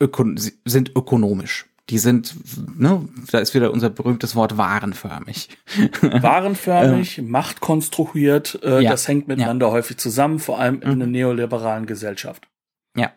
öko 0.01 0.25
sind 0.65 0.93
ökonomisch. 0.97 1.67
Die 1.91 1.99
sind, 1.99 2.35
ne, 2.79 3.07
da 3.31 3.41
ist 3.41 3.53
wieder 3.53 3.71
unser 3.71 3.91
berühmtes 3.91 4.35
Wort 4.35 4.57
warenförmig. 4.57 5.51
Warenförmig, 6.01 7.19
ähm, 7.19 7.29
machtkonstruiert, 7.29 8.59
äh, 8.63 8.81
ja, 8.81 8.91
das 8.91 9.07
hängt 9.07 9.29
miteinander 9.29 9.67
ja. 9.67 9.73
häufig 9.73 9.99
zusammen, 9.99 10.39
vor 10.39 10.59
allem 10.59 10.81
in 10.81 10.89
mhm. 10.89 10.95
einer 10.95 11.07
neoliberalen 11.07 11.85
Gesellschaft. 11.85 12.49
Ja, 12.97 13.13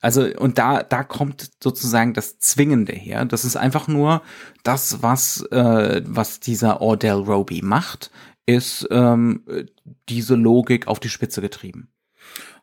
also 0.00 0.24
und 0.38 0.56
da 0.56 0.82
da 0.82 1.02
kommt 1.02 1.50
sozusagen 1.62 2.14
das 2.14 2.38
Zwingende 2.38 2.92
her. 2.92 3.24
Das 3.24 3.44
ist 3.44 3.56
einfach 3.56 3.88
nur 3.88 4.22
das, 4.62 5.02
was 5.02 5.42
äh, 5.50 6.02
was 6.06 6.40
dieser 6.40 6.80
Ordell 6.80 7.16
Roby 7.16 7.60
macht, 7.62 8.10
ist 8.46 8.86
ähm, 8.90 9.44
diese 10.08 10.36
Logik 10.36 10.86
auf 10.86 11.00
die 11.00 11.08
Spitze 11.08 11.40
getrieben. 11.40 11.88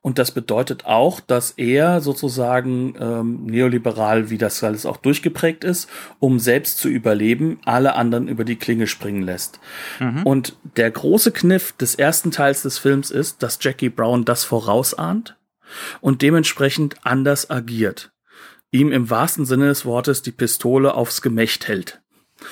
Und 0.04 0.20
das 0.20 0.32
bedeutet 0.32 0.86
auch, 0.86 1.22
dass 1.22 1.52
er 1.52 2.02
sozusagen 2.02 2.94
ähm, 3.00 3.46
neoliberal, 3.46 4.30
wie 4.30 4.38
das 4.38 4.62
alles 4.62 4.86
auch 4.86 4.98
durchgeprägt 4.98 5.64
ist, 5.64 5.90
um 6.20 6.40
selbst 6.40 6.78
zu 6.78 6.90
überleben, 6.90 7.60
alle 7.64 7.96
anderen 7.96 8.28
über 8.28 8.44
die 8.44 8.58
Klinge 8.58 8.88
springen 8.88 9.22
lässt. 9.22 9.62
Mhm. 10.02 10.24
Und 10.24 10.58
der 10.76 10.92
große 10.92 11.32
Kniff 11.32 11.72
des 11.72 11.96
ersten 11.96 12.32
Teils 12.32 12.64
des 12.64 12.80
Films 12.80 13.12
ist, 13.12 13.42
dass 13.44 13.60
Jackie 13.62 13.88
Brown 13.88 14.26
das 14.26 14.44
vorausahnt 14.44 15.38
und 16.02 16.22
dementsprechend 16.22 16.98
anders 17.04 17.50
agiert. 17.50 18.12
Ihm 18.72 18.92
im 18.92 19.10
wahrsten 19.10 19.46
Sinne 19.46 19.68
des 19.68 19.86
Wortes 19.86 20.22
die 20.22 20.34
Pistole 20.34 20.96
aufs 20.96 21.22
Gemächt 21.22 21.70
hält. 21.70 22.03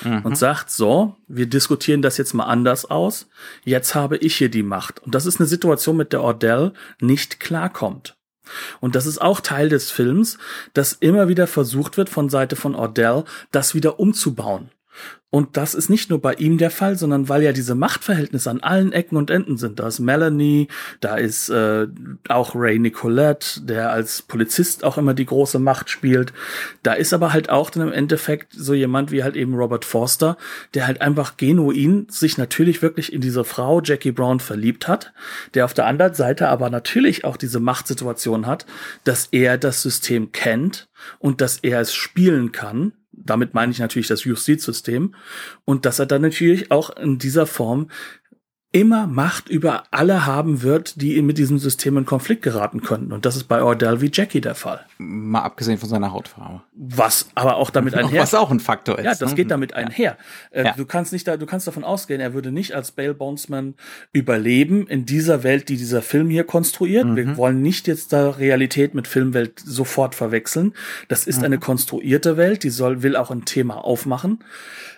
Mhm. 0.04 0.22
Und 0.22 0.36
sagt, 0.36 0.70
so, 0.70 1.16
wir 1.28 1.46
diskutieren 1.46 2.02
das 2.02 2.16
jetzt 2.16 2.34
mal 2.34 2.44
anders 2.44 2.84
aus. 2.84 3.28
Jetzt 3.64 3.94
habe 3.94 4.16
ich 4.16 4.36
hier 4.36 4.48
die 4.48 4.62
Macht. 4.62 5.00
Und 5.00 5.14
das 5.14 5.26
ist 5.26 5.40
eine 5.40 5.46
Situation, 5.46 5.96
mit 5.96 6.12
der 6.12 6.22
Ordell 6.22 6.72
nicht 7.00 7.40
klarkommt. 7.40 8.16
Und 8.80 8.94
das 8.94 9.06
ist 9.06 9.20
auch 9.20 9.40
Teil 9.40 9.68
des 9.68 9.90
Films, 9.90 10.38
dass 10.74 10.92
immer 10.92 11.28
wieder 11.28 11.46
versucht 11.46 11.96
wird 11.96 12.08
von 12.08 12.28
Seite 12.28 12.56
von 12.56 12.74
Ordell, 12.74 13.24
das 13.50 13.74
wieder 13.74 14.00
umzubauen. 14.00 14.70
Und 15.34 15.56
das 15.56 15.74
ist 15.74 15.88
nicht 15.88 16.10
nur 16.10 16.20
bei 16.20 16.34
ihm 16.34 16.58
der 16.58 16.70
Fall, 16.70 16.96
sondern 16.96 17.30
weil 17.30 17.42
ja 17.42 17.52
diese 17.52 17.74
Machtverhältnisse 17.74 18.50
an 18.50 18.60
allen 18.60 18.92
Ecken 18.92 19.16
und 19.16 19.30
Enden 19.30 19.56
sind. 19.56 19.80
Da 19.80 19.88
ist 19.88 19.98
Melanie, 19.98 20.68
da 21.00 21.16
ist 21.16 21.48
äh, 21.48 21.86
auch 22.28 22.54
Ray 22.54 22.78
Nicolette, 22.78 23.62
der 23.62 23.92
als 23.92 24.20
Polizist 24.20 24.84
auch 24.84 24.98
immer 24.98 25.14
die 25.14 25.24
große 25.24 25.58
Macht 25.58 25.88
spielt. 25.88 26.34
Da 26.82 26.92
ist 26.92 27.14
aber 27.14 27.32
halt 27.32 27.48
auch 27.48 27.70
dann 27.70 27.88
im 27.88 27.94
Endeffekt 27.94 28.52
so 28.52 28.74
jemand 28.74 29.10
wie 29.10 29.24
halt 29.24 29.34
eben 29.34 29.54
Robert 29.54 29.86
Forster, 29.86 30.36
der 30.74 30.86
halt 30.86 31.00
einfach 31.00 31.38
genuin 31.38 32.08
sich 32.10 32.36
natürlich 32.36 32.82
wirklich 32.82 33.10
in 33.10 33.22
diese 33.22 33.44
Frau 33.44 33.80
Jackie 33.80 34.12
Brown 34.12 34.38
verliebt 34.38 34.86
hat, 34.86 35.14
der 35.54 35.64
auf 35.64 35.72
der 35.72 35.86
anderen 35.86 36.12
Seite 36.12 36.50
aber 36.50 36.68
natürlich 36.68 37.24
auch 37.24 37.38
diese 37.38 37.58
Machtsituation 37.58 38.46
hat, 38.46 38.66
dass 39.04 39.28
er 39.32 39.56
das 39.56 39.80
System 39.80 40.30
kennt 40.32 40.90
und 41.18 41.40
dass 41.40 41.56
er 41.56 41.80
es 41.80 41.94
spielen 41.94 42.52
kann 42.52 42.92
damit 43.12 43.54
meine 43.54 43.72
ich 43.72 43.78
natürlich 43.78 44.08
das 44.08 44.24
Justizsystem. 44.24 45.14
Und 45.64 45.84
dass 45.84 45.98
er 45.98 46.06
dann 46.06 46.22
natürlich 46.22 46.70
auch 46.70 46.96
in 46.96 47.18
dieser 47.18 47.46
Form 47.46 47.88
immer 48.72 49.06
Macht 49.06 49.50
über 49.50 49.84
alle 49.90 50.24
haben 50.24 50.62
wird, 50.62 51.00
die 51.02 51.20
mit 51.20 51.36
diesem 51.36 51.58
System 51.58 51.98
in 51.98 52.06
Konflikt 52.06 52.40
geraten 52.40 52.80
könnten. 52.80 53.12
Und 53.12 53.26
das 53.26 53.36
ist 53.36 53.44
bei 53.44 53.62
Ordell 53.62 54.00
wie 54.00 54.10
Jackie 54.10 54.40
der 54.40 54.54
Fall. 54.54 54.80
Mal 54.96 55.42
abgesehen 55.42 55.76
von 55.76 55.90
seiner 55.90 56.12
Hautfarbe. 56.12 56.62
Was 56.74 57.28
aber 57.34 57.56
auch 57.56 57.68
damit 57.68 57.94
einher. 57.96 58.22
Was 58.22 58.34
auch 58.34 58.50
ein 58.50 58.60
Faktor 58.60 58.98
ist. 58.98 59.04
Ja, 59.04 59.14
das 59.14 59.30
ne? 59.30 59.36
geht 59.36 59.50
damit 59.50 59.74
einher. 59.74 60.16
Äh, 60.50 60.64
ja. 60.64 60.72
Du 60.74 60.86
kannst 60.86 61.12
nicht 61.12 61.28
da, 61.28 61.36
du 61.36 61.44
kannst 61.44 61.66
davon 61.66 61.84
ausgehen, 61.84 62.22
er 62.22 62.32
würde 62.32 62.50
nicht 62.50 62.72
als 62.74 62.92
Bale 62.92 63.12
Bonesman 63.12 63.74
überleben 64.12 64.86
in 64.86 65.04
dieser 65.04 65.42
Welt, 65.42 65.68
die 65.68 65.76
dieser 65.76 66.00
Film 66.00 66.30
hier 66.30 66.44
konstruiert. 66.44 67.04
Mhm. 67.04 67.16
Wir 67.16 67.36
wollen 67.36 67.60
nicht 67.60 67.86
jetzt 67.86 68.14
da 68.14 68.30
Realität 68.30 68.94
mit 68.94 69.06
Filmwelt 69.06 69.60
sofort 69.60 70.14
verwechseln. 70.14 70.72
Das 71.08 71.26
ist 71.26 71.40
mhm. 71.40 71.44
eine 71.44 71.58
konstruierte 71.58 72.38
Welt, 72.38 72.62
die 72.62 72.70
soll, 72.70 73.02
will 73.02 73.16
auch 73.16 73.30
ein 73.30 73.44
Thema 73.44 73.84
aufmachen. 73.84 74.38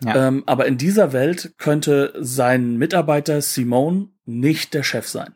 Ja. 0.05 0.29
Ähm, 0.29 0.45
aber 0.47 0.67
in 0.67 0.79
dieser 0.79 1.13
Welt 1.13 1.55
könnte 1.59 2.13
sein 2.21 2.77
Mitarbeiter 2.77 3.43
Simone 3.65 4.09
nicht 4.27 4.75
der 4.75 4.83
Chef 4.83 5.09
sein. 5.09 5.35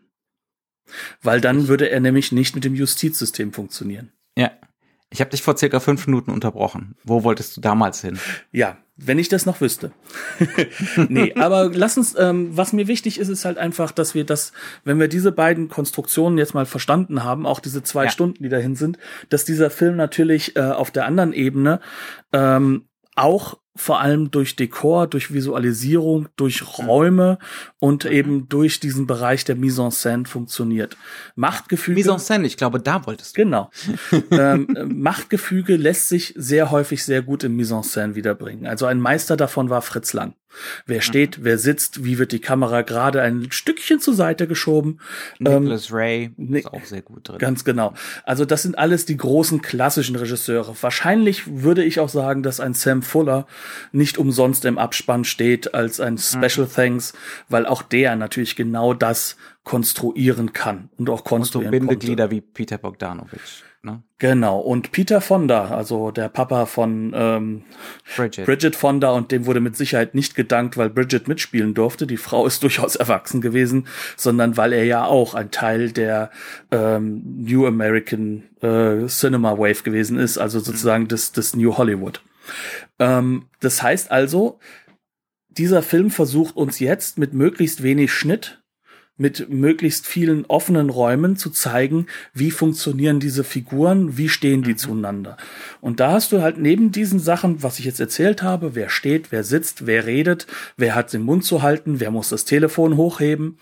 Weil 1.23 1.41
dann 1.41 1.69
würde 1.69 1.91
er 1.91 2.01
nämlich 2.01 2.31
nicht 2.31 2.55
mit 2.55 2.65
dem 2.65 2.75
Justizsystem 2.75 3.53
funktionieren. 3.53 4.13
Ja. 4.37 4.51
Ich 5.11 5.21
habe 5.21 5.31
dich 5.31 5.43
vor 5.43 5.57
circa 5.57 5.81
fünf 5.81 6.07
Minuten 6.07 6.31
unterbrochen. 6.31 6.95
Wo 7.03 7.25
wolltest 7.25 7.57
du 7.57 7.63
damals 7.63 8.03
hin? 8.03 8.19
Ja, 8.53 8.77
wenn 8.97 9.19
ich 9.19 9.31
das 9.31 9.47
noch 9.47 9.63
wüsste. 9.63 9.93
nee, 11.09 11.33
aber 11.35 11.71
lass 11.73 11.97
uns, 11.97 12.15
ähm, 12.19 12.55
was 12.55 12.75
mir 12.75 12.89
wichtig 12.89 13.19
ist, 13.19 13.29
ist 13.29 13.47
halt 13.47 13.57
einfach, 13.57 13.91
dass 13.91 14.15
wir 14.15 14.25
das, 14.25 14.53
wenn 14.85 15.01
wir 15.01 15.09
diese 15.09 15.33
beiden 15.33 15.69
Konstruktionen 15.69 16.37
jetzt 16.37 16.53
mal 16.53 16.67
verstanden 16.67 17.25
haben, 17.25 17.47
auch 17.47 17.61
diese 17.61 17.83
zwei 17.83 18.05
ja. 18.05 18.11
Stunden, 18.11 18.43
die 18.43 18.51
dahin 18.51 18.77
sind, 18.77 18.99
dass 19.31 19.47
dieser 19.47 19.71
Film 19.71 19.97
natürlich 19.97 20.57
äh, 20.57 20.61
auf 20.61 20.91
der 20.91 21.07
anderen 21.07 21.33
Ebene 21.33 21.81
ähm, 22.35 22.89
auch 23.15 23.59
vor 23.79 24.01
allem 24.01 24.31
durch 24.31 24.57
Dekor, 24.57 25.07
durch 25.07 25.33
Visualisierung, 25.33 26.29
durch 26.37 26.79
Räume 26.79 27.39
und 27.79 28.05
mhm. 28.05 28.11
eben 28.11 28.49
durch 28.49 28.81
diesen 28.81 29.07
Bereich 29.07 29.45
der 29.45 29.57
Mise 29.57 29.83
en 29.83 29.91
scène 29.91 30.27
funktioniert. 30.27 30.97
Machtgefüge. 31.37 31.99
Mise 31.99 32.13
en 32.13 32.19
scène, 32.19 32.45
ich 32.45 32.57
glaube, 32.57 32.81
da 32.81 33.07
wolltest 33.07 33.37
du. 33.37 33.43
Genau. 33.43 33.71
ähm, 34.31 34.67
Machtgefüge 34.89 35.77
lässt 35.77 36.09
sich 36.09 36.35
sehr 36.37 36.71
häufig 36.71 37.05
sehr 37.05 37.23
gut 37.23 37.45
in 37.45 37.55
Mise 37.55 37.75
en 37.75 37.83
scène 37.83 38.15
wiederbringen. 38.15 38.67
Also 38.67 38.87
ein 38.87 39.01
Meister 39.01 39.37
davon 39.37 39.71
war 39.71 39.83
Fritz 39.83 40.13
Lang. 40.13 40.35
Wer 40.87 41.01
steht, 41.01 41.39
mhm. 41.39 41.45
wer 41.45 41.59
sitzt, 41.59 42.05
wie 42.05 42.19
wird 42.19 42.33
die 42.33 42.41
Kamera 42.41 42.83
gerade 42.83 43.23
ein 43.23 43.51
Stückchen 43.51 44.01
zur 44.01 44.15
Seite 44.15 44.47
geschoben. 44.47 44.99
Nicholas 45.39 45.91
ähm, 45.91 45.97
Ray 45.97 46.31
ist 46.37 46.73
auch 46.73 46.85
sehr 46.85 47.03
gut 47.03 47.29
drin. 47.29 47.39
Ganz 47.39 47.65
genau. 47.65 47.95
Also 48.25 48.45
das 48.45 48.63
sind 48.63 48.79
alles 48.79 49.05
die 49.05 49.17
großen 49.17 49.63
klassischen 49.63 50.17
Regisseure. 50.17 50.75
Wahrscheinlich 50.81 51.47
würde 51.47 51.85
ich 51.85 52.01
auch 52.01 52.09
sagen, 52.09 52.43
dass 52.43 52.61
ein 52.61 52.75
Sam 52.75 53.03
Fuller 53.03 53.47
nicht 53.93 54.19
umsonst 54.19 54.65
im 54.65 54.79
Abspann 54.79 55.25
steht 55.25 55.75
als 55.75 56.01
ein 56.01 56.19
Special 56.19 56.67
mhm. 56.67 56.73
Thanks, 56.73 57.13
weil 57.49 57.67
auch 57.67 57.83
der 57.83 58.17
natürlich 58.17 58.57
genau 58.57 58.95
das 58.95 59.37
konstruieren 59.65 60.55
kann 60.55 60.89
und 60.97 61.11
auch 61.11 61.25
konstruieren 61.25 61.75
und 61.75 61.81
so 61.81 61.87
Bindeglieder 61.89 62.29
konnte. 62.29 62.37
wie 62.37 62.41
Peter 62.41 62.79
Bogdanovich. 62.79 63.65
Ne? 63.83 64.03
Genau, 64.19 64.59
und 64.59 64.91
Peter 64.91 65.21
Fonda, 65.21 65.69
also 65.69 66.11
der 66.11 66.29
Papa 66.29 66.67
von 66.67 67.13
ähm, 67.15 67.63
Bridget. 68.17 68.45
Bridget 68.45 68.75
Fonda, 68.75 69.13
und 69.13 69.31
dem 69.31 69.47
wurde 69.47 69.61
mit 69.61 69.77
Sicherheit 69.77 70.17
nicht 70.17 70.35
gedankt, 70.35 70.77
weil 70.77 70.91
Bridget 70.91 71.29
mitspielen 71.29 71.75
durfte. 71.75 72.09
Die 72.09 72.17
Frau 72.17 72.45
ist 72.45 72.63
durchaus 72.65 72.97
erwachsen 72.97 73.41
gewesen, 73.41 73.87
sondern 74.17 74.57
weil 74.57 74.73
er 74.73 74.85
ja 74.85 75.05
auch 75.05 75.35
ein 75.35 75.53
Teil 75.53 75.93
der 75.93 76.31
ähm, 76.73 77.23
New 77.25 77.67
American 77.67 78.43
äh, 78.63 79.07
Cinema 79.07 79.59
Wave 79.59 79.85
gewesen 79.85 80.19
ist, 80.19 80.39
also 80.39 80.59
sozusagen 80.59 81.05
mhm. 81.05 81.09
des, 81.09 81.31
des 81.31 81.55
New 81.55 81.77
Hollywood. 81.77 82.21
Ähm, 82.99 83.45
das 83.61 83.83
heißt 83.83 84.11
also, 84.11 84.59
dieser 85.51 85.83
Film 85.83 86.11
versucht 86.11 86.57
uns 86.57 86.81
jetzt 86.81 87.19
mit 87.19 87.33
möglichst 87.33 87.85
wenig 87.85 88.13
Schnitt 88.13 88.61
mit 89.19 89.51
möglichst 89.51 90.07
vielen 90.07 90.47
offenen 90.47 90.91
Räumen 90.91 91.37
zu 91.37 91.51
zeigen, 91.51 92.07
wie 92.33 92.51
funktionieren 92.51 93.21
diese 93.21 93.45
Figuren, 93.45 94.17
wie 94.17 94.29
stehen 94.29 94.63
die 94.63 94.73
mhm. 94.73 94.79
zueinander. 94.79 95.37
Und 95.81 96.01
da 96.01 96.13
hast 96.13 96.33
du 96.33 96.41
halt 96.41 96.59
neben 96.59 96.93
diesen 96.93 97.19
Sachen, 97.19 97.63
was 97.63 97.79
ich 97.79 97.85
jetzt 97.85 98.01
erzählt 98.01 98.43
habe, 98.43 98.75
wer 98.75 98.89
steht, 98.89 99.33
wer 99.33 99.45
sitzt, 99.45 99.87
wer 99.87 100.07
redet, 100.07 100.47
wer 100.77 100.95
hat 100.95 101.13
den 101.13 101.23
Mund 101.23 101.45
zu 101.45 101.63
halten, 101.63 102.01
wer 102.01 102.11
muss 102.11 102.29
das 102.29 102.45
Telefon 102.45 102.97
hochheben, 102.97 103.59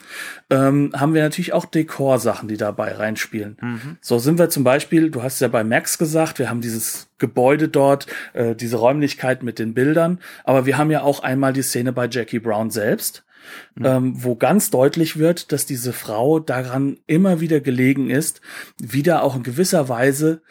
ähm, 0.50 0.92
haben 0.94 1.14
wir 1.14 1.22
natürlich 1.22 1.54
auch 1.54 1.64
Dekorsachen, 1.64 2.48
die 2.48 2.58
dabei 2.58 2.92
reinspielen. 2.92 3.56
Mhm. 3.60 3.96
So 4.00 4.18
sind 4.18 4.38
wir 4.38 4.50
zum 4.50 4.62
Beispiel, 4.62 5.10
du 5.10 5.22
hast 5.22 5.40
ja 5.40 5.48
bei 5.48 5.64
Max 5.64 5.96
gesagt, 5.96 6.38
wir 6.38 6.50
haben 6.50 6.60
dieses 6.60 7.08
Gebäude 7.18 7.68
dort, 7.68 8.06
äh, 8.34 8.54
diese 8.54 8.76
Räumlichkeit 8.76 9.42
mit 9.42 9.58
den 9.58 9.72
Bildern, 9.72 10.18
aber 10.44 10.66
wir 10.66 10.76
haben 10.76 10.90
ja 10.90 11.00
auch 11.00 11.20
einmal 11.20 11.54
die 11.54 11.62
Szene 11.62 11.92
bei 11.92 12.08
Jackie 12.10 12.40
Brown 12.40 12.70
selbst 12.70 13.25
mhm. 13.74 13.84
ähm, 13.84 14.24
wo 14.24 14.36
ganz 14.36 14.70
deutlich 14.70 15.18
wird, 15.18 15.52
dass 15.52 15.66
diese 15.66 15.92
Frau 15.92 16.38
daran 16.38 16.98
immer 17.06 17.40
wieder 17.40 17.60
gelegen 17.60 18.10
ist, 18.10 18.40
wieder 18.78 19.22
auch 19.22 19.36
in 19.36 19.42
gewisser 19.42 19.88
Weise 19.88 20.42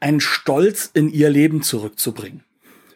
einen 0.00 0.20
Stolz 0.20 0.90
in 0.92 1.08
ihr 1.08 1.30
Leben 1.30 1.62
zurückzubringen. 1.62 2.42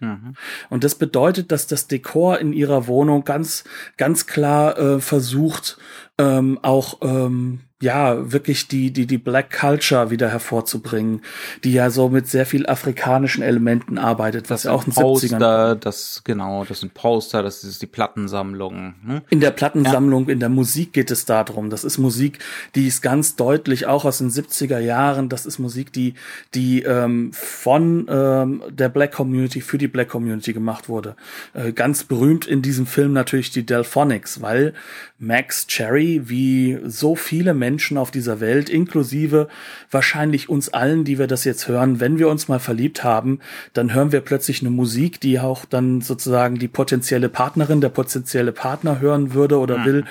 Mhm. 0.01 0.35
Und 0.69 0.85
das 0.85 0.95
bedeutet, 0.95 1.53
dass 1.53 1.67
das 1.67 1.87
Dekor 1.87 2.39
in 2.39 2.53
ihrer 2.53 2.87
Wohnung 2.87 3.25
ganz, 3.25 3.65
ganz 3.97 4.27
klar 4.27 4.79
äh, 4.79 5.01
versucht, 5.01 5.79
ähm, 6.19 6.59
auch 6.63 6.99
ähm, 7.03 7.61
ja, 7.83 8.33
wirklich 8.33 8.69
die, 8.69 8.91
die, 8.91 9.07
die 9.07 9.19
Black 9.19 9.51
Culture 9.51 10.11
wieder 10.11 10.31
hervorzubringen, 10.31 11.21
die 11.63 11.75
ja 11.75 11.91
so 11.91 12.09
mit 12.09 12.27
sehr 12.27 12.47
viel 12.47 12.67
afrikanischen 12.67 13.43
Elementen 13.43 13.99
arbeitet, 13.99 14.49
was 14.49 14.63
das 14.63 14.65
ja 14.65 14.73
auch 14.73 14.87
in 14.87 14.93
den 14.93 15.03
Poster, 15.03 15.37
70ern. 15.37 15.75
Das, 15.75 16.23
genau, 16.25 16.65
das 16.65 16.81
sind 16.81 16.95
Poster, 16.95 17.43
das 17.43 17.65
ist 17.65 17.83
die 17.83 17.87
Plattensammlung. 17.87 18.95
Hm? 19.05 19.21
In 19.29 19.41
der 19.41 19.51
Plattensammlung, 19.51 20.27
ja. 20.27 20.33
in 20.33 20.41
der 20.41 20.49
Musik 20.49 20.95
geht 20.95 21.11
es 21.11 21.27
darum. 21.27 21.69
Das 21.69 21.85
ist 21.85 21.99
Musik, 21.99 22.39
die 22.75 22.87
ist 22.87 23.03
ganz 23.03 23.37
deutlich 23.37 23.87
auch 23.87 24.07
aus 24.07 24.19
den 24.19 24.31
70er 24.31 24.79
Jahren. 24.79 25.29
Das 25.29 25.45
ist 25.45 25.59
Musik, 25.59 25.93
die, 25.93 26.15
die 26.55 26.83
ähm, 26.83 27.31
von 27.35 28.07
ähm, 28.09 28.63
der 28.71 28.89
Black 28.89 29.13
Community 29.13 29.61
für 29.61 29.77
die 29.77 29.89
Black 29.89 30.09
Community 30.09 30.55
gemacht 30.55 30.89
wurde. 30.89 31.15
Äh, 31.53 31.73
ganz 31.73 32.05
berühmt 32.05 32.47
in 32.47 32.63
diesem 32.63 32.87
Film 32.87 33.13
natürlich 33.13 33.51
die 33.51 33.67
Delphonics, 33.67 34.41
weil 34.41 34.73
Max 35.19 35.67
Cherry, 35.67 36.23
wie 36.25 36.79
so 36.87 37.17
viele 37.17 37.53
Menschen 37.53 37.66
auf 37.99 38.11
dieser 38.11 38.41
Welt, 38.41 38.69
inklusive 38.69 39.49
wahrscheinlich 39.91 40.49
uns 40.49 40.69
allen, 40.69 41.05
die 41.05 41.19
wir 41.19 41.27
das 41.27 41.45
jetzt 41.45 41.69
hören, 41.69 42.01
wenn 42.01 42.19
wir 42.19 42.29
uns 42.29 42.49
mal 42.49 42.59
verliebt 42.59 43.05
haben, 43.05 43.41
dann 43.73 43.93
hören 43.93 44.13
wir 44.13 44.21
plötzlich 44.21 44.61
eine 44.61 44.71
Musik, 44.71 45.21
die 45.21 45.41
auch 45.41 45.65
dann 45.65 46.01
sozusagen 46.01 46.59
die 46.59 46.69
potenzielle 46.69 47.29
Partnerin, 47.29 47.81
der 47.81 47.89
potenzielle 47.89 48.53
Partner 48.53 49.01
hören 49.01 49.35
würde 49.35 49.59
oder 49.59 49.79
mhm. 49.79 49.85
will. 49.85 50.05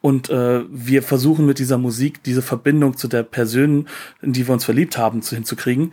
Und 0.00 0.30
äh, 0.30 0.62
wir 0.70 1.02
versuchen 1.02 1.46
mit 1.46 1.58
dieser 1.58 1.78
Musik 1.78 2.22
diese 2.22 2.42
Verbindung 2.42 2.96
zu 2.96 3.08
der 3.08 3.22
Person, 3.22 3.88
in 4.22 4.32
die 4.32 4.46
wir 4.46 4.54
uns 4.54 4.64
verliebt 4.64 4.96
haben, 4.96 5.22
zu, 5.22 5.34
hinzukriegen 5.34 5.92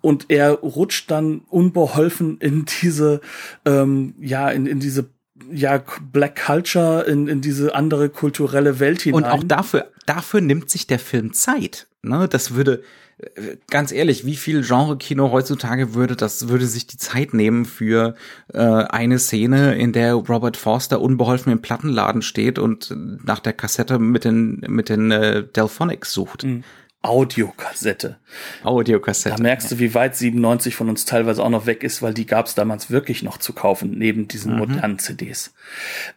und 0.00 0.26
er 0.28 0.52
rutscht 0.52 1.10
dann 1.10 1.40
unbeholfen 1.48 2.38
in 2.38 2.64
diese 2.64 3.20
ähm, 3.64 4.14
ja 4.20 4.50
in, 4.50 4.66
in 4.66 4.78
diese 4.78 5.08
ja, 5.52 5.82
Black 6.12 6.44
Culture 6.46 7.02
in, 7.02 7.28
in 7.28 7.40
diese 7.40 7.74
andere 7.74 8.08
kulturelle 8.08 8.80
Welt 8.80 9.02
hinein. 9.02 9.24
Und 9.24 9.30
auch 9.30 9.44
dafür, 9.44 9.90
dafür 10.06 10.40
nimmt 10.40 10.70
sich 10.70 10.86
der 10.86 10.98
Film 10.98 11.32
Zeit. 11.32 11.86
Ne? 12.02 12.28
Das 12.28 12.54
würde, 12.54 12.82
äh, 13.18 13.56
ganz 13.70 13.92
ehrlich, 13.92 14.24
wie 14.24 14.36
viel 14.36 14.62
Genre-Kino 14.62 15.30
heutzutage 15.30 15.94
würde 15.94 16.16
das, 16.16 16.48
würde 16.48 16.66
sich 16.66 16.86
die 16.86 16.96
Zeit 16.96 17.34
nehmen 17.34 17.64
für 17.64 18.14
äh, 18.52 18.60
eine 18.60 19.18
Szene, 19.18 19.76
in 19.76 19.92
der 19.92 20.14
Robert 20.14 20.56
Forster 20.56 21.00
unbeholfen 21.00 21.52
im 21.52 21.62
Plattenladen 21.62 22.22
steht 22.22 22.58
und 22.58 22.94
nach 23.24 23.40
der 23.40 23.52
Kassette 23.52 23.98
mit 23.98 24.24
den, 24.24 24.62
mit 24.68 24.88
den 24.88 25.10
äh, 25.10 25.44
Delphonics 25.44 26.12
sucht. 26.12 26.44
Mhm. 26.44 26.64
Audiokassette. 27.06 28.18
Audiokassette. 28.62 29.36
Da 29.36 29.42
merkst 29.42 29.70
du, 29.70 29.78
wie 29.78 29.94
weit 29.94 30.16
97 30.16 30.74
von 30.74 30.88
uns 30.88 31.04
teilweise 31.04 31.42
auch 31.42 31.48
noch 31.48 31.66
weg 31.66 31.82
ist, 31.82 32.02
weil 32.02 32.14
die 32.14 32.26
gab 32.26 32.46
es 32.46 32.54
damals 32.54 32.90
wirklich 32.90 33.22
noch 33.22 33.38
zu 33.38 33.52
kaufen, 33.52 33.96
neben 33.96 34.28
diesen 34.28 34.52
mhm. 34.52 34.58
modernen 34.58 34.98
CDs. 34.98 35.54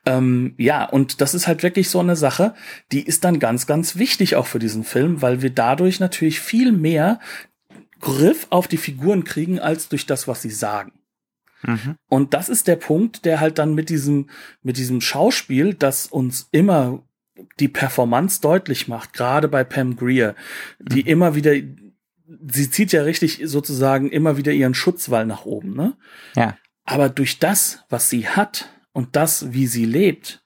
Ähm, 0.06 0.54
ja, 0.58 0.86
und 0.86 1.22
das 1.22 1.34
ist 1.34 1.48
halt 1.48 1.64
wirklich 1.64 1.90
so 1.90 2.00
eine 2.00 2.16
Sache, 2.16 2.54
die 2.92 3.04
ist 3.04 3.24
dann 3.24 3.40
ganz, 3.40 3.68
ganz 3.68 3.96
wichtig 3.98 4.36
auch 4.36 4.48
für 4.48 4.60
diesen 4.60 4.84
Film, 4.84 5.22
weil 5.22 5.42
wir 5.42 5.52
dadurch 5.52 6.00
natürlich 6.00 6.40
viel 6.40 6.72
mehr 6.72 7.20
Griff 8.02 8.48
auf 8.50 8.68
die 8.68 8.78
Figuren 8.78 9.24
kriegen, 9.24 9.60
als 9.60 9.90
durch 9.90 10.06
das, 10.06 10.28
was 10.28 10.42
sie 10.42 10.52
sagen. 10.52 10.94
Mhm. 11.64 11.96
Und 12.08 12.34
das 12.34 12.50
ist 12.50 12.68
der 12.68 12.78
Punkt, 12.78 13.26
der 13.26 13.40
halt 13.40 13.58
dann 13.58 13.76
mit 13.76 13.90
diesem, 13.90 14.30
mit 14.62 14.78
diesem 14.78 15.02
Schauspiel, 15.02 15.74
das 15.74 16.08
uns 16.08 16.48
immer 16.52 17.04
die 17.60 17.68
Performance 17.68 18.42
deutlich 18.42 18.88
macht, 18.88 19.14
gerade 19.14 19.48
bei 19.48 19.64
Pam 19.64 19.96
Greer, 19.96 20.36
die 20.80 21.04
mhm. 21.04 21.08
immer 21.08 21.36
wieder, 21.36 21.54
sie 22.48 22.70
zieht 22.70 22.92
ja 22.92 23.04
richtig 23.04 23.42
sozusagen 23.44 24.10
immer 24.10 24.38
wieder 24.38 24.52
ihren 24.52 24.74
Schutzwall 24.74 25.26
nach 25.26 25.46
oben, 25.46 25.76
ne? 25.76 25.98
Ja. 26.36 26.58
Aber 26.86 27.10
durch 27.10 27.40
das, 27.40 27.84
was 27.90 28.10
sie 28.10 28.28
hat 28.28 28.70
und 28.94 29.16
das, 29.16 29.54
wie 29.54 29.68
sie 29.68 29.86
lebt, 29.86 30.44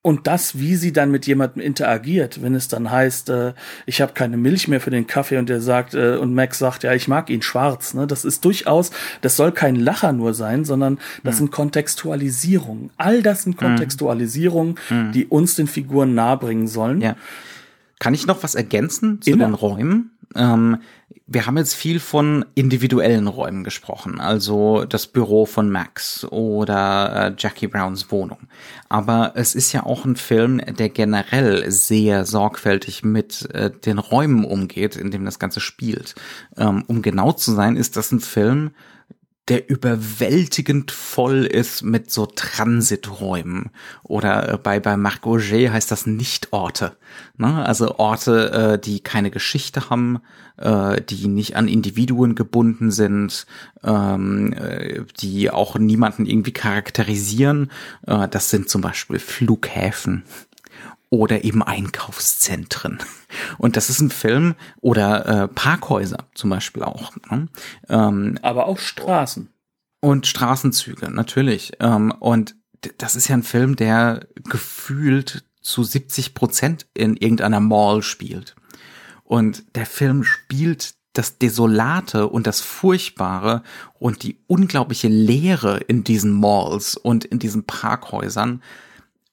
und 0.00 0.28
das, 0.28 0.58
wie 0.58 0.76
sie 0.76 0.92
dann 0.92 1.10
mit 1.10 1.26
jemandem 1.26 1.60
interagiert, 1.60 2.40
wenn 2.40 2.54
es 2.54 2.68
dann 2.68 2.90
heißt, 2.90 3.30
äh, 3.30 3.52
ich 3.84 4.00
habe 4.00 4.12
keine 4.12 4.36
Milch 4.36 4.68
mehr 4.68 4.80
für 4.80 4.90
den 4.90 5.08
Kaffee 5.08 5.38
und 5.38 5.48
der 5.48 5.60
sagt, 5.60 5.94
äh, 5.94 6.16
und 6.16 6.34
Max 6.34 6.58
sagt, 6.58 6.84
ja, 6.84 6.94
ich 6.94 7.08
mag 7.08 7.28
ihn 7.30 7.42
schwarz. 7.42 7.94
Ne? 7.94 8.06
Das 8.06 8.24
ist 8.24 8.44
durchaus, 8.44 8.92
das 9.22 9.36
soll 9.36 9.50
kein 9.50 9.74
Lacher 9.74 10.12
nur 10.12 10.34
sein, 10.34 10.64
sondern 10.64 10.98
das 11.24 11.34
mhm. 11.34 11.38
sind 11.38 11.50
Kontextualisierungen. 11.50 12.90
All 12.96 13.22
das 13.22 13.42
sind 13.42 13.60
hm. 13.60 13.68
Kontextualisierungen, 13.68 14.76
mhm. 14.88 15.12
die 15.12 15.26
uns 15.26 15.56
den 15.56 15.66
Figuren 15.66 16.14
nahebringen 16.14 16.68
sollen. 16.68 17.00
Ja. 17.00 17.16
Kann 17.98 18.14
ich 18.14 18.26
noch 18.26 18.44
was 18.44 18.54
ergänzen 18.54 19.20
zu 19.20 19.30
Immer. 19.30 19.46
den 19.46 19.54
Räumen? 19.54 20.12
Ähm, 20.36 20.78
wir 21.30 21.46
haben 21.46 21.58
jetzt 21.58 21.74
viel 21.74 22.00
von 22.00 22.46
individuellen 22.54 23.26
Räumen 23.26 23.62
gesprochen, 23.62 24.18
also 24.18 24.86
das 24.86 25.06
Büro 25.06 25.44
von 25.44 25.70
Max 25.70 26.24
oder 26.24 27.26
äh, 27.26 27.34
Jackie 27.36 27.66
Browns 27.66 28.10
Wohnung. 28.10 28.48
Aber 28.88 29.32
es 29.34 29.54
ist 29.54 29.74
ja 29.74 29.84
auch 29.84 30.06
ein 30.06 30.16
Film, 30.16 30.58
der 30.78 30.88
generell 30.88 31.70
sehr 31.70 32.24
sorgfältig 32.24 33.04
mit 33.04 33.46
äh, 33.54 33.70
den 33.70 33.98
Räumen 33.98 34.46
umgeht, 34.46 34.96
in 34.96 35.10
dem 35.10 35.26
das 35.26 35.38
Ganze 35.38 35.60
spielt. 35.60 36.14
Ähm, 36.56 36.82
um 36.86 37.02
genau 37.02 37.32
zu 37.32 37.52
sein, 37.52 37.76
ist 37.76 37.98
das 37.98 38.10
ein 38.10 38.20
Film, 38.20 38.70
der 39.48 39.70
überwältigend 39.70 40.90
voll 40.90 41.44
ist 41.44 41.82
mit 41.82 42.10
so 42.10 42.26
Transiträumen. 42.26 43.70
Oder 44.02 44.54
äh, 44.54 44.58
bei, 44.58 44.80
bei 44.80 44.96
Marc 44.96 45.26
Auger 45.26 45.72
heißt 45.72 45.90
das 45.90 46.06
Nicht-Orte. 46.06 46.96
Ne? 47.36 47.64
Also 47.64 47.96
Orte, 47.98 48.52
äh, 48.52 48.78
die 48.78 49.00
keine 49.00 49.30
Geschichte 49.30 49.90
haben, 49.90 50.20
äh, 50.58 51.00
die 51.00 51.28
nicht 51.28 51.56
an 51.56 51.68
Individuen 51.68 52.34
gebunden 52.34 52.90
sind, 52.90 53.46
ähm, 53.82 54.52
äh, 54.52 55.02
die 55.20 55.50
auch 55.50 55.78
niemanden 55.78 56.26
irgendwie 56.26 56.52
charakterisieren. 56.52 57.70
Äh, 58.06 58.28
das 58.28 58.50
sind 58.50 58.68
zum 58.68 58.82
Beispiel 58.82 59.18
Flughäfen 59.18 60.24
oder 61.10 61.44
eben 61.44 61.62
Einkaufszentren. 61.62 62.98
Und 63.58 63.76
das 63.76 63.90
ist 63.90 64.00
ein 64.00 64.10
Film 64.10 64.54
oder 64.80 65.26
äh, 65.26 65.48
Parkhäuser 65.48 66.26
zum 66.34 66.50
Beispiel 66.50 66.82
auch. 66.82 67.12
Ne? 67.30 67.48
Ähm, 67.88 68.38
Aber 68.42 68.66
auch 68.66 68.78
Straßen. 68.78 69.48
Und 70.00 70.26
Straßenzüge, 70.26 71.10
natürlich. 71.10 71.72
Ähm, 71.80 72.12
und 72.12 72.56
das 72.98 73.16
ist 73.16 73.28
ja 73.28 73.36
ein 73.36 73.42
Film, 73.42 73.76
der 73.76 74.26
gefühlt 74.44 75.44
zu 75.60 75.82
70 75.82 76.34
Prozent 76.34 76.86
in 76.94 77.16
irgendeiner 77.16 77.60
Mall 77.60 78.02
spielt. 78.02 78.54
Und 79.24 79.64
der 79.74 79.86
Film 79.86 80.24
spielt 80.24 80.94
das 81.12 81.38
Desolate 81.38 82.28
und 82.28 82.46
das 82.46 82.60
Furchtbare 82.60 83.62
und 83.98 84.22
die 84.22 84.38
unglaubliche 84.46 85.08
Leere 85.08 85.78
in 85.78 86.04
diesen 86.04 86.32
Malls 86.32 86.96
und 86.96 87.24
in 87.24 87.38
diesen 87.38 87.64
Parkhäusern 87.64 88.62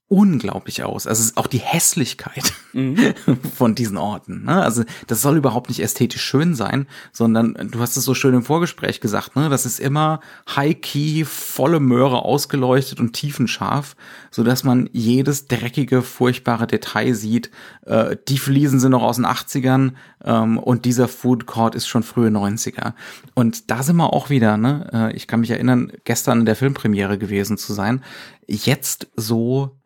unglaublich 0.08 0.84
aus. 0.84 1.08
Also 1.08 1.32
auch 1.36 1.48
die 1.48 1.58
Hässlichkeit 1.58 2.54
mhm. 2.74 3.16
von 3.56 3.74
diesen 3.74 3.98
Orten. 3.98 4.44
Ne? 4.46 4.62
Also 4.62 4.84
das 5.08 5.24
soll 5.24 5.38
überhaupt 5.38 5.70
nicht 5.70 5.80
ästhetisch 5.80 6.22
schön 6.22 6.54
sein, 6.54 6.86
sondern 7.12 7.56
du 7.72 7.80
hast 7.80 7.98
es 7.98 8.04
so 8.04 8.14
schön 8.14 8.36
im 8.36 8.44
Vorgespräch 8.44 9.02
gesagt, 9.02 9.36
ne? 9.36 9.50
Das 9.50 9.66
ist 9.66 9.80
immer 9.80 10.20
high-key, 10.56 11.26
volle 11.26 11.80
Möhre 11.80 12.24
ausgeleuchtet 12.24 13.00
und 13.00 13.14
tiefenscharf, 13.14 13.96
so 14.30 14.44
dass 14.44 14.64
man 14.64 14.90
jedes 14.94 15.48
dreckige, 15.48 16.04
furchtbare 16.04 16.68
Detail 16.68 17.16
sieht. 17.16 17.50
Äh, 17.86 18.16
die 18.28 18.38
Fliesen 18.38 18.80
sind 18.80 18.92
noch 18.92 19.04
aus 19.04 19.16
den 19.16 19.26
80ern 19.26 19.94
ähm, 20.24 20.60
und 20.60 20.86
dieser 20.86 21.08
Food 21.08 21.48
Court 21.48 21.74
ist 21.74 21.88
schon 21.88 22.04
frühe 22.04 22.30
90er. 22.30 22.94
Und 23.34 23.72
da 23.72 23.82
sind 23.82 23.96
wir 23.96 24.14
auch 24.14 24.30
wieder, 24.30 24.58
ne? 24.58 24.88
Äh, 24.94 25.16
ich 25.16 25.26
kann 25.26 25.40
mich 25.40 25.50
erinnern, 25.50 25.92
gestern 26.04 26.42
in 26.42 26.46
der 26.46 26.56
Filmpremiere 26.56 27.18
gewesen 27.18 27.58
zu 27.58 27.74
sein. 27.74 28.04
Jetzt 28.48 29.08
so 29.16 29.80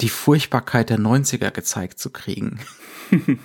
die 0.00 0.08
Furchtbarkeit 0.08 0.90
der 0.90 0.98
90er 0.98 1.50
gezeigt 1.50 1.98
zu 1.98 2.10
kriegen. 2.10 2.60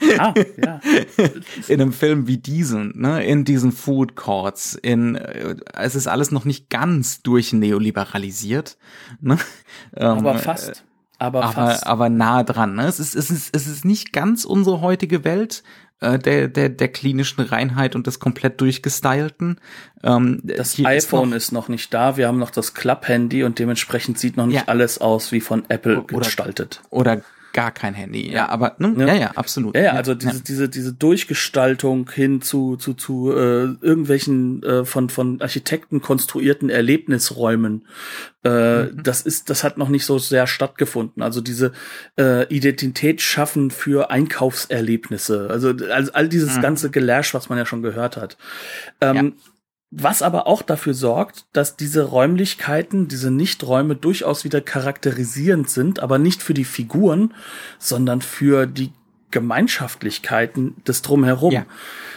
ja, 0.00 0.34
ja. 0.56 0.80
In 1.68 1.80
einem 1.80 1.92
Film 1.92 2.26
wie 2.26 2.38
diesen, 2.38 2.92
ne, 3.00 3.24
in 3.24 3.44
diesen 3.44 3.72
Food 3.72 4.14
Courts, 4.14 4.74
in, 4.74 5.14
äh, 5.16 5.56
es 5.74 5.94
ist 5.94 6.06
alles 6.06 6.30
noch 6.30 6.44
nicht 6.44 6.68
ganz 6.70 7.22
durchneoliberalisiert, 7.22 8.76
ne? 9.20 9.38
Aber 9.94 10.32
ähm, 10.32 10.38
fast. 10.38 10.84
Aber, 11.18 11.44
aber, 11.44 11.52
fast. 11.52 11.86
aber 11.86 12.10
nah 12.10 12.44
dran. 12.44 12.74
Ne? 12.74 12.86
Es, 12.86 13.00
ist, 13.00 13.14
es, 13.16 13.30
ist, 13.30 13.56
es 13.56 13.66
ist 13.66 13.86
nicht 13.86 14.12
ganz 14.12 14.44
unsere 14.44 14.82
heutige 14.82 15.24
Welt, 15.24 15.62
äh, 16.00 16.18
der, 16.18 16.48
der, 16.48 16.68
der 16.68 16.88
klinischen 16.88 17.42
Reinheit 17.42 17.94
und 17.94 18.06
des 18.06 18.18
komplett 18.18 18.60
durchgestylten. 18.60 19.60
Ähm, 20.02 20.40
das 20.42 20.78
iPhone 20.78 21.32
ist 21.32 21.32
noch, 21.32 21.36
ist 21.36 21.52
noch, 21.52 21.68
nicht 21.68 21.94
da, 21.94 22.16
wir 22.16 22.28
haben 22.28 22.38
noch 22.38 22.50
das 22.50 22.74
Club-Handy 22.74 23.44
und 23.44 23.58
dementsprechend 23.58 24.18
sieht 24.18 24.36
noch 24.36 24.46
nicht 24.46 24.56
ja. 24.56 24.64
alles 24.66 24.98
aus 24.98 25.32
wie 25.32 25.40
von 25.40 25.64
Apple 25.68 26.02
oder, 26.02 26.18
gestaltet. 26.18 26.82
Oder 26.90 27.22
gar 27.56 27.72
kein 27.72 27.94
Handy. 27.94 28.30
Ja, 28.30 28.50
aber 28.50 28.76
ne? 28.78 28.94
ja. 28.98 29.06
ja, 29.06 29.14
ja, 29.14 29.30
absolut. 29.34 29.74
Ja, 29.74 29.82
ja, 29.82 29.92
also 29.92 30.14
diese, 30.14 30.42
diese, 30.42 30.68
diese 30.68 30.92
Durchgestaltung 30.92 32.10
hin 32.10 32.42
zu, 32.42 32.76
zu, 32.76 32.92
zu 32.92 33.32
äh, 33.32 33.64
irgendwelchen 33.80 34.62
äh, 34.62 34.84
von, 34.84 35.08
von 35.08 35.40
Architekten 35.40 36.02
konstruierten 36.02 36.68
Erlebnisräumen, 36.68 37.86
äh, 38.44 38.82
mhm. 38.82 39.02
das 39.02 39.22
ist, 39.22 39.48
das 39.48 39.64
hat 39.64 39.78
noch 39.78 39.88
nicht 39.88 40.04
so 40.04 40.18
sehr 40.18 40.46
stattgefunden. 40.46 41.22
Also 41.22 41.40
diese 41.40 41.72
äh, 42.18 42.46
Identität 42.54 43.22
schaffen 43.22 43.70
für 43.70 44.10
Einkaufserlebnisse. 44.10 45.48
Also, 45.48 45.70
also 45.90 46.12
all 46.12 46.28
dieses 46.28 46.58
mhm. 46.58 46.60
ganze 46.60 46.90
Gelärsch, 46.90 47.32
was 47.32 47.48
man 47.48 47.56
ja 47.56 47.64
schon 47.64 47.80
gehört 47.80 48.18
hat. 48.18 48.36
Ähm, 49.00 49.16
ja. 49.16 49.52
Was 49.98 50.20
aber 50.20 50.46
auch 50.46 50.60
dafür 50.60 50.92
sorgt, 50.92 51.46
dass 51.54 51.76
diese 51.76 52.02
Räumlichkeiten, 52.02 53.08
diese 53.08 53.30
Nichträume 53.30 53.96
durchaus 53.96 54.44
wieder 54.44 54.60
charakterisierend 54.60 55.70
sind, 55.70 56.00
aber 56.00 56.18
nicht 56.18 56.42
für 56.42 56.52
die 56.52 56.66
Figuren, 56.66 57.32
sondern 57.78 58.20
für 58.20 58.66
die 58.66 58.92
Gemeinschaftlichkeiten 59.30 60.76
des 60.86 61.00
Drumherum. 61.00 61.50
Ja, 61.50 61.64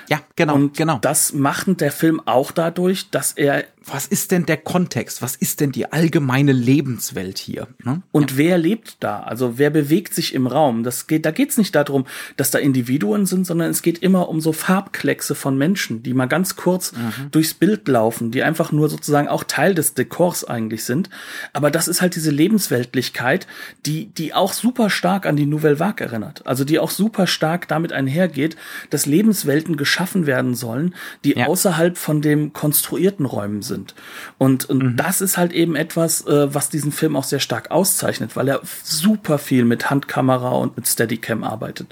ja 0.09 0.21
genau, 0.35 0.55
Und 0.55 0.75
genau. 0.75 0.97
Das 0.99 1.33
macht 1.33 1.81
der 1.81 1.91
Film 1.91 2.19
auch 2.25 2.51
dadurch, 2.51 3.11
dass 3.11 3.33
er 3.33 3.65
was 3.91 4.05
ist 4.05 4.31
denn 4.31 4.45
der 4.45 4.57
Kontext? 4.57 5.21
Was 5.21 5.35
ist 5.35 5.61
denn 5.61 5.71
die 5.71 5.91
allgemeine 5.91 6.51
Lebenswelt 6.51 7.37
hier? 7.37 7.67
Ne? 7.83 8.01
Und 8.11 8.31
ja. 8.31 8.37
wer 8.37 8.57
lebt 8.57 8.97
da? 8.99 9.21
Also 9.21 9.57
wer 9.57 9.69
bewegt 9.69 10.13
sich 10.13 10.33
im 10.33 10.47
Raum? 10.47 10.83
Das 10.83 11.07
geht, 11.07 11.25
da 11.25 11.31
geht 11.31 11.51
es 11.51 11.57
nicht 11.57 11.73
darum, 11.73 12.05
dass 12.37 12.51
da 12.51 12.59
Individuen 12.59 13.25
sind, 13.25 13.45
sondern 13.45 13.69
es 13.69 13.81
geht 13.81 13.99
immer 13.99 14.29
um 14.29 14.41
so 14.41 14.53
Farbkleckse 14.53 15.33
von 15.33 15.57
Menschen, 15.57 16.03
die 16.03 16.13
mal 16.13 16.27
ganz 16.27 16.55
kurz 16.55 16.91
mhm. 16.91 17.31
durchs 17.31 17.53
Bild 17.53 17.87
laufen, 17.87 18.31
die 18.31 18.43
einfach 18.43 18.71
nur 18.71 18.89
sozusagen 18.89 19.27
auch 19.27 19.43
Teil 19.43 19.73
des 19.73 19.93
Dekors 19.93 20.43
eigentlich 20.43 20.83
sind. 20.83 21.09
Aber 21.53 21.71
das 21.71 21.87
ist 21.87 22.01
halt 22.01 22.15
diese 22.15 22.31
Lebensweltlichkeit, 22.31 23.47
die, 23.85 24.07
die 24.07 24.33
auch 24.33 24.53
super 24.53 24.89
stark 24.89 25.25
an 25.25 25.35
die 25.37 25.45
Nouvelle 25.45 25.79
Vague 25.79 26.05
erinnert. 26.05 26.45
Also 26.45 26.63
die 26.63 26.79
auch 26.79 26.91
super 26.91 27.27
stark 27.27 27.67
damit 27.67 27.93
einhergeht, 27.93 28.55
dass 28.89 29.05
Lebenswelten 29.05 29.77
geschaffen 29.77 29.98
werden 30.25 30.55
sollen, 30.55 30.95
die 31.23 31.37
ja. 31.37 31.47
außerhalb 31.47 31.97
von 31.97 32.21
dem 32.21 32.53
konstruierten 32.53 33.25
Räumen 33.25 33.61
sind 33.61 33.79
sind. 33.79 33.95
Und, 34.37 34.65
und 34.65 34.83
mhm. 34.83 34.95
das 34.97 35.21
ist 35.21 35.37
halt 35.37 35.53
eben 35.53 35.75
etwas, 35.75 36.25
äh, 36.27 36.53
was 36.53 36.69
diesen 36.69 36.91
Film 36.91 37.15
auch 37.15 37.23
sehr 37.23 37.39
stark 37.39 37.71
auszeichnet, 37.71 38.35
weil 38.35 38.47
er 38.49 38.61
super 38.83 39.37
viel 39.37 39.63
mit 39.63 39.89
Handkamera 39.89 40.49
und 40.49 40.75
mit 40.75 40.87
Steadicam 40.87 41.43
arbeitet. 41.43 41.87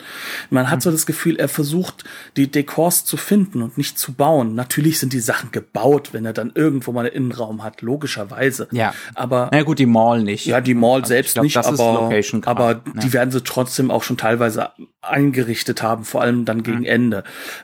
Man 0.49 0.69
hat 0.69 0.79
mhm. 0.79 0.81
so 0.81 0.91
das 0.91 1.05
Gefühl, 1.05 1.37
er 1.37 1.47
versucht, 1.47 2.03
die 2.35 2.51
Dekors 2.51 3.05
zu 3.05 3.15
finden 3.15 3.61
und 3.61 3.77
nicht 3.77 3.97
zu 3.97 4.13
bauen. 4.13 4.55
Natürlich 4.55 4.99
sind 4.99 5.13
die 5.13 5.19
Sachen 5.19 5.51
gebaut, 5.51 6.09
wenn 6.11 6.25
er 6.25 6.33
dann 6.33 6.51
irgendwo 6.53 6.91
mal 6.91 7.05
einen 7.05 7.15
Innenraum 7.15 7.63
hat, 7.63 7.81
logischerweise. 7.81 8.67
Ja. 8.71 8.93
Aber. 9.15 9.49
Na 9.51 9.63
gut, 9.63 9.79
die 9.79 9.85
Mall 9.85 10.23
nicht. 10.23 10.45
Ja, 10.45 10.59
die 10.59 10.73
Mall 10.73 11.01
also 11.01 11.09
selbst 11.09 11.35
glaub, 11.35 11.43
nicht, 11.43 11.57
aber, 11.57 12.09
aber 12.45 12.71
ja. 12.71 12.81
die 13.01 13.13
werden 13.13 13.31
sie 13.31 13.41
trotzdem 13.41 13.91
auch 13.91 14.03
schon 14.03 14.17
teilweise 14.17 14.71
eingerichtet 15.07 15.81
haben, 15.81 16.03
vor 16.03 16.21
allem 16.21 16.45
dann 16.45 16.63
gegen 16.63 16.79
mhm. 16.79 16.85
Ende. 16.85 17.23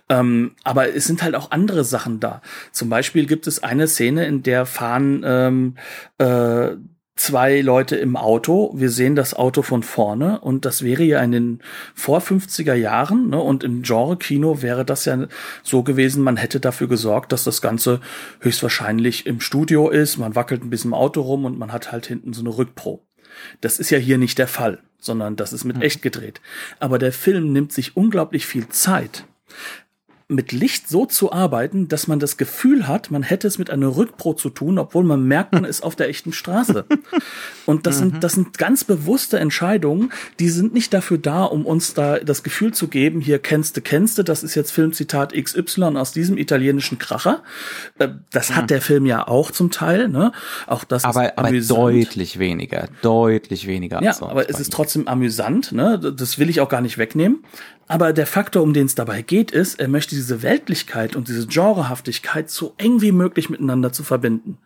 Ähm, 0.09 0.51
aber 0.63 0.95
es 0.95 1.05
sind 1.05 1.23
halt 1.23 1.35
auch 1.35 1.51
andere 1.51 1.83
Sachen 1.83 2.19
da. 2.19 2.41
Zum 2.71 2.89
Beispiel 2.89 3.25
gibt 3.25 3.47
es 3.47 3.63
eine 3.63 3.87
Szene, 3.87 4.25
in 4.25 4.43
der 4.43 4.65
fahren 4.65 5.23
ähm, 5.25 5.75
äh, 6.17 6.75
zwei 7.15 7.61
Leute 7.61 7.95
im 7.95 8.15
Auto. 8.15 8.71
Wir 8.75 8.89
sehen 8.89 9.15
das 9.15 9.33
Auto 9.33 9.61
von 9.61 9.83
vorne 9.83 10.39
und 10.39 10.65
das 10.65 10.83
wäre 10.83 11.03
ja 11.03 11.21
in 11.21 11.31
den 11.31 11.59
vor 11.93 12.19
50er 12.19 12.73
Jahren 12.73 13.29
ne, 13.29 13.39
und 13.39 13.63
im 13.63 13.83
Genre-Kino 13.83 14.61
wäre 14.61 14.83
das 14.83 15.05
ja 15.05 15.27
so 15.61 15.83
gewesen, 15.83 16.23
man 16.23 16.37
hätte 16.37 16.59
dafür 16.59 16.87
gesorgt, 16.87 17.31
dass 17.31 17.43
das 17.43 17.61
Ganze 17.61 18.01
höchstwahrscheinlich 18.39 19.25
im 19.25 19.39
Studio 19.39 19.89
ist, 19.89 20.17
man 20.17 20.35
wackelt 20.35 20.63
ein 20.63 20.69
bisschen 20.69 20.89
im 20.89 20.95
Auto 20.95 21.21
rum 21.21 21.45
und 21.45 21.57
man 21.57 21.71
hat 21.71 21.91
halt 21.91 22.07
hinten 22.07 22.33
so 22.33 22.41
eine 22.41 22.57
Rückpro. 22.57 23.05
Das 23.61 23.79
ist 23.79 23.89
ja 23.89 23.97
hier 23.97 24.17
nicht 24.17 24.37
der 24.37 24.47
Fall 24.47 24.81
sondern 25.03 25.35
das 25.35 25.53
ist 25.53 25.63
mit 25.63 25.77
mhm. 25.77 25.81
echt 25.81 26.01
gedreht. 26.01 26.41
Aber 26.79 26.97
der 26.97 27.11
Film 27.11 27.51
nimmt 27.51 27.73
sich 27.73 27.95
unglaublich 27.95 28.45
viel 28.45 28.69
Zeit 28.69 29.25
mit 30.33 30.51
Licht 30.51 30.89
so 30.89 31.05
zu 31.05 31.31
arbeiten, 31.31 31.87
dass 31.87 32.07
man 32.07 32.19
das 32.19 32.37
Gefühl 32.37 32.87
hat, 32.87 33.11
man 33.11 33.23
hätte 33.23 33.47
es 33.47 33.57
mit 33.57 33.69
einer 33.69 33.95
Rückpro 33.95 34.33
zu 34.33 34.49
tun, 34.49 34.77
obwohl 34.77 35.03
man 35.03 35.23
merkt, 35.23 35.53
man 35.53 35.65
ist 35.65 35.83
auf 35.83 35.95
der 35.95 36.09
echten 36.09 36.33
Straße. 36.33 36.85
Und 37.65 37.87
das 37.87 37.99
sind, 37.99 38.15
mhm. 38.15 38.19
das 38.19 38.33
sind 38.33 38.57
ganz 38.57 38.83
bewusste 38.83 39.39
Entscheidungen, 39.39 40.11
die 40.39 40.49
sind 40.49 40.73
nicht 40.73 40.93
dafür 40.93 41.17
da, 41.17 41.43
um 41.43 41.65
uns 41.65 41.93
da 41.93 42.19
das 42.19 42.43
Gefühl 42.43 42.73
zu 42.73 42.87
geben, 42.87 43.21
hier 43.21 43.39
kennste, 43.39 43.81
kennste, 43.81 44.23
das 44.23 44.43
ist 44.43 44.55
jetzt 44.55 44.71
Filmzitat 44.71 45.33
XY 45.33 45.97
aus 45.97 46.11
diesem 46.11 46.37
italienischen 46.37 46.99
Kracher. 46.99 47.43
Äh, 47.99 48.09
das 48.31 48.55
hat 48.55 48.63
mhm. 48.63 48.67
der 48.67 48.81
Film 48.81 49.05
ja 49.05 49.27
auch 49.27 49.51
zum 49.51 49.71
Teil, 49.71 50.09
ne? 50.09 50.31
Auch 50.67 50.83
das 50.83 51.03
aber, 51.03 51.25
ist 51.25 51.37
aber 51.37 51.51
deutlich 51.51 52.39
weniger, 52.39 52.89
deutlich 53.01 53.67
weniger. 53.67 54.01
Ja, 54.03 54.15
aber 54.21 54.49
es 54.49 54.59
ist 54.59 54.73
trotzdem 54.73 55.07
amüsant, 55.07 55.71
ne? 55.71 55.99
Das 55.99 56.39
will 56.39 56.49
ich 56.49 56.61
auch 56.61 56.69
gar 56.69 56.81
nicht 56.81 56.97
wegnehmen. 56.97 57.43
Aber 57.93 58.11
der 58.11 58.25
Faktor, 58.25 58.63
um 58.63 58.73
den 58.73 58.87
es 58.87 58.95
dabei 58.95 59.21
geht, 59.21 59.51
ist, 59.51 59.79
er 59.79 59.87
möchte 59.87 60.15
diese 60.15 60.41
Weltlichkeit 60.41 61.15
und 61.15 61.27
diese 61.27 61.45
Genrehaftigkeit 61.45 62.49
so 62.49 62.73
eng 62.79 63.01
wie 63.01 63.11
möglich 63.11 63.51
miteinander 63.51 63.93
zu 63.93 64.03
verbinden. 64.03 64.57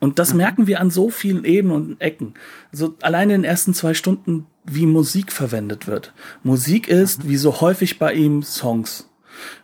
Und 0.00 0.18
das 0.18 0.32
mhm. 0.32 0.36
merken 0.36 0.66
wir 0.66 0.78
an 0.78 0.90
so 0.90 1.08
vielen 1.08 1.46
Ebenen 1.46 1.74
und 1.74 2.00
Ecken. 2.02 2.34
Also 2.70 2.94
alleine 3.00 3.36
in 3.36 3.40
den 3.40 3.50
ersten 3.50 3.72
zwei 3.72 3.94
Stunden, 3.94 4.44
wie 4.64 4.84
Musik 4.84 5.32
verwendet 5.32 5.86
wird. 5.86 6.12
Musik 6.42 6.88
ist, 6.88 7.24
mhm. 7.24 7.30
wie 7.30 7.36
so 7.38 7.62
häufig 7.62 7.98
bei 7.98 8.12
ihm, 8.12 8.42
Songs. 8.42 9.07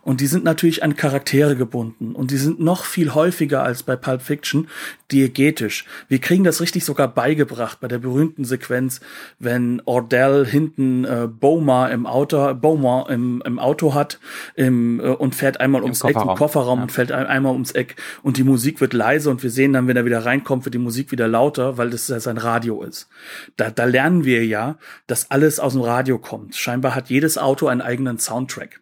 Und 0.02 0.20
die 0.20 0.26
sind 0.26 0.44
natürlich 0.44 0.82
an 0.82 0.96
Charaktere 0.96 1.56
gebunden. 1.56 2.14
Und 2.14 2.30
die 2.30 2.36
sind 2.36 2.60
noch 2.60 2.84
viel 2.84 3.14
häufiger 3.14 3.62
als 3.62 3.82
bei 3.82 3.96
Pulp 3.96 4.22
Fiction 4.22 4.68
diegetisch. 5.12 5.84
Wir 6.08 6.18
kriegen 6.18 6.44
das 6.44 6.60
richtig 6.60 6.84
sogar 6.84 7.08
beigebracht 7.08 7.80
bei 7.80 7.88
der 7.88 7.98
berühmten 7.98 8.44
Sequenz, 8.44 9.00
wenn 9.38 9.82
Ordell 9.84 10.46
hinten 10.46 11.04
äh, 11.04 11.28
Boma 11.28 11.88
im 11.88 12.06
Auto, 12.06 12.54
Boma 12.54 13.06
im, 13.08 13.42
im 13.44 13.58
Auto 13.58 13.94
hat 13.94 14.18
im, 14.56 15.00
äh, 15.00 15.04
und 15.04 15.34
fährt 15.34 15.60
einmal 15.60 15.82
ums 15.82 16.02
Im 16.02 16.10
Eck, 16.10 16.16
im 16.16 16.34
Kofferraum 16.34 16.78
ja. 16.78 16.82
und 16.84 16.92
fällt 16.92 17.12
ein, 17.12 17.26
einmal 17.26 17.52
ums 17.52 17.72
Eck 17.72 17.96
und 18.22 18.36
die 18.36 18.44
Musik 18.44 18.80
wird 18.80 18.92
leise 18.92 19.30
und 19.30 19.42
wir 19.42 19.50
sehen 19.50 19.72
dann, 19.72 19.86
wenn 19.86 19.96
er 19.96 20.04
wieder 20.04 20.24
reinkommt, 20.24 20.64
wird 20.64 20.74
die 20.74 20.78
Musik 20.78 21.12
wieder 21.12 21.28
lauter, 21.28 21.78
weil 21.78 21.90
das 21.90 22.08
ja 22.08 22.20
sein 22.20 22.38
Radio 22.38 22.82
ist. 22.82 23.08
Da, 23.56 23.70
da 23.70 23.84
lernen 23.84 24.24
wir 24.24 24.44
ja, 24.44 24.76
dass 25.06 25.30
alles 25.30 25.60
aus 25.60 25.74
dem 25.74 25.82
Radio 25.82 26.18
kommt. 26.18 26.56
Scheinbar 26.56 26.94
hat 26.94 27.10
jedes 27.10 27.38
Auto 27.38 27.66
einen 27.68 27.80
eigenen 27.80 28.18
Soundtrack. 28.18 28.80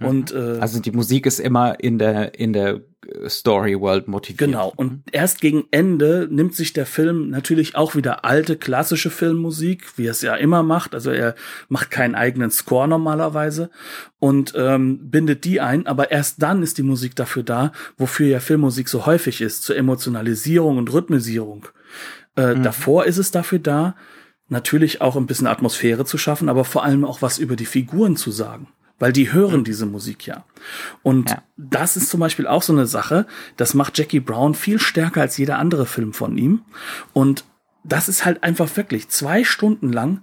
Mhm. 0.00 0.06
Und 0.06 0.32
äh, 0.32 0.58
also 0.60 0.80
die 0.80 0.92
Musik 0.92 1.26
ist 1.26 1.40
immer 1.40 1.80
in 1.80 1.98
der 1.98 2.38
in 2.38 2.52
der 2.52 2.80
Story 3.28 3.78
World 3.80 4.08
motiviert. 4.08 4.38
Genau. 4.38 4.72
Und 4.74 4.92
mhm. 4.92 5.02
erst 5.12 5.40
gegen 5.40 5.64
Ende 5.70 6.28
nimmt 6.30 6.54
sich 6.54 6.72
der 6.72 6.86
Film 6.86 7.30
natürlich 7.30 7.76
auch 7.76 7.94
wieder 7.94 8.24
alte 8.24 8.56
klassische 8.56 9.10
Filmmusik, 9.10 9.96
wie 9.96 10.06
er 10.06 10.10
es 10.10 10.22
ja 10.22 10.34
immer 10.34 10.62
macht. 10.62 10.94
Also 10.94 11.10
er 11.10 11.34
macht 11.68 11.90
keinen 11.90 12.14
eigenen 12.14 12.50
Score 12.50 12.88
normalerweise 12.88 13.70
und 14.18 14.54
ähm, 14.56 15.10
bindet 15.10 15.44
die 15.44 15.60
ein. 15.60 15.86
Aber 15.86 16.10
erst 16.10 16.42
dann 16.42 16.62
ist 16.62 16.78
die 16.78 16.82
Musik 16.82 17.14
dafür 17.16 17.42
da, 17.42 17.72
wofür 17.96 18.26
ja 18.26 18.40
Filmmusik 18.40 18.88
so 18.88 19.06
häufig 19.06 19.40
ist, 19.40 19.62
zur 19.62 19.76
Emotionalisierung 19.76 20.78
und 20.78 20.92
Rhythmisierung. 20.92 21.68
Äh, 22.36 22.54
mhm. 22.54 22.62
Davor 22.62 23.04
ist 23.04 23.18
es 23.18 23.30
dafür 23.30 23.58
da, 23.58 23.94
natürlich 24.48 25.00
auch 25.00 25.16
ein 25.16 25.26
bisschen 25.26 25.46
Atmosphäre 25.46 26.04
zu 26.04 26.18
schaffen, 26.18 26.48
aber 26.48 26.64
vor 26.64 26.84
allem 26.84 27.04
auch 27.04 27.22
was 27.22 27.38
über 27.38 27.56
die 27.56 27.66
Figuren 27.66 28.16
zu 28.16 28.30
sagen 28.30 28.68
weil 28.98 29.12
die 29.12 29.32
hören 29.32 29.64
diese 29.64 29.86
Musik 29.86 30.26
ja. 30.26 30.44
Und 31.02 31.30
ja. 31.30 31.42
das 31.56 31.96
ist 31.96 32.08
zum 32.08 32.20
Beispiel 32.20 32.46
auch 32.46 32.62
so 32.62 32.72
eine 32.72 32.86
Sache, 32.86 33.26
das 33.56 33.74
macht 33.74 33.98
Jackie 33.98 34.20
Brown 34.20 34.54
viel 34.54 34.78
stärker 34.78 35.20
als 35.20 35.36
jeder 35.36 35.58
andere 35.58 35.86
Film 35.86 36.12
von 36.12 36.38
ihm. 36.38 36.62
Und 37.12 37.44
das 37.84 38.08
ist 38.08 38.24
halt 38.24 38.42
einfach 38.42 38.74
wirklich 38.76 39.08
zwei 39.08 39.44
Stunden 39.44 39.92
lang 39.92 40.22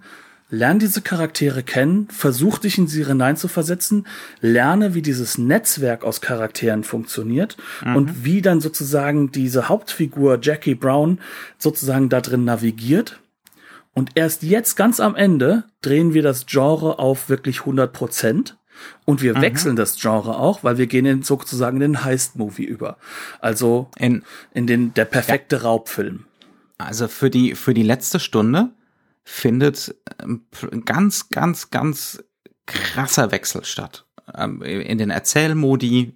lerne 0.50 0.78
diese 0.78 1.02
Charaktere 1.02 1.62
kennen, 1.62 2.06
versuch 2.10 2.58
dich 2.58 2.78
in 2.78 2.86
sie 2.86 3.04
hineinzuversetzen, 3.04 4.06
lerne, 4.40 4.94
wie 4.94 5.02
dieses 5.02 5.36
Netzwerk 5.38 6.04
aus 6.04 6.20
Charakteren 6.20 6.84
funktioniert 6.84 7.56
mhm. 7.84 7.96
und 7.96 8.24
wie 8.24 8.40
dann 8.40 8.60
sozusagen 8.60 9.32
diese 9.32 9.68
Hauptfigur 9.68 10.38
Jackie 10.40 10.74
Brown 10.76 11.18
sozusagen 11.58 12.08
da 12.08 12.20
drin 12.20 12.44
navigiert 12.44 13.18
und 13.94 14.10
erst 14.16 14.42
jetzt 14.42 14.74
ganz 14.76 15.00
am 15.00 15.14
Ende 15.14 15.64
drehen 15.80 16.14
wir 16.14 16.22
das 16.22 16.46
Genre 16.46 16.98
auf 16.98 17.28
wirklich 17.28 17.60
100 17.60 17.92
Prozent. 17.92 18.56
Und 19.04 19.22
wir 19.22 19.36
mhm. 19.36 19.42
wechseln 19.42 19.76
das 19.76 19.96
Genre 20.00 20.36
auch, 20.38 20.64
weil 20.64 20.78
wir 20.78 20.86
gehen 20.86 21.06
in 21.06 21.22
sozusagen 21.22 21.76
in 21.76 21.92
den 21.92 22.04
Heist-Movie 22.04 22.64
über. 22.64 22.96
Also 23.40 23.88
in, 23.98 24.22
in 24.52 24.66
den, 24.66 24.94
der 24.94 25.04
perfekte 25.04 25.56
ja. 25.56 25.62
Raubfilm. 25.62 26.24
Also 26.78 27.08
für 27.08 27.30
die, 27.30 27.54
für 27.54 27.74
die 27.74 27.82
letzte 27.82 28.18
Stunde 28.20 28.70
findet 29.24 29.94
ein 30.18 30.42
ähm, 30.70 30.84
ganz, 30.84 31.28
ganz, 31.30 31.70
ganz 31.70 32.22
krasser 32.66 33.30
Wechsel 33.30 33.64
statt. 33.64 34.04
Ähm, 34.34 34.62
in 34.62 34.98
den 34.98 35.10
Erzählmodi, 35.10 36.14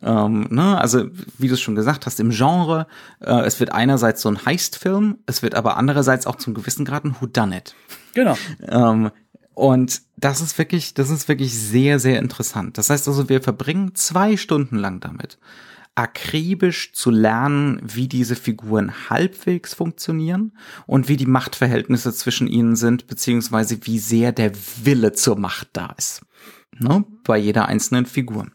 ähm, 0.00 0.46
ne, 0.50 0.78
also 0.78 1.06
wie 1.38 1.48
du 1.48 1.54
es 1.54 1.60
schon 1.60 1.74
gesagt 1.74 2.06
hast, 2.06 2.18
im 2.20 2.30
Genre, 2.30 2.86
äh, 3.20 3.42
es 3.42 3.60
wird 3.60 3.72
einerseits 3.72 4.22
so 4.22 4.28
ein 4.28 4.44
Heist-Film, 4.44 5.18
es 5.26 5.42
wird 5.42 5.54
aber 5.54 5.76
andererseits 5.76 6.26
auch 6.26 6.36
zum 6.36 6.54
gewissen 6.54 6.84
Grad 6.84 7.04
ein 7.04 7.16
Whodunit. 7.20 7.74
Genau. 8.14 8.36
ähm, 8.68 9.10
und 9.54 10.02
das 10.22 10.40
ist 10.40 10.56
wirklich, 10.56 10.94
das 10.94 11.10
ist 11.10 11.28
wirklich 11.28 11.52
sehr, 11.52 11.98
sehr 11.98 12.20
interessant. 12.20 12.78
Das 12.78 12.90
heißt 12.90 13.08
also, 13.08 13.28
wir 13.28 13.42
verbringen 13.42 13.96
zwei 13.96 14.36
Stunden 14.36 14.76
lang 14.76 15.00
damit, 15.00 15.38
akribisch 15.96 16.92
zu 16.92 17.10
lernen, 17.10 17.80
wie 17.82 18.06
diese 18.06 18.36
Figuren 18.36 19.10
halbwegs 19.10 19.74
funktionieren 19.74 20.52
und 20.86 21.08
wie 21.08 21.16
die 21.16 21.26
Machtverhältnisse 21.26 22.14
zwischen 22.14 22.46
ihnen 22.46 22.76
sind, 22.76 23.08
beziehungsweise 23.08 23.78
wie 23.82 23.98
sehr 23.98 24.30
der 24.30 24.52
Wille 24.84 25.12
zur 25.12 25.36
Macht 25.36 25.70
da 25.72 25.92
ist. 25.98 26.22
Ne? 26.78 27.04
Bei 27.24 27.36
jeder 27.36 27.66
einzelnen 27.66 28.06
Figur. 28.06 28.46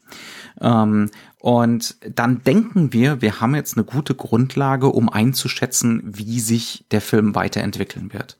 Ähm, 0.61 1.11
und 1.39 1.97
dann 2.15 2.43
denken 2.43 2.93
wir, 2.93 3.21
wir 3.21 3.41
haben 3.41 3.55
jetzt 3.55 3.75
eine 3.75 3.85
gute 3.85 4.15
Grundlage, 4.15 4.87
um 4.87 5.09
einzuschätzen, 5.09 6.01
wie 6.05 6.39
sich 6.39 6.85
der 6.91 7.01
Film 7.01 7.35
weiterentwickeln 7.35 8.13
wird. 8.13 8.37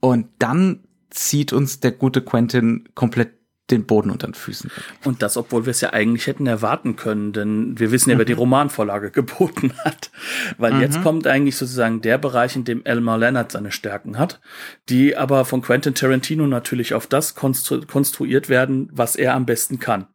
Und 0.00 0.26
dann 0.38 0.80
zieht 1.14 1.52
uns 1.52 1.80
der 1.80 1.92
gute 1.92 2.22
Quentin 2.22 2.88
komplett 2.94 3.32
den 3.70 3.86
Boden 3.86 4.10
unter 4.10 4.26
den 4.26 4.34
Füßen. 4.34 4.70
Und 5.04 5.22
das, 5.22 5.38
obwohl 5.38 5.64
wir 5.64 5.70
es 5.70 5.80
ja 5.80 5.94
eigentlich 5.94 6.26
hätten 6.26 6.46
erwarten 6.46 6.96
können, 6.96 7.32
denn 7.32 7.78
wir 7.78 7.90
wissen 7.92 8.10
ja, 8.10 8.16
mhm. 8.16 8.18
wer 8.18 8.24
die 8.26 8.34
Romanvorlage 8.34 9.10
geboten 9.10 9.72
hat. 9.84 10.10
Weil 10.58 10.74
mhm. 10.74 10.80
jetzt 10.82 11.02
kommt 11.02 11.26
eigentlich 11.26 11.56
sozusagen 11.56 12.02
der 12.02 12.18
Bereich, 12.18 12.56
in 12.56 12.64
dem 12.64 12.84
Elmer 12.84 13.16
Leonard 13.16 13.52
seine 13.52 13.72
Stärken 13.72 14.18
hat, 14.18 14.40
die 14.90 15.16
aber 15.16 15.46
von 15.46 15.62
Quentin 15.62 15.94
Tarantino 15.94 16.46
natürlich 16.46 16.92
auf 16.92 17.06
das 17.06 17.34
konstru 17.34 17.80
konstruiert 17.86 18.48
werden, 18.48 18.90
was 18.92 19.16
er 19.16 19.34
am 19.34 19.46
besten 19.46 19.78
kann. 19.78 20.08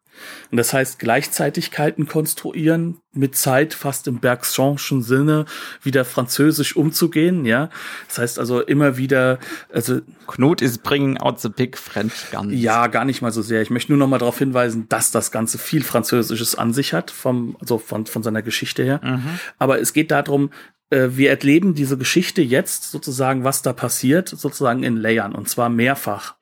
Und 0.51 0.57
das 0.57 0.73
heißt, 0.73 0.99
Gleichzeitigkeiten 0.99 2.07
konstruieren, 2.07 3.01
mit 3.11 3.35
Zeit 3.35 3.73
fast 3.73 4.07
im 4.07 4.19
Bergsonschen 4.19 5.01
Sinne 5.01 5.45
wieder 5.81 6.05
französisch 6.05 6.75
umzugehen, 6.75 7.45
ja. 7.45 7.69
Das 8.07 8.19
heißt 8.19 8.39
also 8.39 8.61
immer 8.61 8.97
wieder, 8.97 9.39
also. 9.73 10.01
Knut 10.27 10.61
is 10.61 10.77
bringing 10.77 11.17
out 11.17 11.39
the 11.39 11.49
big 11.49 11.77
French 11.77 12.31
guns. 12.31 12.53
Ja, 12.53 12.87
gar 12.87 13.05
nicht 13.05 13.21
mal 13.21 13.31
so 13.31 13.41
sehr. 13.41 13.61
Ich 13.61 13.71
möchte 13.71 13.91
nur 13.91 13.99
noch 13.99 14.07
mal 14.07 14.19
darauf 14.19 14.37
hinweisen, 14.37 14.87
dass 14.89 15.11
das 15.11 15.31
Ganze 15.31 15.57
viel 15.57 15.83
Französisches 15.83 16.55
an 16.55 16.73
sich 16.73 16.93
hat, 16.93 17.09
vom, 17.09 17.57
also 17.59 17.79
von, 17.79 18.05
von 18.05 18.21
seiner 18.21 18.41
Geschichte 18.41 18.83
her. 18.83 19.01
Mhm. 19.03 19.39
Aber 19.57 19.79
es 19.79 19.93
geht 19.93 20.11
darum, 20.11 20.51
äh, 20.89 21.09
wir 21.11 21.29
erleben 21.29 21.73
diese 21.73 21.97
Geschichte 21.97 22.41
jetzt 22.41 22.91
sozusagen, 22.91 23.43
was 23.43 23.61
da 23.61 23.73
passiert, 23.73 24.29
sozusagen 24.29 24.83
in 24.83 24.97
Layern 24.97 25.35
und 25.35 25.49
zwar 25.49 25.69
mehrfach. 25.69 26.35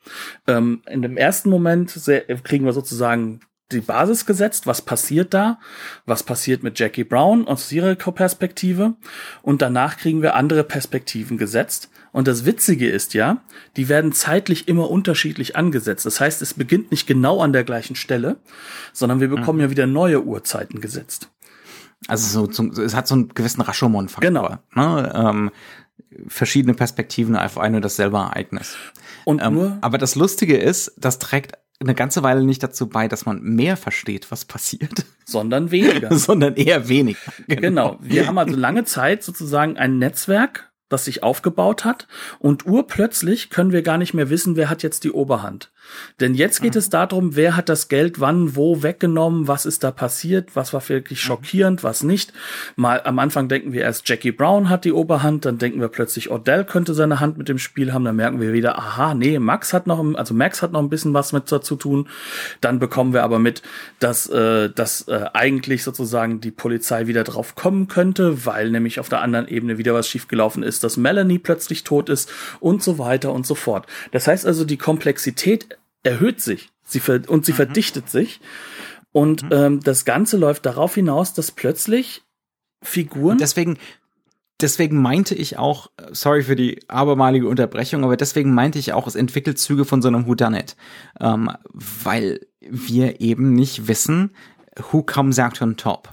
Ähm, 0.48 0.82
in 0.90 1.02
dem 1.02 1.18
ersten 1.18 1.50
Moment 1.50 2.00
kriegen 2.44 2.66
wir 2.66 2.74
sozusagen 2.74 3.42
die 3.72 3.82
Basis 3.82 4.26
gesetzt, 4.26 4.66
was 4.68 4.82
passiert 4.82 5.34
da, 5.34 5.60
was 6.06 6.24
passiert 6.24 6.64
mit 6.64 6.80
Jackie 6.80 7.04
Brown 7.04 7.48
aus 7.48 7.72
ihrer 7.72 7.96
Perspektive 7.96 8.96
und 9.42 9.62
danach 9.62 9.98
kriegen 9.98 10.22
wir 10.22 10.36
andere 10.36 10.64
Perspektiven 10.64 11.38
gesetzt. 11.38 11.90
Und 12.14 12.28
das 12.28 12.46
Witzige 12.46 12.90
ist 12.90 13.14
ja, 13.14 13.44
die 13.76 13.90
werden 13.90 14.14
zeitlich 14.14 14.68
immer 14.68 14.90
unterschiedlich 14.90 15.56
angesetzt. 15.56 16.06
Das 16.06 16.20
heißt, 16.20 16.42
es 16.42 16.54
beginnt 16.54 16.92
nicht 16.92 17.06
genau 17.06 17.42
an 17.42 17.54
der 17.54 17.64
gleichen 17.64 17.96
Stelle, 17.96 18.38
sondern 18.94 19.20
wir 19.20 19.28
bekommen 19.28 19.60
mhm. 19.60 19.66
ja 19.66 19.70
wieder 19.70 19.88
neue 19.88 20.24
Uhrzeiten 20.24 20.82
gesetzt. 20.82 21.30
Also 22.08 22.28
so 22.28 22.48
zum, 22.48 22.72
es 22.72 22.96
hat 22.96 23.08
so 23.08 23.16
einen 23.16 23.30
gewissen 23.30 23.62
Rashomon-Faktor. 23.62 24.30
Genau. 24.30 24.58
Ne? 24.74 25.14
Ähm, 25.16 25.52
verschiedene 26.28 26.74
Perspektiven 26.74 27.36
auf 27.36 27.58
ein 27.58 27.76
und 27.76 27.84
dasselbe 27.84 28.18
Ereignis. 28.18 28.78
Und 29.26 29.42
ähm, 29.44 29.54
nur, 29.54 29.78
aber 29.82 29.98
das 29.98 30.16
Lustige 30.16 30.58
ist, 30.58 30.94
das 30.98 31.20
trägt 31.20 31.58
eine 31.80 31.94
ganze 31.94 32.24
Weile 32.24 32.44
nicht 32.44 32.64
dazu 32.64 32.88
bei, 32.88 33.08
dass 33.08 33.26
man 33.26 33.42
mehr 33.42 33.78
versteht, 33.78 34.32
was 34.32 34.46
passiert. 34.46 35.06
Sondern 35.26 35.72
weniger. 35.72 36.16
Sondern 36.18 36.56
eher 36.56 36.90
weniger. 36.90 37.20
Genau. 37.48 37.60
genau. 37.60 37.98
Wir 38.02 38.28
haben 38.28 38.38
also 38.38 38.56
lange 38.56 38.84
Zeit 38.84 39.24
sozusagen 39.24 39.78
ein 39.78 40.00
Netzwerk 40.00 40.67
das 40.90 41.06
sich 41.06 41.24
aufgebaut 41.24 41.86
hat 41.86 42.08
und 42.40 42.66
urplötzlich 42.66 43.50
können 43.50 43.72
wir 43.72 43.82
gar 43.82 43.98
nicht 43.98 44.14
mehr 44.14 44.30
wissen, 44.30 44.56
wer 44.56 44.70
hat 44.70 44.84
jetzt 44.84 45.04
die 45.04 45.12
Oberhand. 45.12 45.72
Denn 46.20 46.36
jetzt 46.36 46.62
geht 46.62 46.74
mhm. 46.74 46.80
es 46.80 46.90
darum, 46.90 47.36
wer 47.36 47.56
hat 47.56 47.70
das 47.70 47.88
Geld 47.88 48.20
wann, 48.20 48.56
wo 48.56 48.84
weggenommen, 48.84 49.48
was 49.48 49.66
ist 49.66 49.84
da 49.84 49.92
passiert, 49.92 50.56
was 50.56 50.74
war 50.74 50.88
wirklich 50.90 51.24
mhm. 51.24 51.28
schockierend, 51.28 51.84
was 51.84 52.04
nicht. 52.04 52.34
Mal 52.76 53.02
am 53.04 53.20
Anfang 53.20 53.48
denken 53.48 53.74
wir 53.74 53.82
erst 53.82 54.08
Jackie 54.08 54.32
Brown 54.32 54.70
hat 54.70 54.86
die 54.86 54.92
Oberhand, 54.92 55.46
dann 55.46 55.58
denken 55.58 55.80
wir 55.80 55.88
plötzlich 55.88 56.32
Odell 56.32 56.66
könnte 56.66 56.94
seine 56.94 57.20
Hand 57.20 57.38
mit 57.38 57.50
dem 57.50 57.60
Spiel 57.60 57.94
haben, 57.94 58.06
dann 58.06 58.16
merken 58.16 58.40
wir 58.40 58.54
wieder, 58.54 58.78
aha, 58.78 59.14
nee, 59.14 59.40
Max 59.40 59.74
hat 59.74 59.88
noch, 59.88 60.04
also 60.16 60.34
Max 60.34 60.62
hat 60.62 60.72
noch 60.72 60.82
ein 60.82 60.90
bisschen 60.90 61.14
was 61.14 61.34
mit 61.34 61.52
dazu 61.52 61.76
tun. 61.76 62.08
Dann 62.62 62.80
bekommen 62.80 63.14
wir 63.14 63.24
aber 63.24 63.40
mit, 63.40 63.62
dass, 64.00 64.28
äh, 64.30 64.70
dass 64.70 65.08
äh, 65.08 65.26
eigentlich 65.34 65.84
sozusagen 65.84 66.42
die 66.42 66.52
Polizei 66.52 67.08
wieder 67.08 67.24
drauf 67.24 67.56
kommen 67.56 67.88
könnte, 67.88 68.46
weil 68.46 68.70
nämlich 68.72 69.00
auf 69.00 69.10
der 69.10 69.22
anderen 69.22 69.48
Ebene 69.48 69.78
wieder 69.78 69.94
was 69.94 70.08
schiefgelaufen 70.08 70.64
ist, 70.64 70.77
dass 70.84 70.98
Melanie 70.98 71.40
plötzlich 71.40 71.84
tot 71.84 72.10
ist 72.10 72.30
und 72.60 72.84
so 72.84 72.98
weiter 72.98 73.34
und 73.34 73.46
so 73.46 73.56
fort. 73.56 73.88
Das 74.12 74.28
heißt 74.28 74.46
also, 74.46 74.66
die 74.66 74.78
Komplexität 74.78 75.78
erhöht 76.04 76.42
sich 76.42 76.70
sie 76.84 77.02
und 77.28 77.46
sie 77.46 77.52
mhm. 77.52 77.58
verdichtet 77.58 78.10
sich. 78.10 78.40
Und 79.12 79.44
mhm. 79.44 79.50
ähm, 79.52 79.80
das 79.82 80.06
Ganze 80.06 80.38
läuft 80.38 80.66
darauf 80.66 80.96
hinaus, 80.96 81.34
dass 81.34 81.52
plötzlich 81.52 82.24
Figuren. 82.84 83.34
Und 83.34 83.42
deswegen, 83.42 83.78
deswegen 84.62 85.02
meinte 85.02 85.36
ich 85.36 85.58
auch, 85.58 85.90
sorry 86.12 86.44
für 86.44 86.56
die 86.56 86.80
abermalige 86.88 87.48
Unterbrechung, 87.48 88.04
aber 88.04 88.18
deswegen 88.18 88.54
meinte 88.54 88.80
ich 88.80 88.94
auch, 88.94 89.08
es 89.08 89.16
entwickelt 89.16 89.60
Züge 89.60 89.86
von 89.86 90.02
so 90.02 90.08
einem 90.08 90.28
Whodunit. 90.28 90.76
Ähm, 91.20 91.52
weil 91.72 92.42
wir 92.62 93.22
eben 93.22 93.54
nicht 93.54 93.88
wissen, 93.88 94.32
who 94.92 95.02
comes 95.04 95.40
out 95.40 95.62
on 95.62 95.78
top. 95.78 96.10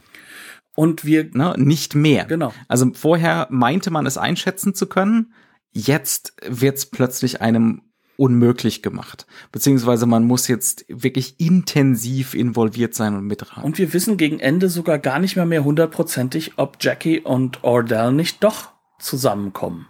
Und 0.74 1.04
wir, 1.04 1.30
ne, 1.32 1.54
nicht 1.56 1.94
mehr. 1.94 2.24
Genau. 2.24 2.52
Also 2.68 2.90
vorher 2.94 3.46
meinte 3.50 3.90
man 3.90 4.06
es 4.06 4.18
einschätzen 4.18 4.74
zu 4.74 4.86
können. 4.86 5.32
Jetzt 5.72 6.34
wird 6.46 6.78
es 6.78 6.86
plötzlich 6.86 7.40
einem 7.40 7.82
unmöglich 8.16 8.82
gemacht. 8.82 9.26
Beziehungsweise 9.50 10.06
man 10.06 10.24
muss 10.24 10.48
jetzt 10.48 10.84
wirklich 10.88 11.40
intensiv 11.40 12.34
involviert 12.34 12.94
sein 12.94 13.14
und 13.16 13.26
mitraten. 13.26 13.64
Und 13.64 13.78
wir 13.78 13.92
wissen 13.92 14.16
gegen 14.16 14.40
Ende 14.40 14.68
sogar 14.68 14.98
gar 14.98 15.18
nicht 15.18 15.36
mehr 15.36 15.46
mehr 15.46 15.64
hundertprozentig, 15.64 16.52
ob 16.56 16.76
Jackie 16.80 17.20
und 17.20 17.64
Ordell 17.64 18.12
nicht 18.12 18.42
doch 18.44 18.70
zusammenkommen. 18.98 19.86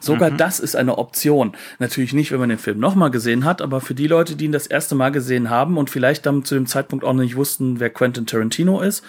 Sogar 0.00 0.30
mhm. 0.30 0.36
das 0.36 0.60
ist 0.60 0.76
eine 0.76 0.98
Option. 0.98 1.52
Natürlich 1.78 2.12
nicht, 2.12 2.32
wenn 2.32 2.40
man 2.40 2.48
den 2.48 2.58
Film 2.58 2.78
nochmal 2.78 3.10
gesehen 3.10 3.44
hat, 3.44 3.62
aber 3.62 3.80
für 3.80 3.94
die 3.94 4.06
Leute, 4.06 4.36
die 4.36 4.46
ihn 4.46 4.52
das 4.52 4.66
erste 4.66 4.94
Mal 4.94 5.10
gesehen 5.10 5.50
haben 5.50 5.76
und 5.76 5.90
vielleicht 5.90 6.26
dann 6.26 6.44
zu 6.44 6.54
dem 6.54 6.66
Zeitpunkt 6.66 7.04
auch 7.04 7.12
noch 7.12 7.22
nicht 7.22 7.36
wussten, 7.36 7.80
wer 7.80 7.90
Quentin 7.90 8.26
Tarantino 8.26 8.80
ist, 8.80 9.04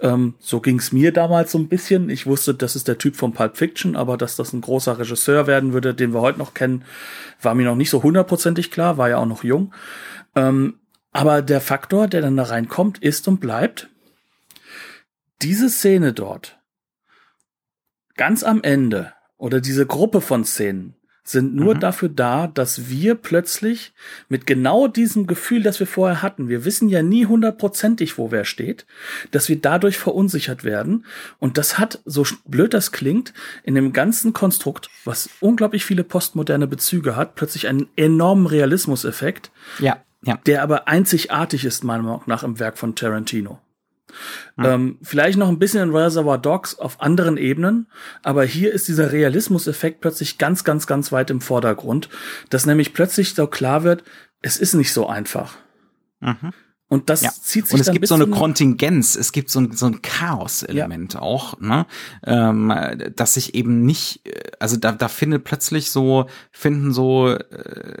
ähm, 0.00 0.34
so 0.38 0.60
ging's 0.60 0.92
mir 0.92 1.12
damals 1.12 1.52
so 1.52 1.58
ein 1.58 1.68
bisschen. 1.68 2.10
Ich 2.10 2.26
wusste, 2.26 2.54
das 2.54 2.76
ist 2.76 2.88
der 2.88 2.98
Typ 2.98 3.16
von 3.16 3.32
Pulp 3.32 3.56
Fiction, 3.56 3.96
aber 3.96 4.16
dass 4.16 4.36
das 4.36 4.52
ein 4.52 4.60
großer 4.60 4.98
Regisseur 4.98 5.46
werden 5.46 5.72
würde, 5.72 5.94
den 5.94 6.12
wir 6.12 6.20
heute 6.20 6.38
noch 6.38 6.54
kennen, 6.54 6.84
war 7.42 7.54
mir 7.54 7.64
noch 7.64 7.76
nicht 7.76 7.90
so 7.90 8.02
hundertprozentig 8.02 8.70
klar, 8.70 8.98
war 8.98 9.08
ja 9.08 9.18
auch 9.18 9.26
noch 9.26 9.44
jung. 9.44 9.72
Ähm, 10.34 10.74
aber 11.12 11.40
der 11.40 11.62
Faktor, 11.62 12.08
der 12.08 12.20
dann 12.20 12.36
da 12.36 12.44
reinkommt, 12.44 12.98
ist 12.98 13.26
und 13.26 13.40
bleibt, 13.40 13.88
diese 15.42 15.70
Szene 15.70 16.12
dort, 16.12 16.58
ganz 18.16 18.42
am 18.42 18.62
Ende, 18.62 19.12
oder 19.38 19.60
diese 19.60 19.86
Gruppe 19.86 20.20
von 20.20 20.44
Szenen 20.44 20.94
sind 21.28 21.54
nur 21.56 21.74
mhm. 21.74 21.80
dafür 21.80 22.08
da, 22.08 22.46
dass 22.46 22.88
wir 22.88 23.16
plötzlich 23.16 23.92
mit 24.28 24.46
genau 24.46 24.86
diesem 24.86 25.26
Gefühl, 25.26 25.62
das 25.62 25.80
wir 25.80 25.86
vorher 25.86 26.22
hatten, 26.22 26.48
wir 26.48 26.64
wissen 26.64 26.88
ja 26.88 27.02
nie 27.02 27.26
hundertprozentig, 27.26 28.16
wo 28.16 28.30
wer 28.30 28.44
steht, 28.44 28.86
dass 29.32 29.48
wir 29.48 29.60
dadurch 29.60 29.98
verunsichert 29.98 30.62
werden. 30.62 31.04
Und 31.38 31.58
das 31.58 31.78
hat, 31.78 32.00
so 32.04 32.24
blöd 32.44 32.74
das 32.74 32.92
klingt, 32.92 33.32
in 33.64 33.74
dem 33.74 33.92
ganzen 33.92 34.32
Konstrukt, 34.32 34.88
was 35.04 35.28
unglaublich 35.40 35.84
viele 35.84 36.04
postmoderne 36.04 36.68
Bezüge 36.68 37.16
hat, 37.16 37.34
plötzlich 37.34 37.66
einen 37.66 37.88
enormen 37.96 38.46
Realismuseffekt, 38.46 39.50
ja, 39.80 39.96
ja. 40.22 40.38
der 40.46 40.62
aber 40.62 40.86
einzigartig 40.86 41.64
ist, 41.64 41.82
meiner 41.82 42.04
Meinung 42.04 42.22
nach, 42.26 42.44
im 42.44 42.60
Werk 42.60 42.78
von 42.78 42.94
Tarantino. 42.94 43.58
Mhm. 44.56 44.64
Ähm, 44.64 44.98
vielleicht 45.02 45.38
noch 45.38 45.48
ein 45.48 45.58
bisschen 45.58 45.82
in 45.82 45.94
Reservoir 45.94 46.38
Dogs 46.38 46.78
auf 46.78 47.00
anderen 47.00 47.36
Ebenen, 47.36 47.88
aber 48.22 48.44
hier 48.44 48.72
ist 48.72 48.88
dieser 48.88 49.12
Realismuseffekt 49.12 50.00
plötzlich 50.00 50.38
ganz, 50.38 50.64
ganz, 50.64 50.86
ganz 50.86 51.12
weit 51.12 51.30
im 51.30 51.40
Vordergrund, 51.40 52.08
dass 52.50 52.66
nämlich 52.66 52.94
plötzlich 52.94 53.34
so 53.34 53.46
klar 53.46 53.84
wird, 53.84 54.04
es 54.42 54.56
ist 54.56 54.74
nicht 54.74 54.92
so 54.92 55.08
einfach. 55.08 55.56
Mhm. 56.20 56.52
Und 56.88 57.10
das 57.10 57.22
ja. 57.22 57.30
zieht 57.30 57.66
sich 57.66 57.74
Und 57.74 57.80
es 57.80 57.90
gibt 57.90 58.06
so 58.06 58.14
eine 58.14 58.28
Kontingenz, 58.28 59.16
es 59.16 59.32
gibt 59.32 59.50
so 59.50 59.58
ein, 59.60 59.72
so 59.72 59.86
ein 59.86 60.02
Chaos-Element 60.02 61.14
ja. 61.14 61.20
auch, 61.20 61.58
ne? 61.60 61.86
Ähm, 62.24 62.72
dass 63.16 63.34
sich 63.34 63.54
eben 63.54 63.82
nicht, 63.82 64.22
also 64.60 64.76
da, 64.76 64.92
da 64.92 65.08
findet 65.08 65.42
plötzlich 65.42 65.90
so, 65.90 66.26
finden 66.52 66.92
so 66.92 67.30
äh, 67.30 67.96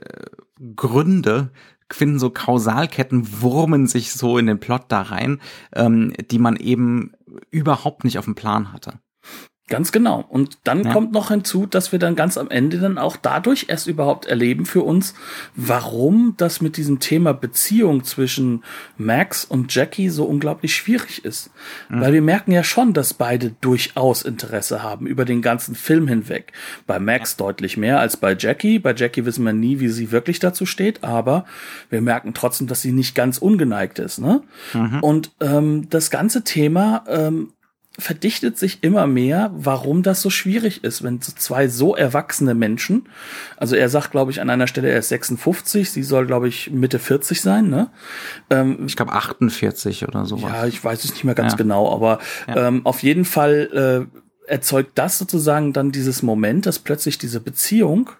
Gründe 0.76 1.50
finden 1.90 2.18
so 2.18 2.30
Kausalketten, 2.30 3.40
wurmen 3.40 3.86
sich 3.86 4.12
so 4.12 4.38
in 4.38 4.46
den 4.46 4.60
Plot 4.60 4.84
da 4.88 5.02
rein, 5.02 5.40
ähm, 5.74 6.12
die 6.30 6.38
man 6.38 6.56
eben 6.56 7.12
überhaupt 7.50 8.04
nicht 8.04 8.18
auf 8.18 8.24
dem 8.24 8.34
Plan 8.34 8.72
hatte. 8.72 9.00
Ganz 9.68 9.90
genau. 9.90 10.24
Und 10.28 10.58
dann 10.62 10.84
ja. 10.84 10.92
kommt 10.92 11.10
noch 11.10 11.28
hinzu, 11.28 11.66
dass 11.66 11.90
wir 11.90 11.98
dann 11.98 12.14
ganz 12.14 12.38
am 12.38 12.50
Ende 12.50 12.78
dann 12.78 12.98
auch 12.98 13.16
dadurch 13.16 13.66
erst 13.68 13.88
überhaupt 13.88 14.24
erleben 14.26 14.64
für 14.64 14.82
uns, 14.82 15.14
warum 15.56 16.34
das 16.36 16.60
mit 16.60 16.76
diesem 16.76 17.00
Thema 17.00 17.34
Beziehung 17.34 18.04
zwischen 18.04 18.62
Max 18.96 19.44
und 19.44 19.74
Jackie 19.74 20.08
so 20.08 20.24
unglaublich 20.24 20.76
schwierig 20.76 21.24
ist. 21.24 21.50
Mhm. 21.88 22.00
Weil 22.00 22.12
wir 22.12 22.22
merken 22.22 22.52
ja 22.52 22.62
schon, 22.62 22.92
dass 22.92 23.12
beide 23.12 23.56
durchaus 23.60 24.22
Interesse 24.22 24.84
haben 24.84 25.08
über 25.08 25.24
den 25.24 25.42
ganzen 25.42 25.74
Film 25.74 26.06
hinweg. 26.06 26.52
Bei 26.86 27.00
Max 27.00 27.32
ja. 27.32 27.46
deutlich 27.46 27.76
mehr 27.76 27.98
als 27.98 28.16
bei 28.16 28.36
Jackie. 28.38 28.78
Bei 28.78 28.94
Jackie 28.94 29.24
wissen 29.24 29.44
wir 29.44 29.52
nie, 29.52 29.80
wie 29.80 29.88
sie 29.88 30.12
wirklich 30.12 30.38
dazu 30.38 30.64
steht, 30.64 31.02
aber 31.02 31.44
wir 31.90 32.02
merken 32.02 32.34
trotzdem, 32.34 32.68
dass 32.68 32.82
sie 32.82 32.92
nicht 32.92 33.16
ganz 33.16 33.38
ungeneigt 33.38 33.98
ist. 33.98 34.20
Ne? 34.20 34.42
Mhm. 34.74 35.00
Und 35.00 35.32
ähm, 35.40 35.90
das 35.90 36.10
ganze 36.10 36.44
Thema 36.44 37.02
ähm, 37.08 37.48
verdichtet 37.98 38.58
sich 38.58 38.82
immer 38.82 39.06
mehr, 39.06 39.50
warum 39.54 40.02
das 40.02 40.20
so 40.20 40.28
schwierig 40.30 40.84
ist, 40.84 41.02
wenn 41.02 41.20
so 41.20 41.32
zwei 41.32 41.68
so 41.68 41.96
erwachsene 41.96 42.54
Menschen, 42.54 43.08
also 43.56 43.74
er 43.74 43.88
sagt, 43.88 44.10
glaube 44.10 44.30
ich, 44.30 44.40
an 44.40 44.50
einer 44.50 44.66
Stelle, 44.66 44.90
er 44.90 44.98
ist 44.98 45.08
56, 45.08 45.90
sie 45.90 46.02
soll, 46.02 46.26
glaube 46.26 46.48
ich, 46.48 46.70
Mitte 46.70 46.98
40 46.98 47.40
sein, 47.40 47.70
ne? 47.70 47.90
Ähm, 48.50 48.84
ich 48.86 48.96
glaube 48.96 49.12
48 49.12 50.06
oder 50.06 50.26
sowas. 50.26 50.52
Ja, 50.52 50.66
ich 50.66 50.82
weiß 50.82 51.04
es 51.04 51.12
nicht 51.12 51.24
mehr 51.24 51.34
ganz 51.34 51.52
ja. 51.52 51.56
genau, 51.56 51.92
aber 51.92 52.18
ja. 52.46 52.68
ähm, 52.68 52.84
auf 52.84 53.02
jeden 53.02 53.24
Fall 53.24 54.08
äh, 54.12 54.50
erzeugt 54.50 54.92
das 54.96 55.18
sozusagen 55.18 55.72
dann 55.72 55.90
dieses 55.90 56.22
Moment, 56.22 56.66
dass 56.66 56.78
plötzlich 56.78 57.18
diese 57.18 57.40
Beziehung 57.40 58.10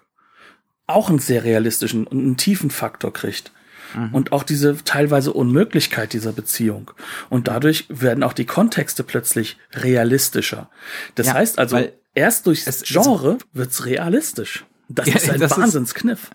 auch 0.87 1.09
einen 1.09 1.19
sehr 1.19 1.43
realistischen 1.43 2.07
und 2.07 2.19
einen 2.19 2.37
tiefen 2.37 2.71
Faktor 2.71 3.13
kriegt. 3.13 3.51
Mhm. 3.95 4.13
Und 4.13 4.31
auch 4.31 4.43
diese 4.43 4.77
teilweise 4.83 5.33
Unmöglichkeit 5.33 6.13
dieser 6.13 6.31
Beziehung. 6.31 6.91
Und 7.29 7.47
dadurch 7.47 7.85
werden 7.89 8.23
auch 8.23 8.33
die 8.33 8.45
Kontexte 8.45 9.03
plötzlich 9.03 9.57
realistischer. 9.73 10.69
Das 11.15 11.27
ja, 11.27 11.33
heißt 11.33 11.59
also, 11.59 11.79
erst 12.13 12.47
durchs 12.47 12.83
Genre 12.83 13.37
wird's 13.53 13.85
realistisch. 13.85 14.65
Das 14.89 15.07
ja, 15.07 15.15
ist 15.15 15.29
ein 15.29 15.41
Wahnsinnskniff. 15.41 16.23
Ist, 16.23 16.31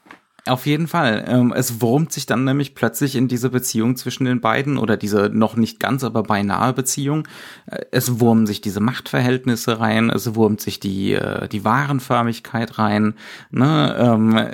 auf 0.46 0.66
jeden 0.66 0.88
Fall. 0.88 1.24
Ähm, 1.28 1.52
es 1.54 1.80
wurmt 1.80 2.12
sich 2.12 2.26
dann 2.26 2.44
nämlich 2.44 2.74
plötzlich 2.74 3.14
in 3.14 3.28
diese 3.28 3.50
Beziehung 3.50 3.94
zwischen 3.94 4.24
den 4.24 4.40
beiden 4.40 4.76
oder 4.76 4.96
diese 4.96 5.30
noch 5.32 5.54
nicht 5.54 5.78
ganz, 5.78 6.02
aber 6.02 6.24
beinahe 6.24 6.72
Beziehung. 6.72 7.28
Äh, 7.66 7.84
es 7.92 8.18
wurmen 8.18 8.46
sich 8.46 8.60
diese 8.60 8.80
Machtverhältnisse 8.80 9.78
rein, 9.78 10.10
es 10.10 10.34
wurmt 10.34 10.60
sich 10.60 10.80
die, 10.80 11.12
äh, 11.12 11.48
die 11.48 11.64
Warenförmigkeit 11.64 12.78
rein. 12.78 13.14
Ne? 13.50 13.96
Ähm, 13.96 14.48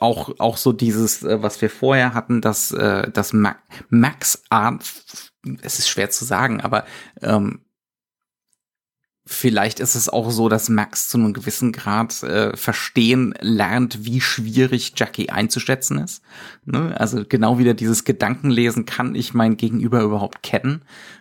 auch, 0.00 0.40
auch 0.40 0.56
so 0.56 0.72
dieses, 0.72 1.22
äh, 1.22 1.40
was 1.40 1.62
wir 1.62 1.70
vorher 1.70 2.14
hatten, 2.14 2.40
dass, 2.40 2.68
dass 2.68 3.32
Max 3.32 4.42
Art, 4.50 4.82
es 5.62 5.78
ist 5.78 5.88
schwer 5.88 6.10
zu 6.10 6.24
sagen, 6.24 6.60
aber 6.60 6.84
ähm, 7.22 7.60
Vielleicht 9.30 9.78
ist 9.78 9.94
es 9.94 10.08
auch 10.08 10.30
so, 10.30 10.48
dass 10.48 10.70
Max 10.70 11.10
zu 11.10 11.18
einem 11.18 11.34
gewissen 11.34 11.70
Grad 11.72 12.22
äh, 12.22 12.56
verstehen 12.56 13.34
lernt, 13.40 14.06
wie 14.06 14.22
schwierig 14.22 14.94
Jackie 14.96 15.28
einzuschätzen 15.28 15.98
ist. 15.98 16.22
Ne? 16.64 16.98
Also 16.98 17.24
genau 17.28 17.58
wieder 17.58 17.74
dieses 17.74 18.04
Gedankenlesen, 18.04 18.86
kann 18.86 19.14
ich 19.14 19.34
mein 19.34 19.58
Gegenüber 19.58 20.00
überhaupt 20.00 20.42
kennen, 20.42 20.80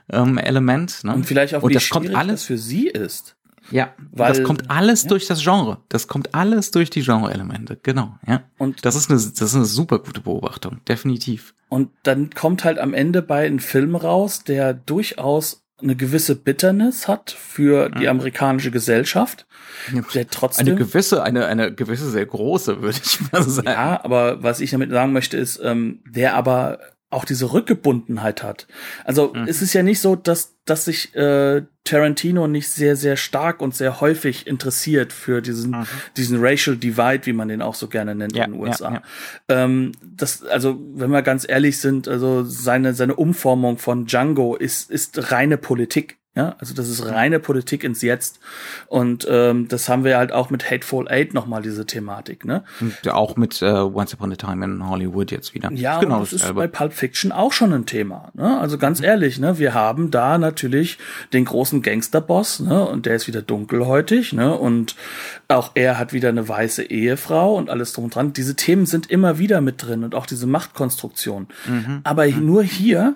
ähm, 0.10 0.38
Element. 0.38 1.04
Ne? 1.04 1.16
Und 1.16 1.26
vielleicht 1.26 1.54
auch, 1.54 1.64
Und 1.64 1.72
wie 1.72 1.74
das 1.74 1.90
kommt 1.90 2.16
alles 2.16 2.44
für 2.44 2.58
sie 2.58 2.88
ist. 2.88 3.36
Ja, 3.72 3.94
weil 4.12 4.34
das 4.34 4.44
kommt 4.44 4.72
alles 4.72 5.04
ja. 5.04 5.10
durch 5.10 5.28
das 5.28 5.44
Genre. 5.44 5.80
Das 5.90 6.08
kommt 6.08 6.34
alles 6.34 6.72
durch 6.72 6.90
die 6.90 7.02
Genre-Elemente. 7.02 7.78
Genau, 7.84 8.16
ja. 8.26 8.44
Und 8.58 8.86
das 8.86 8.96
ist 8.96 9.12
eine, 9.12 9.20
das 9.20 9.42
ist 9.42 9.56
eine 9.56 9.66
super 9.66 10.00
gute 10.00 10.22
Beobachtung, 10.22 10.80
definitiv. 10.88 11.54
Und 11.68 11.90
dann 12.04 12.30
kommt 12.30 12.64
halt 12.64 12.80
am 12.80 12.94
Ende 12.94 13.22
bei 13.22 13.46
einem 13.46 13.60
Film 13.60 13.98
raus, 13.98 14.46
der 14.46 14.74
durchaus 14.74 15.67
eine 15.82 15.96
gewisse 15.96 16.36
Bitterness 16.36 17.08
hat 17.08 17.32
für 17.32 17.90
die 17.90 18.04
mhm. 18.04 18.10
amerikanische 18.10 18.72
Gesellschaft. 18.72 19.46
Der 20.14 20.28
trotzdem, 20.28 20.68
eine 20.68 20.76
gewisse, 20.76 21.22
eine, 21.24 21.46
eine 21.46 21.74
gewisse 21.74 22.10
sehr 22.10 22.26
große, 22.26 22.82
würde 22.82 22.98
ich 23.04 23.32
mal 23.32 23.44
sagen. 23.44 23.68
Ja, 23.68 24.04
aber 24.04 24.42
was 24.42 24.60
ich 24.60 24.72
damit 24.72 24.90
sagen 24.90 25.14
möchte, 25.14 25.38
ist, 25.38 25.60
ähm, 25.64 26.02
der 26.06 26.36
aber 26.36 26.80
auch 27.10 27.24
diese 27.24 27.54
Rückgebundenheit 27.54 28.44
hat. 28.44 28.68
Also 29.06 29.34
mhm. 29.34 29.48
es 29.48 29.62
ist 29.62 29.74
ja 29.74 29.82
nicht 29.82 30.02
so, 30.02 30.18
dass, 30.18 30.56
dass 30.66 30.86
sich 30.86 31.16
äh, 31.16 31.64
Tarantino 31.86 32.48
nicht 32.48 32.70
sehr, 32.70 32.98
sehr 32.98 33.16
stark 33.16 33.62
und 33.62 33.74
sehr 33.74 34.02
häufig 34.02 34.46
interessiert 34.46 35.14
für 35.14 35.42
diesen, 35.42 35.72
mhm. 35.72 35.86
diesen 36.18 36.44
Racial 36.44 36.76
Divide, 36.76 37.26
wie 37.26 37.34
man 37.34 37.48
den 37.48 37.62
auch 37.62 37.76
so 37.76 37.88
gerne 37.88 38.14
nennt 38.14 38.36
ja, 38.36 38.44
in 38.44 38.52
den 38.52 38.62
USA. 38.62 38.90
Ja, 38.90 39.02
ja. 39.50 39.64
Ähm, 39.64 39.94
das, 40.04 40.44
also, 40.44 40.78
wenn 40.96 41.10
wir 41.12 41.22
ganz 41.22 41.46
ehrlich 41.48 41.80
sind, 41.80 42.10
also 42.10 42.44
seine, 42.44 42.94
seine 42.94 43.16
Umformung 43.16 43.78
von 43.78 44.06
Django 44.06 44.56
ist, 44.56 44.92
ist 44.92 45.32
reine 45.32 45.58
Politik. 45.58 46.18
Ja, 46.38 46.56
also 46.60 46.76
das 46.76 46.88
ist 46.88 47.04
reine 47.04 47.40
Politik 47.40 47.84
ins 47.84 48.04
Jetzt. 48.04 48.40
Und 48.86 49.26
ähm, 49.28 49.68
das 49.70 49.90
haben 49.90 50.04
wir 50.04 50.20
halt 50.20 50.32
auch 50.32 50.52
mit 50.52 50.70
Hateful 50.70 51.08
Eight 51.10 51.34
nochmal, 51.34 51.64
diese 51.64 51.88
Thematik. 51.88 52.46
Ne? 52.46 52.64
Und 52.80 53.10
auch 53.10 53.38
mit 53.38 53.60
äh, 53.64 53.66
Once 53.66 54.14
Upon 54.14 54.32
a 54.32 54.36
Time 54.36 54.64
in 54.64 54.88
Hollywood 54.88 55.32
jetzt 55.32 55.56
wieder. 55.56 55.72
Ja, 55.72 56.00
genau, 56.00 56.20
das 56.20 56.34
ist 56.34 56.44
selber. 56.44 56.62
bei 56.62 56.68
Pulp 56.68 56.94
Fiction 56.94 57.32
auch 57.32 57.52
schon 57.54 57.74
ein 57.74 57.88
Thema. 57.88 58.30
Ne? 58.36 58.60
Also 58.60 58.78
ganz 58.78 59.00
mhm. 59.00 59.06
ehrlich, 59.06 59.40
ne, 59.40 59.58
wir 59.58 59.74
haben 59.74 60.12
da 60.12 60.38
natürlich 60.38 61.00
den 61.34 61.46
großen 61.46 61.82
Gangsterboss, 61.82 62.60
ne, 62.60 62.86
und 62.88 63.08
der 63.08 63.16
ist 63.16 63.26
wieder 63.26 63.42
dunkelhäutig, 63.42 64.34
ne, 64.34 64.56
und 64.56 64.96
auch 65.48 65.72
er 65.74 65.98
hat 65.98 66.14
wieder 66.14 66.30
eine 66.30 66.48
weiße 66.48 66.84
Ehefrau 66.84 67.56
und 67.56 67.72
alles 67.72 67.94
drum 67.94 68.06
und 68.06 68.14
dran. 68.14 68.34
Diese 68.34 68.56
Themen 68.56 68.86
sind 68.86 69.10
immer 69.10 69.40
wieder 69.40 69.60
mit 69.60 69.82
drin 69.82 70.04
und 70.04 70.14
auch 70.14 70.28
diese 70.28 70.46
Machtkonstruktion. 70.46 71.48
Mhm. 71.68 72.02
Aber 72.04 72.28
mhm. 72.28 72.46
nur 72.46 72.62
hier 72.62 73.16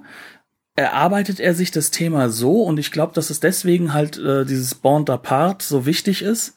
erarbeitet 0.76 1.40
er 1.40 1.54
sich 1.54 1.72
das 1.72 1.92
Thema 1.92 2.30
so 2.30 2.64
und 2.64 2.80
ich 2.80 2.92
glaube, 2.92 3.14
dass 3.14 3.30
es 3.30 3.40
deswegen 3.40 3.94
halt 3.94 4.18
äh, 4.18 4.46
dieses 4.46 4.76
Bond 4.76 5.10
apart 5.10 5.62
so 5.62 5.86
wichtig 5.86 6.22
ist, 6.22 6.56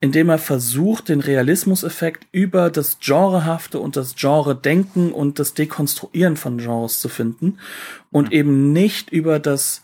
indem 0.00 0.30
er 0.30 0.38
versucht, 0.38 1.10
den 1.10 1.20
Realismuseffekt 1.20 2.26
über 2.32 2.70
das 2.70 2.98
Genrehafte 3.00 3.78
und 3.78 3.96
das 3.96 4.14
Genre-Denken 4.16 5.12
und 5.12 5.38
das 5.38 5.52
Dekonstruieren 5.52 6.36
von 6.36 6.56
Genres 6.56 7.00
zu 7.00 7.08
finden 7.08 7.58
und 8.10 8.28
mhm. 8.28 8.32
eben 8.32 8.72
nicht 8.72 9.10
über 9.10 9.38
das 9.38 9.82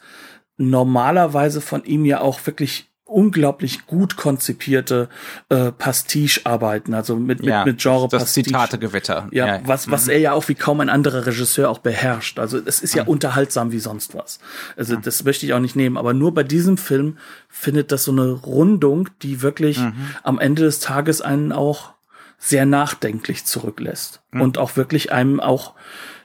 normalerweise 0.56 1.60
von 1.60 1.84
ihm 1.84 2.06
ja 2.06 2.22
auch 2.22 2.46
wirklich 2.46 2.88
unglaublich 3.06 3.86
gut 3.86 4.16
konzipierte 4.16 5.08
äh, 5.48 5.70
Pastiche-Arbeiten, 5.70 6.92
also 6.92 7.16
mit, 7.16 7.40
mit, 7.40 7.48
ja, 7.48 7.64
mit 7.64 7.80
Genre 7.80 8.08
Das 8.08 8.32
Zitate-Gewitter. 8.32 9.28
Ja, 9.30 9.46
ja, 9.46 9.60
was, 9.64 9.90
was 9.90 10.06
mhm. 10.06 10.12
er 10.12 10.18
ja 10.18 10.32
auch 10.32 10.48
wie 10.48 10.56
kaum 10.56 10.80
ein 10.80 10.90
anderer 10.90 11.24
Regisseur 11.24 11.70
auch 11.70 11.78
beherrscht. 11.78 12.40
Also 12.40 12.58
es 12.64 12.80
ist 12.80 12.94
ja 12.94 13.04
mhm. 13.04 13.10
unterhaltsam 13.10 13.70
wie 13.70 13.78
sonst 13.78 14.14
was. 14.14 14.40
Also 14.76 14.96
mhm. 14.96 15.02
das 15.02 15.22
möchte 15.24 15.46
ich 15.46 15.54
auch 15.54 15.60
nicht 15.60 15.76
nehmen. 15.76 15.96
Aber 15.96 16.14
nur 16.14 16.34
bei 16.34 16.42
diesem 16.42 16.76
Film 16.76 17.16
findet 17.48 17.92
das 17.92 18.04
so 18.04 18.12
eine 18.12 18.28
Rundung, 18.30 19.08
die 19.22 19.40
wirklich 19.40 19.78
mhm. 19.78 19.94
am 20.24 20.40
Ende 20.40 20.62
des 20.62 20.80
Tages 20.80 21.20
einen 21.20 21.52
auch 21.52 21.92
sehr 22.38 22.66
nachdenklich 22.66 23.44
zurücklässt. 23.44 24.20
Mhm. 24.32 24.40
Und 24.40 24.58
auch 24.58 24.76
wirklich 24.76 25.12
einem 25.12 25.38
auch 25.38 25.74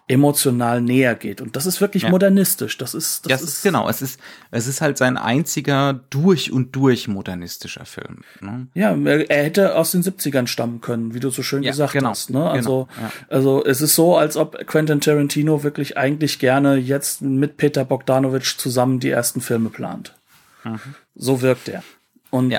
emotional 0.07 0.81
näher 0.81 1.15
geht. 1.15 1.41
Und 1.41 1.55
das 1.55 1.65
ist 1.65 1.79
wirklich 1.79 2.03
ja. 2.03 2.09
modernistisch. 2.09 2.77
Das 2.77 2.93
ist, 2.93 3.25
das, 3.25 3.41
das 3.41 3.49
ist, 3.49 3.63
genau. 3.63 3.87
Es 3.87 4.01
ist, 4.01 4.19
es 4.51 4.67
ist 4.67 4.81
halt 4.81 4.97
sein 4.97 5.17
einziger 5.17 6.01
durch 6.09 6.51
und 6.51 6.75
durch 6.75 7.07
modernistischer 7.07 7.85
Film. 7.85 8.21
Ne? 8.41 8.67
Ja, 8.73 8.95
er, 8.95 9.43
hätte 9.43 9.75
aus 9.75 9.91
den 9.91 10.03
70ern 10.03 10.47
stammen 10.47 10.81
können, 10.81 11.13
wie 11.13 11.19
du 11.19 11.29
so 11.29 11.43
schön 11.43 11.63
ja, 11.63 11.71
gesagt 11.71 11.93
genau, 11.93 12.09
hast. 12.09 12.29
Ne? 12.29 12.49
Also, 12.49 12.87
genau, 12.95 13.07
ja. 13.07 13.11
also 13.29 13.63
es 13.63 13.81
ist 13.81 13.95
so, 13.95 14.17
als 14.17 14.37
ob 14.37 14.65
Quentin 14.67 15.01
Tarantino 15.01 15.63
wirklich 15.63 15.97
eigentlich 15.97 16.39
gerne 16.39 16.75
jetzt 16.75 17.21
mit 17.21 17.57
Peter 17.57 17.85
Bogdanovich 17.85 18.57
zusammen 18.57 18.99
die 18.99 19.09
ersten 19.09 19.41
Filme 19.41 19.69
plant. 19.69 20.13
Mhm. 20.63 20.79
So 21.15 21.41
wirkt 21.41 21.69
er. 21.69 21.83
Und 22.29 22.57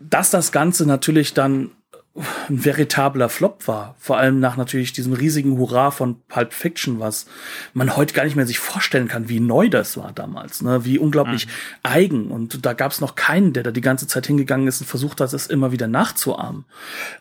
dass 0.00 0.30
das 0.30 0.52
Ganze 0.52 0.86
natürlich 0.86 1.34
dann 1.34 1.70
ein 2.14 2.64
veritabler 2.64 3.30
Flop 3.30 3.66
war. 3.66 3.94
Vor 3.98 4.18
allem 4.18 4.38
nach 4.38 4.56
natürlich 4.56 4.92
diesem 4.92 5.14
riesigen 5.14 5.56
Hurra 5.56 5.90
von 5.90 6.20
Pulp 6.28 6.52
Fiction, 6.52 7.00
was 7.00 7.26
man 7.72 7.96
heute 7.96 8.12
gar 8.12 8.24
nicht 8.24 8.36
mehr 8.36 8.46
sich 8.46 8.58
vorstellen 8.58 9.08
kann, 9.08 9.30
wie 9.30 9.40
neu 9.40 9.70
das 9.70 9.96
war 9.96 10.12
damals, 10.12 10.60
ne? 10.60 10.84
wie 10.84 10.98
unglaublich 10.98 11.46
mhm. 11.46 11.50
eigen. 11.84 12.30
Und 12.30 12.66
da 12.66 12.74
gab 12.74 12.92
es 12.92 13.00
noch 13.00 13.14
keinen, 13.14 13.54
der 13.54 13.62
da 13.62 13.70
die 13.70 13.80
ganze 13.80 14.06
Zeit 14.06 14.26
hingegangen 14.26 14.68
ist 14.68 14.80
und 14.82 14.86
versucht 14.86 15.20
hat, 15.20 15.32
es 15.32 15.46
immer 15.46 15.72
wieder 15.72 15.88
nachzuahmen. 15.88 16.66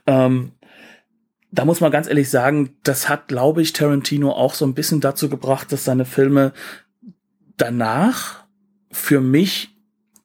Ähm, 0.07 0.51
da 1.51 1.65
muss 1.65 1.79
man 1.79 1.91
ganz 1.91 2.07
ehrlich 2.07 2.29
sagen, 2.29 2.75
das 2.83 3.07
hat, 3.07 3.27
glaube 3.27 3.61
ich, 3.61 3.73
Tarantino 3.73 4.31
auch 4.31 4.53
so 4.53 4.65
ein 4.65 4.73
bisschen 4.73 4.99
dazu 4.99 5.29
gebracht, 5.29 5.71
dass 5.71 5.85
seine 5.85 6.05
Filme 6.05 6.53
danach 7.55 8.43
für 8.91 9.21
mich 9.21 9.70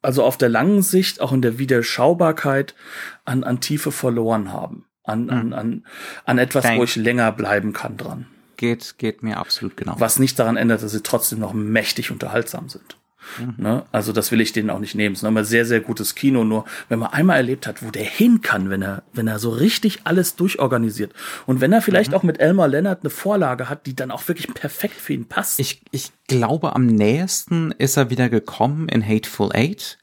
also 0.07 0.23
auf 0.23 0.37
der 0.37 0.49
langen 0.49 0.83
Sicht, 0.83 1.21
auch 1.21 1.33
in 1.33 1.43
der 1.43 1.59
Wiederschaubarkeit, 1.59 2.77
an, 3.25 3.43
an 3.43 3.61
Tiefe 3.61 3.91
verloren 3.91 4.53
haben. 4.53 4.87
An, 5.03 5.29
an, 5.31 5.47
hm. 5.47 5.53
an, 5.53 5.87
an 6.25 6.39
etwas, 6.39 6.63
Thanks. 6.63 6.79
wo 6.79 6.85
ich 6.85 6.95
länger 6.95 7.33
bleiben 7.33 7.73
kann 7.73 7.97
dran. 7.97 8.27
Geht, 8.57 8.99
geht 8.99 9.25
mir 9.25 9.39
absolut 9.39 9.77
genau. 9.77 9.97
Was 9.99 10.21
nicht 10.21 10.39
daran 10.39 10.57
ändert, 10.57 10.85
dass 10.85 10.93
sie 10.93 11.03
trotzdem 11.03 11.41
noch 11.41 11.53
mächtig 11.53 12.13
unterhaltsam 12.13 12.69
sind. 12.69 12.97
Mhm. 13.39 13.55
Ne? 13.57 13.85
Also 13.93 14.13
das 14.13 14.33
will 14.33 14.41
ich 14.41 14.53
denen 14.53 14.71
auch 14.71 14.79
nicht 14.79 14.95
nehmen. 14.95 15.15
Es 15.15 15.21
ist 15.21 15.23
nochmal 15.23 15.45
sehr, 15.45 15.65
sehr 15.65 15.81
gutes 15.81 16.15
Kino. 16.15 16.45
Nur 16.45 16.65
wenn 16.89 16.99
man 16.99 17.13
einmal 17.13 17.37
erlebt 17.37 17.67
hat, 17.67 17.83
wo 17.83 17.91
der 17.91 18.05
hin 18.05 18.41
kann, 18.41 18.71
wenn 18.71 18.83
er, 18.83 19.03
wenn 19.13 19.29
er 19.29 19.39
so 19.39 19.51
richtig 19.51 20.01
alles 20.05 20.37
durchorganisiert 20.37 21.13
und 21.47 21.61
wenn 21.61 21.73
er 21.73 21.83
vielleicht 21.83 22.11
mhm. 22.11 22.17
auch 22.17 22.23
mit 22.23 22.41
Elmar 22.41 22.69
Leonard 22.69 23.01
eine 23.03 23.11
Vorlage 23.11 23.69
hat, 23.69 23.87
die 23.87 23.97
dann 23.97 24.11
auch 24.11 24.27
wirklich 24.29 24.53
perfekt 24.55 24.97
für 24.97 25.13
ihn 25.13 25.27
passt. 25.27 25.61
Ich, 25.61 25.83
ich 25.91 26.13
glaube, 26.29 26.75
am 26.75 26.87
nächsten 26.87 27.73
ist 27.73 27.97
er 27.97 28.11
wieder 28.11 28.29
gekommen 28.29 28.89
in 28.89 29.07
Hateful 29.07 29.51
Eight. 29.53 29.99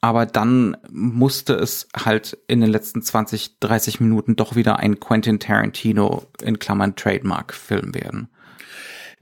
aber 0.00 0.26
dann 0.26 0.76
musste 0.90 1.54
es 1.54 1.88
halt 1.96 2.38
in 2.46 2.60
den 2.60 2.70
letzten 2.70 3.02
20, 3.02 3.58
30 3.60 4.00
Minuten 4.00 4.36
doch 4.36 4.54
wieder 4.54 4.78
ein 4.78 5.00
Quentin 5.00 5.40
Tarantino 5.40 6.26
in 6.42 6.58
Klammern 6.58 6.94
Trademark 6.96 7.54
Film 7.54 7.94
werden. 7.94 8.28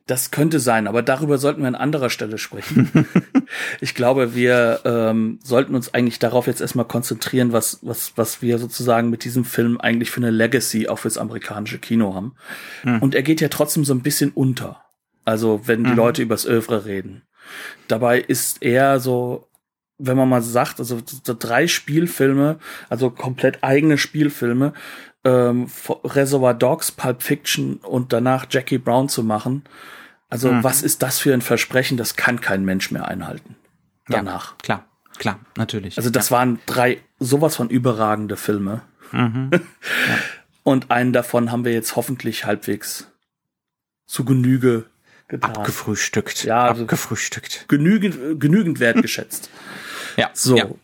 Das 0.07 0.30
könnte 0.30 0.61
sein, 0.61 0.86
aber 0.86 1.02
darüber 1.02 1.36
sollten 1.36 1.62
wir 1.62 1.68
an 1.68 1.74
anderer 1.74 2.11
Stelle 2.11 2.38
sprechen. 2.38 3.09
ich 3.80 3.96
glaube, 3.96 4.36
wir 4.36 4.80
ähm, 4.84 5.40
sollten 5.42 5.74
uns 5.74 5.94
eigentlich 5.94 6.20
darauf 6.20 6.46
jetzt 6.46 6.61
erstmal 6.61 6.84
konzentrieren, 6.84 7.52
was, 7.52 7.80
was, 7.82 8.12
was 8.14 8.40
wir 8.40 8.59
sozusagen 8.59 9.11
mit 9.11 9.24
diesem 9.24 9.44
Film 9.44 9.80
eigentlich 9.80 10.12
für 10.12 10.20
eine 10.20 10.30
Legacy 10.30 10.86
auch 10.86 11.00
fürs 11.00 11.18
amerikanische 11.18 11.78
Kino 11.78 12.14
haben. 12.14 12.36
Mhm. 12.84 13.00
Und 13.00 13.14
er 13.16 13.22
geht 13.22 13.40
ja 13.40 13.48
trotzdem 13.48 13.84
so 13.84 13.94
ein 13.94 14.02
bisschen 14.02 14.30
unter. 14.30 14.80
Also, 15.24 15.62
wenn 15.64 15.82
die 15.82 15.90
mhm. 15.90 15.96
Leute 15.96 16.22
übers 16.22 16.46
Övre 16.46 16.84
reden. 16.84 17.22
Dabei 17.88 18.20
ist 18.20 18.62
er 18.62 19.00
so, 19.00 19.48
wenn 19.98 20.16
man 20.16 20.28
mal 20.28 20.42
sagt, 20.42 20.78
also 20.78 21.00
so 21.04 21.34
drei 21.36 21.66
Spielfilme, 21.66 22.61
also 22.88 23.11
komplett 23.11 23.64
eigene 23.64 23.98
Spielfilme, 23.98 24.72
ähm, 25.24 25.66
Reservoir 26.04 26.54
Dogs, 26.54 26.92
Pulp 26.92 27.24
Fiction 27.24 27.78
und 27.78 28.12
danach 28.12 28.46
Jackie 28.48 28.78
Brown 28.78 29.09
zu 29.09 29.24
machen. 29.24 29.64
Also 30.29 30.53
mhm. 30.53 30.64
was 30.64 30.83
ist 30.83 31.03
das 31.03 31.18
für 31.18 31.33
ein 31.33 31.43
Versprechen? 31.43 31.97
Das 31.97 32.16
kann 32.16 32.41
kein 32.41 32.64
Mensch 32.64 32.91
mehr 32.91 33.07
einhalten. 33.09 33.57
Danach. 34.09 34.53
Ja, 34.53 34.57
klar, 34.62 34.85
klar, 35.18 35.41
natürlich. 35.57 35.97
Also 35.99 36.11
das 36.11 36.31
ja. 36.31 36.37
waren 36.37 36.61
drei 36.66 37.01
sowas 37.18 37.57
von 37.57 37.70
überragende 37.70 38.37
Filme. 38.37 38.83
Mhm. 39.12 39.51
ja. 39.53 39.61
Und 40.62 40.91
einen 40.91 41.12
davon 41.12 41.53
haben 41.53 41.64
wir 41.64 41.72
jetzt 41.72 41.97
hoffentlich 41.97 42.45
halbwegs 42.45 43.07
zu 44.07 44.24
Genüge 44.24 44.87
getan. 45.29 45.57
Abgefrühstückt. 45.57 46.45
Ja, 46.45 46.66
also 46.66 46.83
abgefrühstückt. 46.83 47.66
Genügend, 47.68 48.41
genügend 48.41 48.81
wertgeschätzt. 48.81 49.51
ja. 50.16 50.31
So. 50.33 50.79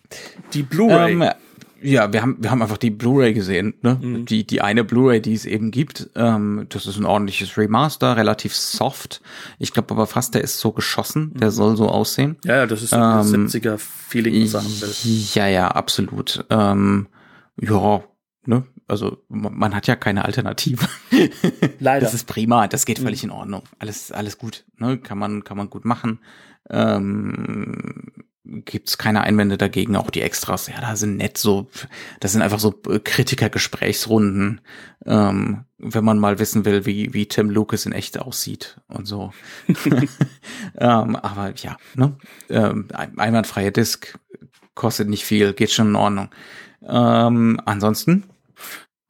Die 0.52 0.62
Blu-ray. 0.62 1.12
Ähm, 1.12 1.30
ja, 1.82 2.12
wir 2.12 2.22
haben, 2.22 2.36
wir 2.40 2.50
haben 2.50 2.62
einfach 2.62 2.78
die 2.78 2.90
Blu-ray 2.90 3.34
gesehen, 3.34 3.74
ne? 3.82 3.98
Mhm. 4.00 4.24
Die, 4.26 4.46
die 4.46 4.60
eine 4.60 4.84
Blu-ray, 4.84 5.20
die 5.20 5.34
es 5.34 5.44
eben 5.44 5.70
gibt. 5.70 6.10
Ähm, 6.14 6.66
das 6.68 6.86
ist 6.86 6.98
ein 6.98 7.04
ordentliches 7.04 7.56
Remaster, 7.58 8.16
relativ 8.16 8.54
soft. 8.54 9.20
Ich 9.58 9.72
glaube 9.72 9.92
aber 9.92 10.06
fast, 10.06 10.34
der 10.34 10.42
ist 10.42 10.58
so 10.58 10.72
geschossen, 10.72 11.32
der 11.34 11.48
mhm. 11.48 11.54
soll 11.54 11.76
so 11.76 11.88
aussehen. 11.88 12.36
Ja, 12.44 12.56
ja, 12.56 12.66
das 12.66 12.82
ist 12.82 12.90
so 12.90 12.96
ähm, 12.96 13.46
70er-Feeling, 13.46 14.52
was 14.52 14.54
haben 14.54 14.80
will. 14.80 15.24
Ja, 15.34 15.46
ja, 15.46 15.68
absolut. 15.68 16.44
Ähm, 16.50 17.08
ja, 17.60 18.02
ne? 18.46 18.64
Also 18.88 19.18
man 19.28 19.74
hat 19.74 19.86
ja 19.86 19.96
keine 19.96 20.24
Alternative. 20.24 20.86
Leider. 21.78 22.04
Das 22.04 22.14
ist 22.14 22.26
prima, 22.26 22.68
das 22.68 22.84
geht 22.84 22.98
völlig 22.98 23.22
mhm. 23.22 23.30
in 23.30 23.36
Ordnung. 23.36 23.62
Alles, 23.78 24.12
alles 24.12 24.38
gut, 24.38 24.64
ne? 24.76 24.98
Kann 24.98 25.18
man, 25.18 25.44
kann 25.44 25.56
man 25.56 25.70
gut 25.70 25.84
machen. 25.84 26.20
Ähm, 26.70 28.12
gibt's 28.44 28.98
keine 28.98 29.22
Einwände 29.22 29.56
dagegen. 29.56 29.96
Auch 29.96 30.10
die 30.10 30.22
Extras, 30.22 30.66
ja, 30.66 30.80
da 30.80 30.96
sind 30.96 31.16
nett 31.16 31.38
so, 31.38 31.68
das 32.20 32.32
sind 32.32 32.42
einfach 32.42 32.58
so 32.58 32.72
Kritikergesprächsrunden, 32.72 34.60
ähm, 35.06 35.64
wenn 35.78 36.04
man 36.04 36.18
mal 36.18 36.38
wissen 36.38 36.64
will, 36.64 36.86
wie, 36.86 37.14
wie 37.14 37.26
Tim 37.26 37.50
Lucas 37.50 37.86
in 37.86 37.92
echt 37.92 38.18
aussieht 38.18 38.80
und 38.88 39.06
so. 39.06 39.32
ähm, 40.78 41.16
aber 41.16 41.54
ja, 41.56 41.76
ne? 41.94 42.16
Ähm, 42.48 42.88
einwandfreie 42.92 43.72
Disk 43.72 44.18
kostet 44.74 45.08
nicht 45.08 45.24
viel, 45.24 45.52
geht 45.52 45.70
schon 45.70 45.88
in 45.88 45.96
Ordnung. 45.96 46.30
Ähm, 46.86 47.60
ansonsten 47.64 48.24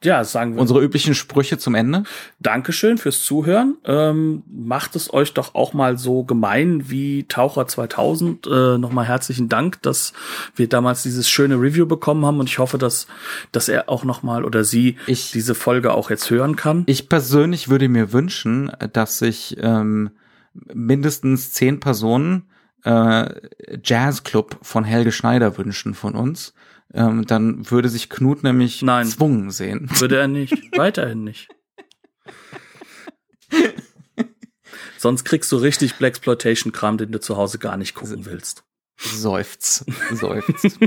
ja, 0.02 0.24
sagen 0.24 0.54
wir. 0.54 0.60
Unsere 0.60 0.82
üblichen 0.82 1.14
Sprüche 1.14 1.58
zum 1.58 1.74
Ende. 1.74 2.04
Dankeschön 2.40 2.98
fürs 2.98 3.22
Zuhören. 3.22 3.76
Ähm, 3.84 4.42
macht 4.50 4.96
es 4.96 5.12
euch 5.12 5.34
doch 5.34 5.54
auch 5.54 5.72
mal 5.72 5.98
so 5.98 6.24
gemein 6.24 6.90
wie 6.90 7.24
Taucher 7.24 7.66
2000. 7.66 8.46
Äh, 8.46 8.78
Nochmal 8.78 9.06
herzlichen 9.06 9.48
Dank, 9.48 9.80
dass 9.82 10.12
wir 10.56 10.68
damals 10.68 11.02
dieses 11.02 11.28
schöne 11.28 11.56
Review 11.56 11.86
bekommen 11.86 12.24
haben 12.26 12.40
und 12.40 12.48
ich 12.48 12.58
hoffe, 12.58 12.78
dass, 12.78 13.06
dass 13.52 13.68
er 13.68 13.88
auch 13.88 14.04
nochmal 14.04 14.44
oder 14.44 14.64
sie 14.64 14.96
ich, 15.06 15.30
diese 15.30 15.54
Folge 15.54 15.92
auch 15.92 16.10
jetzt 16.10 16.30
hören 16.30 16.56
kann. 16.56 16.84
Ich 16.86 17.08
persönlich 17.08 17.68
würde 17.68 17.88
mir 17.88 18.12
wünschen, 18.12 18.72
dass 18.92 19.18
sich 19.18 19.56
ähm, 19.60 20.10
mindestens 20.72 21.52
zehn 21.52 21.80
Personen 21.80 22.44
äh, 22.84 23.28
Jazzclub 23.84 24.58
von 24.62 24.84
Helge 24.84 25.12
Schneider 25.12 25.56
wünschen 25.56 25.94
von 25.94 26.14
uns 26.14 26.54
ähm, 26.94 27.26
dann 27.26 27.70
würde 27.70 27.88
sich 27.88 28.08
Knut 28.08 28.42
nämlich 28.42 28.82
Nein. 28.82 29.06
gezwungen 29.06 29.50
sehen. 29.50 29.88
Würde 29.98 30.18
er 30.18 30.28
nicht. 30.28 30.54
Weiterhin 30.76 31.24
nicht. 31.24 31.48
Sonst 34.98 35.24
kriegst 35.24 35.50
du 35.50 35.56
richtig 35.56 35.96
Blaxploitation-Kram, 35.96 36.96
den 36.96 37.12
du 37.12 37.20
zu 37.20 37.36
Hause 37.36 37.58
gar 37.58 37.76
nicht 37.76 37.94
gucken 37.94 38.24
willst. 38.24 38.62
Seufz. 38.96 39.84
Seufz. 40.12 40.78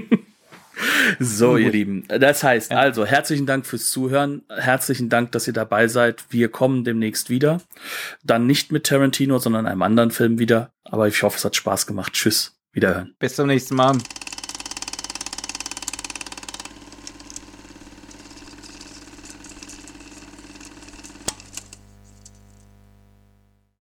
so, 1.20 1.58
ihr 1.58 1.72
Lieben. 1.72 2.06
Das 2.08 2.43
heißt, 2.43 2.72
ja. 2.72 2.78
also, 2.78 3.06
herzlichen 3.06 3.45
Dank 3.45 3.66
fürs 3.66 3.91
Zuhören. 3.91 4.43
Herzlichen 4.49 5.10
Dank, 5.10 5.34
dass 5.34 5.47
ihr 5.47 5.53
dabei 5.53 5.88
seid. 5.88 6.24
Wir 6.30 6.49
kommen 6.49 6.84
demnächst 6.84 7.30
wieder. 7.30 7.62
Dann 8.24 8.47
nicht 8.47 8.72
mit 8.72 8.86
Tarantino, 8.86 9.38
sondern 9.38 9.66
einem 9.66 9.82
anderen 9.82 10.12
Film 10.12 10.39
wieder. 10.39 10.72
Aber 10.84 11.08
ich 11.08 11.22
hoffe, 11.24 11.38
es 11.38 11.45
hat 11.45 11.56
Spaß 11.56 11.86
gemacht. 11.86 12.14
Tschüss. 12.14 12.58
Wiederhören. 12.72 13.16
Bis 13.20 13.36
zum 13.36 13.47
nächsten 13.47 13.76
Mal. 13.76 13.97